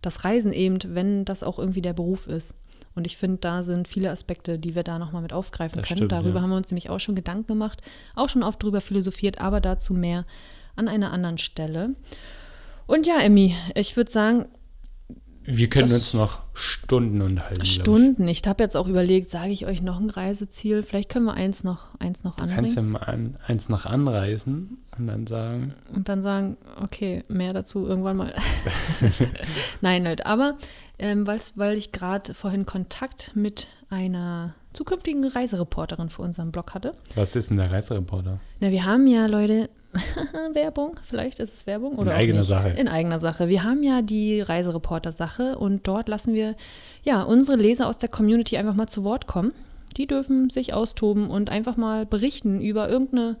das 0.00 0.24
Reisen 0.24 0.52
eben, 0.52 0.78
wenn 0.94 1.24
das 1.24 1.44
auch 1.44 1.58
irgendwie 1.58 1.82
der 1.82 1.92
Beruf 1.92 2.26
ist? 2.26 2.54
Und 2.94 3.06
ich 3.06 3.16
finde, 3.16 3.38
da 3.38 3.62
sind 3.62 3.88
viele 3.88 4.10
Aspekte, 4.10 4.58
die 4.58 4.74
wir 4.74 4.82
da 4.82 4.98
nochmal 4.98 5.22
mit 5.22 5.32
aufgreifen 5.32 5.78
Das 5.78 5.88
können. 5.88 5.98
stimmt, 5.98 6.12
Darüber 6.12 6.36
ja. 6.36 6.42
haben 6.42 6.50
wir 6.50 6.56
uns 6.56 6.70
nämlich 6.70 6.90
auch 6.90 7.00
schon 7.00 7.14
Gedanken 7.14 7.46
gemacht, 7.46 7.80
auch 8.14 8.28
schon 8.28 8.42
oft 8.42 8.62
drüber 8.62 8.80
philosophiert, 8.80 9.40
aber 9.40 9.60
dazu 9.60 9.94
mehr 9.94 10.26
an 10.76 10.88
einer 10.88 11.12
anderen 11.12 11.38
Stelle. 11.38 11.94
Und 12.86 13.06
ja, 13.06 13.18
Emmy, 13.20 13.54
ich 13.74 13.96
würde 13.96 14.10
sagen, 14.10 14.46
Wir 15.44 15.68
können 15.68 15.92
uns 15.92 16.14
noch 16.14 16.40
Stunden 16.54 17.20
unterhalten. 17.20 17.54
glaub 17.54 17.66
ich. 17.66 17.74
Stunden. 17.74 18.28
Ich 18.28 18.42
habe 18.46 18.62
jetzt 18.62 18.76
auch 18.76 18.86
überlegt, 18.86 19.30
sage 19.30 19.50
ich 19.50 19.66
euch 19.66 19.82
noch 19.82 19.98
ein 20.00 20.10
Reiseziel? 20.10 20.82
Vielleicht 20.82 21.08
können 21.08 21.24
wir 21.24 21.34
eins 21.34 21.64
noch, 21.64 21.98
eins 21.98 22.22
noch 22.22 22.36
Du 22.36 22.46
kannst 22.46 22.76
ja 22.76 22.82
mal 22.82 23.00
ein, 23.00 23.36
eins 23.46 23.68
nach 23.68 23.86
anreisen 23.86 24.78
und 24.96 25.06
dann 25.06 25.26
sagen, 25.26 25.74
und 25.94 26.08
dann 26.08 26.22
sagen, 26.22 26.56
okay, 26.82 27.24
mehr 27.28 27.52
dazu 27.52 27.86
irgendwann 27.86 28.18
mal. 28.18 28.34
Nein, 29.80 30.06
halt. 30.06 30.26
Aber 30.26 30.56
ähm, 30.98 31.26
weil 31.26 31.76
ich 31.76 31.90
gerade 31.92 32.34
vorhin 32.34 32.66
Kontakt 32.66 33.32
mit 33.34 33.66
einer 33.88 34.54
zukünftigen 34.72 35.24
Reisereporterin 35.26 36.08
für 36.08 36.22
unseren 36.22 36.52
Blog 36.52 36.72
hatte. 36.74 36.94
was 37.14 37.36
ist 37.36 37.50
denn 37.50 37.56
der 37.58 37.70
Reisereporter? 37.70 38.40
Na, 38.60 38.70
wir 38.70 38.84
haben 38.86 39.06
ja, 39.06 39.26
Leute, 39.26 39.68
Werbung, 40.52 40.96
vielleicht 41.02 41.40
ist 41.40 41.54
es 41.54 41.66
Werbung 41.66 41.98
oder 41.98 42.12
In 42.12 42.16
eigener. 42.16 42.44
Sache. 42.44 42.70
In 42.70 42.88
eigener 42.88 43.18
Sache. 43.18 43.48
Wir 43.48 43.64
haben 43.64 43.82
ja 43.82 44.02
die 44.02 44.40
Reisereporter-Sache 44.40 45.58
und 45.58 45.86
dort 45.86 46.08
lassen 46.08 46.34
wir 46.34 46.56
ja 47.02 47.22
unsere 47.22 47.56
Leser 47.56 47.88
aus 47.88 47.98
der 47.98 48.08
Community 48.08 48.56
einfach 48.56 48.74
mal 48.74 48.86
zu 48.86 49.04
Wort 49.04 49.26
kommen. 49.26 49.52
Die 49.96 50.06
dürfen 50.06 50.48
sich 50.48 50.72
austoben 50.72 51.30
und 51.30 51.50
einfach 51.50 51.76
mal 51.76 52.06
berichten 52.06 52.60
über 52.60 52.88
irgendeine 52.88 53.36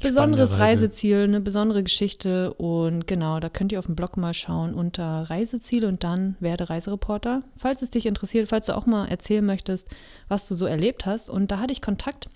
besonderes 0.00 0.52
Reise. 0.52 0.62
Reiseziel, 0.62 1.22
eine 1.24 1.40
besondere 1.40 1.82
Geschichte 1.82 2.52
und 2.54 3.06
genau, 3.06 3.40
da 3.40 3.48
könnt 3.48 3.72
ihr 3.72 3.78
auf 3.78 3.86
dem 3.86 3.96
Blog 3.96 4.16
mal 4.16 4.34
schauen 4.34 4.74
unter 4.74 5.22
Reiseziele 5.28 5.88
und 5.88 6.04
dann 6.04 6.36
werde 6.40 6.70
Reisereporter, 6.70 7.42
falls 7.56 7.82
es 7.82 7.90
dich 7.90 8.06
interessiert, 8.06 8.48
falls 8.48 8.66
du 8.66 8.76
auch 8.76 8.86
mal 8.86 9.06
erzählen 9.06 9.44
möchtest, 9.44 9.88
was 10.28 10.46
du 10.46 10.54
so 10.54 10.66
erlebt 10.66 11.06
hast 11.06 11.28
und 11.28 11.50
da 11.50 11.58
hatte 11.58 11.72
ich 11.72 11.82
Kontakt 11.82 12.30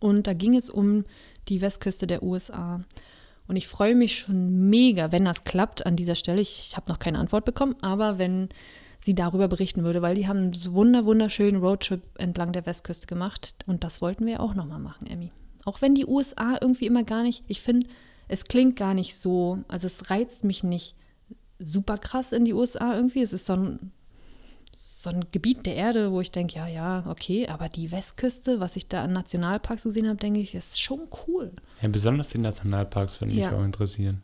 und 0.00 0.26
da 0.26 0.32
ging 0.32 0.54
es 0.56 0.68
um 0.68 1.04
die 1.48 1.60
Westküste 1.60 2.06
der 2.06 2.22
USA. 2.22 2.80
Und 3.48 3.56
ich 3.56 3.66
freue 3.66 3.94
mich 3.94 4.18
schon 4.18 4.70
mega, 4.70 5.10
wenn 5.12 5.24
das 5.24 5.44
klappt 5.44 5.84
an 5.84 5.96
dieser 5.96 6.14
Stelle. 6.14 6.40
Ich, 6.40 6.58
ich 6.58 6.76
habe 6.76 6.90
noch 6.90 6.98
keine 6.98 7.18
Antwort 7.18 7.44
bekommen, 7.44 7.74
aber 7.80 8.18
wenn 8.18 8.48
sie 9.02 9.14
darüber 9.14 9.48
berichten 9.48 9.82
würde, 9.82 10.02
weil 10.02 10.14
die 10.14 10.28
haben 10.28 10.38
einen 10.38 10.72
wunder, 10.72 11.04
wunderschönen 11.04 11.60
Roadtrip 11.60 12.02
entlang 12.18 12.52
der 12.52 12.66
Westküste 12.66 13.06
gemacht. 13.06 13.54
Und 13.66 13.82
das 13.82 14.00
wollten 14.02 14.26
wir 14.26 14.40
auch 14.40 14.54
nochmal 14.54 14.78
machen, 14.78 15.06
Emmy. 15.06 15.32
Auch 15.64 15.82
wenn 15.82 15.94
die 15.94 16.06
USA 16.06 16.58
irgendwie 16.60 16.86
immer 16.86 17.04
gar 17.04 17.22
nicht, 17.22 17.42
ich 17.48 17.60
finde, 17.60 17.86
es 18.28 18.44
klingt 18.44 18.76
gar 18.76 18.94
nicht 18.94 19.18
so, 19.18 19.58
also 19.68 19.86
es 19.86 20.10
reizt 20.10 20.44
mich 20.44 20.62
nicht 20.62 20.94
super 21.58 21.98
krass 21.98 22.32
in 22.32 22.44
die 22.44 22.54
USA 22.54 22.94
irgendwie. 22.94 23.22
Es 23.22 23.32
ist 23.32 23.46
so 23.46 23.54
ein, 23.54 23.92
so 25.02 25.08
ein 25.08 25.24
Gebiet 25.32 25.64
der 25.64 25.76
Erde, 25.76 26.12
wo 26.12 26.20
ich 26.20 26.30
denke, 26.30 26.56
ja, 26.56 26.66
ja, 26.68 27.04
okay, 27.08 27.48
aber 27.48 27.70
die 27.70 27.90
Westküste, 27.90 28.60
was 28.60 28.76
ich 28.76 28.86
da 28.86 29.02
an 29.04 29.14
Nationalparks 29.14 29.84
gesehen 29.84 30.06
habe, 30.06 30.18
denke 30.18 30.40
ich, 30.40 30.54
ist 30.54 30.80
schon 30.80 31.00
cool. 31.26 31.52
Ja, 31.80 31.88
besonders 31.88 32.28
die 32.28 32.38
Nationalparks 32.38 33.18
würde 33.20 33.34
mich 33.34 33.42
Ja. 33.44 33.56
auch 33.56 33.64
interessieren. 33.64 34.22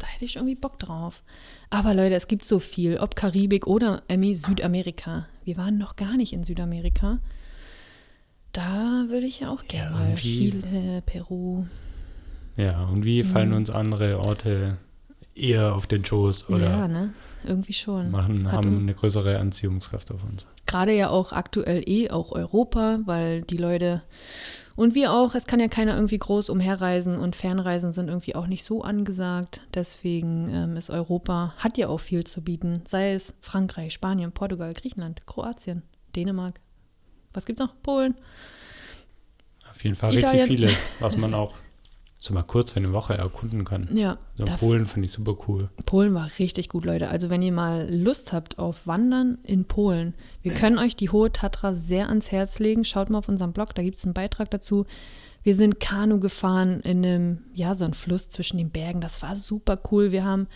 Da 0.00 0.06
hätte 0.08 0.24
ich 0.24 0.34
irgendwie 0.36 0.56
Bock 0.56 0.78
drauf. 0.80 1.22
Aber 1.70 1.94
Leute, 1.94 2.16
es 2.16 2.26
gibt 2.26 2.44
so 2.44 2.58
viel, 2.58 2.98
ob 2.98 3.14
Karibik 3.14 3.66
oder 3.68 4.02
Südamerika. 4.34 5.26
Wir 5.44 5.56
waren 5.56 5.78
noch 5.78 5.94
gar 5.94 6.16
nicht 6.16 6.32
in 6.32 6.42
Südamerika. 6.42 7.18
Da 8.52 9.04
würde 9.08 9.26
ich 9.26 9.40
ja 9.40 9.50
auch 9.50 9.64
gerne 9.68 9.90
mal 9.94 10.08
irgendwie- 10.08 10.50
Chile, 10.50 11.02
Peru. 11.04 11.66
Ja, 12.56 12.84
und 12.86 13.04
wie 13.04 13.22
fallen 13.22 13.50
Mhm. 13.50 13.56
uns 13.56 13.70
andere 13.70 14.18
Orte 14.18 14.78
eher 15.34 15.74
auf 15.74 15.86
den 15.86 16.04
Schoß 16.04 16.48
oder 16.48 16.64
Ja, 16.70 16.88
ne? 16.88 17.12
Irgendwie 17.46 17.72
schon. 17.72 18.10
machen, 18.10 18.46
Hat 18.46 18.58
haben 18.58 18.80
eine 18.80 18.94
größere 18.94 19.38
Anziehungskraft 19.38 20.10
auf 20.10 20.24
uns? 20.24 20.46
Gerade 20.66 20.92
ja 20.92 21.10
auch 21.10 21.32
aktuell 21.32 21.82
eh 21.86 22.10
auch 22.10 22.32
Europa, 22.32 23.00
weil 23.04 23.42
die 23.42 23.56
Leute 23.56 24.02
und 24.76 24.94
wir 24.94 25.12
auch, 25.14 25.34
es 25.34 25.46
kann 25.46 25.58
ja 25.58 25.68
keiner 25.68 25.96
irgendwie 25.96 26.18
groß 26.18 26.50
umherreisen 26.50 27.18
und 27.18 27.34
Fernreisen 27.34 27.92
sind 27.92 28.08
irgendwie 28.08 28.34
auch 28.34 28.46
nicht 28.46 28.62
so 28.62 28.82
angesagt. 28.82 29.62
Deswegen 29.72 30.50
ähm, 30.50 30.76
ist 30.76 30.90
Europa, 30.90 31.54
hat 31.56 31.78
ja 31.78 31.88
auch 31.88 31.98
viel 31.98 32.24
zu 32.24 32.42
bieten. 32.42 32.82
Sei 32.86 33.12
es 33.12 33.34
Frankreich, 33.40 33.94
Spanien, 33.94 34.32
Portugal, 34.32 34.74
Griechenland, 34.74 35.26
Kroatien, 35.26 35.82
Dänemark. 36.14 36.60
Was 37.32 37.46
gibt's 37.46 37.60
noch? 37.60 37.72
Polen. 37.82 38.16
Auf 39.70 39.82
jeden 39.82 39.96
Fall 39.96 40.16
Italien. 40.16 40.44
richtig 40.44 40.58
vieles, 40.58 40.88
was 41.00 41.16
man 41.16 41.32
auch 41.32 41.54
so 42.26 42.34
mal 42.34 42.42
kurz 42.42 42.72
für 42.72 42.76
eine 42.80 42.92
Woche 42.92 43.14
erkunden 43.14 43.64
kann. 43.64 43.88
Ja, 43.96 44.18
So 44.36 44.44
in 44.44 44.48
da- 44.50 44.56
Polen 44.56 44.84
finde 44.86 45.06
ich 45.06 45.12
super 45.12 45.36
cool. 45.48 45.68
Polen 45.86 46.14
war 46.14 46.28
richtig 46.38 46.68
gut, 46.68 46.84
Leute. 46.84 47.08
Also 47.08 47.30
wenn 47.30 47.42
ihr 47.42 47.52
mal 47.52 47.88
Lust 47.92 48.32
habt 48.32 48.58
auf 48.58 48.86
Wandern 48.86 49.38
in 49.42 49.64
Polen, 49.64 50.14
wir 50.42 50.52
können 50.52 50.78
euch 50.78 50.94
die 50.96 51.10
Hohe 51.10 51.32
Tatra 51.32 51.74
sehr 51.74 52.08
ans 52.08 52.30
Herz 52.30 52.58
legen. 52.58 52.84
Schaut 52.84 53.10
mal 53.10 53.18
auf 53.18 53.28
unserem 53.28 53.52
Blog, 53.52 53.74
da 53.74 53.82
gibt 53.82 53.96
es 53.98 54.04
einen 54.04 54.14
Beitrag 54.14 54.50
dazu. 54.50 54.86
Wir 55.42 55.54
sind 55.54 55.78
Kanu 55.80 56.18
gefahren 56.20 56.80
in 56.80 57.04
einem, 57.06 57.38
ja, 57.54 57.74
so 57.76 57.84
ein 57.84 57.94
Fluss 57.94 58.28
zwischen 58.30 58.58
den 58.58 58.70
Bergen. 58.70 59.00
Das 59.00 59.22
war 59.22 59.36
super 59.36 59.78
cool. 59.92 60.10
Wir 60.10 60.24
haben 60.24 60.48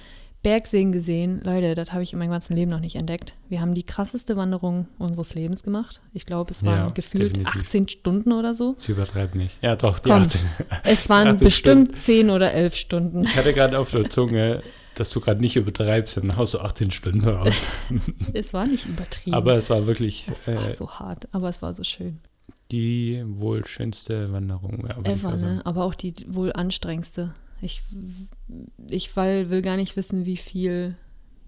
Bergseen 0.43 0.91
gesehen. 0.93 1.41
Leute, 1.45 1.74
das 1.74 1.93
habe 1.93 2.03
ich 2.03 2.12
in 2.14 2.18
meinem 2.18 2.30
ganzen 2.30 2.57
Leben 2.57 2.70
noch 2.70 2.80
nicht 2.80 2.97
entdeckt. 2.97 3.34
Wir 3.51 3.61
haben 3.61 3.74
die 3.74 3.82
krasseste 3.82 4.36
Wanderung 4.36 4.88
unseres 4.99 5.34
Lebens 5.34 5.62
gemacht. 5.62 6.01
Ich 6.14 6.24
glaube, 6.24 6.53
es 6.53 6.64
waren 6.64 6.88
Ja, 6.88 6.91
gefühlt 6.91 7.36
definitiv. 7.36 7.62
18 7.62 7.88
Stunden 7.88 8.32
oder 8.32 8.55
so. 8.55 8.74
Sie 8.78 8.93
übertreibt 8.93 9.34
nicht. 9.34 9.59
Ja, 9.62 9.76
doch, 9.76 9.99
die 9.99 10.09
Komm. 10.09 10.22
18. 10.22 10.41
Es 10.84 11.09
waren 11.11 11.28
18 11.34 11.45
bestimmt 11.45 12.01
10 12.01 12.30
oder 12.30 12.53
11 12.55 12.74
Stunden. 12.74 13.24
Ich 13.24 13.36
hatte 13.36 13.53
gerade 13.53 13.78
auf 13.78 13.91
der 13.91 14.09
Zunge, 14.09 14.62
dass 14.95 15.11
du 15.11 15.20
gerade 15.20 15.41
nicht 15.41 15.57
übertreibst, 15.57 16.16
dann 16.16 16.34
haust 16.36 16.55
du 16.55 16.61
18 16.61 16.91
Stunden 16.91 17.28
raus. 17.28 17.55
Es 18.32 18.53
war 18.55 18.66
nicht 18.66 18.86
übertrieben. 18.86 19.34
Aber 19.34 19.57
es 19.57 19.68
war 19.68 19.86
wirklich 19.86 20.26
es 20.32 20.49
war 20.49 20.68
äh, 20.68 20.74
so 20.74 20.91
hart, 20.91 21.28
aber 21.32 21.49
es 21.51 21.61
war 21.61 21.74
so 21.74 21.84
schön. 21.84 22.18
die 22.72 23.22
wohl 23.26 23.66
schönste 23.66 24.32
Wanderung. 24.32 24.86
Ja, 24.88 24.97
Ever, 25.12 25.36
ne? 25.36 25.61
Aber 25.64 25.84
auch 25.84 25.95
die 25.95 26.14
wohl 26.28 26.53
anstrengendste. 26.53 27.34
Ich, 27.62 27.82
ich 28.88 29.14
will, 29.16 29.50
will 29.50 29.62
gar 29.62 29.76
nicht 29.76 29.96
wissen, 29.96 30.24
wie 30.24 30.36
viel 30.36 30.96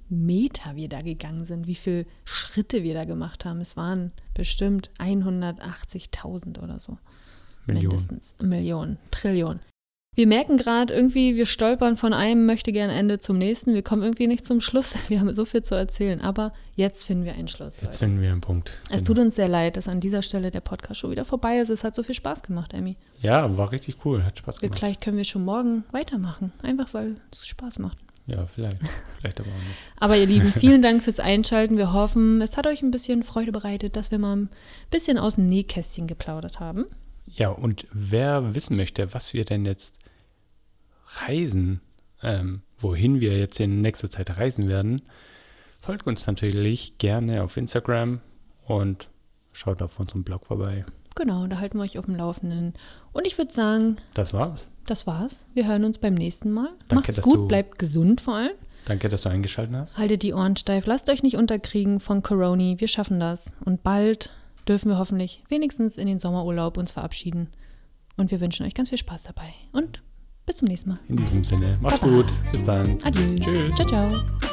Meter 0.08 0.76
wir 0.76 0.88
da 0.88 1.00
gegangen 1.00 1.46
sind, 1.46 1.66
wie 1.66 1.74
viele 1.74 2.06
Schritte 2.24 2.82
wir 2.82 2.94
da 2.94 3.04
gemacht 3.04 3.44
haben. 3.44 3.60
Es 3.60 3.76
waren 3.76 4.12
bestimmt 4.34 4.90
180.000 4.98 6.62
oder 6.62 6.80
so. 6.80 6.98
Millionen. 7.66 7.88
Mindestens. 7.88 8.34
Millionen, 8.42 8.98
Trillionen. 9.10 9.60
Wir 10.14 10.26
merken 10.26 10.58
gerade 10.58 10.92
irgendwie, 10.92 11.36
wir 11.36 11.46
stolpern 11.46 11.96
von 11.96 12.12
einem 12.12 12.44
möchte 12.44 12.70
gern 12.70 12.90
Ende 12.90 13.18
zum 13.18 13.38
nächsten. 13.38 13.72
Wir 13.72 13.80
kommen 13.82 14.02
irgendwie 14.02 14.26
nicht 14.26 14.46
zum 14.46 14.60
Schluss. 14.60 14.92
Wir 15.08 15.20
haben 15.20 15.32
so 15.32 15.46
viel 15.46 15.62
zu 15.62 15.74
erzählen. 15.74 16.20
Aber 16.20 16.52
jetzt 16.76 17.06
finden 17.06 17.24
wir 17.24 17.32
einen 17.32 17.48
Schluss. 17.48 17.76
Jetzt 17.76 17.84
Leute. 17.84 17.98
finden 18.00 18.20
wir 18.20 18.30
einen 18.30 18.42
Punkt. 18.42 18.72
Es 18.90 18.98
Genau. 18.98 19.04
tut 19.04 19.18
uns 19.20 19.36
sehr 19.36 19.48
leid, 19.48 19.78
dass 19.78 19.88
an 19.88 20.00
dieser 20.00 20.20
Stelle 20.20 20.50
der 20.50 20.60
Podcast 20.60 21.00
schon 21.00 21.12
wieder 21.12 21.24
vorbei 21.24 21.56
ist. 21.60 21.70
Es 21.70 21.82
hat 21.82 21.94
so 21.94 22.02
viel 22.02 22.14
Spaß 22.14 22.42
gemacht, 22.42 22.74
Emmy. 22.74 22.98
Ja, 23.22 23.56
war 23.56 23.72
richtig 23.72 24.04
cool. 24.04 24.22
Hat 24.22 24.36
Spaß 24.36 24.60
gemacht. 24.60 24.78
vielleicht 24.78 25.00
können 25.00 25.16
wir 25.16 25.24
schon 25.24 25.46
morgen 25.46 25.84
weitermachen. 25.92 26.52
Einfach 26.62 26.92
weil 26.92 27.16
es 27.32 27.46
Spaß 27.46 27.78
macht. 27.78 27.96
Ja, 28.26 28.44
vielleicht. 28.54 28.78
Vielleicht 29.18 29.40
aber 29.40 29.48
auch 29.48 29.54
nicht. 29.66 29.76
Aber 29.98 30.16
ihr 30.18 30.26
Lieben, 30.26 30.52
vielen 30.52 30.82
Dank 30.82 31.02
fürs 31.02 31.20
Einschalten. 31.20 31.78
Wir 31.78 31.92
hoffen, 31.94 32.40
es 32.42 32.56
hat 32.58 32.66
euch 32.66 32.82
ein 32.82 32.90
bisschen 32.90 33.22
Freude 33.22 33.50
bereitet, 33.50 33.96
dass 33.96 34.10
wir 34.10 34.18
mal 34.18 34.36
ein 34.36 34.48
bisschen 34.90 35.16
aus 35.16 35.36
dem 35.36 35.48
Nähkästchen 35.48 36.06
geplaudert 36.06 36.60
haben. 36.60 36.84
Ja, 37.26 37.48
und 37.48 37.86
wer 37.92 38.54
wissen 38.54 38.76
möchte, 38.76 39.12
was 39.14 39.32
wir 39.32 39.44
denn 39.46 39.64
jetzt 39.64 39.98
reisen, 41.26 41.80
ähm, 42.22 42.62
wohin 42.78 43.20
wir 43.20 43.38
jetzt 43.38 43.60
in 43.60 43.80
nächster 43.80 44.10
Zeit 44.10 44.36
reisen 44.38 44.68
werden, 44.68 45.02
folgt 45.80 46.06
uns 46.06 46.26
natürlich 46.26 46.98
gerne 46.98 47.42
auf 47.42 47.56
Instagram 47.56 48.20
und 48.66 49.08
schaut 49.52 49.82
auf 49.82 49.98
unserem 49.98 50.24
Blog 50.24 50.46
vorbei. 50.46 50.84
Genau, 51.14 51.46
da 51.46 51.58
halten 51.58 51.76
wir 51.78 51.82
euch 51.82 51.98
auf 51.98 52.06
dem 52.06 52.16
Laufenden. 52.16 52.72
Und 53.12 53.26
ich 53.26 53.36
würde 53.36 53.52
sagen, 53.52 53.96
Das 54.14 54.32
war's. 54.32 54.68
das 54.86 55.06
war's. 55.06 55.44
Wir 55.52 55.66
hören 55.66 55.84
uns 55.84 55.98
beim 55.98 56.14
nächsten 56.14 56.50
Mal. 56.50 56.70
Danke, 56.88 57.12
Macht's 57.12 57.20
gut, 57.20 57.36
du- 57.36 57.48
bleibt 57.48 57.78
gesund 57.78 58.20
vor 58.22 58.36
allem. 58.36 58.52
Danke, 58.86 59.08
dass 59.08 59.22
du 59.22 59.28
eingeschaltet 59.28 59.76
hast. 59.76 59.98
Haltet 59.98 60.22
die 60.22 60.32
Ohren 60.32 60.56
steif, 60.56 60.86
lasst 60.86 61.08
euch 61.10 61.22
nicht 61.22 61.36
unterkriegen 61.36 62.00
von 62.00 62.22
Corona. 62.22 62.80
Wir 62.80 62.88
schaffen 62.88 63.20
das. 63.20 63.54
Und 63.64 63.82
bald 63.82 64.30
dürfen 64.66 64.88
wir 64.88 64.98
hoffentlich 64.98 65.42
wenigstens 65.48 65.98
in 65.98 66.06
den 66.06 66.18
Sommerurlaub 66.18 66.76
uns 66.78 66.92
verabschieden. 66.92 67.48
Und 68.16 68.30
wir 68.30 68.40
wünschen 68.40 68.64
euch 68.66 68.74
ganz 68.74 68.88
viel 68.88 68.98
Spaß 68.98 69.24
dabei. 69.24 69.52
Und 69.72 70.02
bis 70.47 70.57
zum 70.57 70.68
nächsten 70.68 70.90
Mal. 70.90 70.99
In 71.09 71.16
diesem 71.16 71.45
Sinne, 71.45 71.78
macht's 71.80 72.01
Baba. 72.01 72.12
gut. 72.12 72.26
Bis 72.53 72.64
dann. 72.64 72.99
Adieu. 73.03 73.38
Tschüss. 73.38 73.74
Ciao, 73.76 73.86
ciao. 73.88 74.51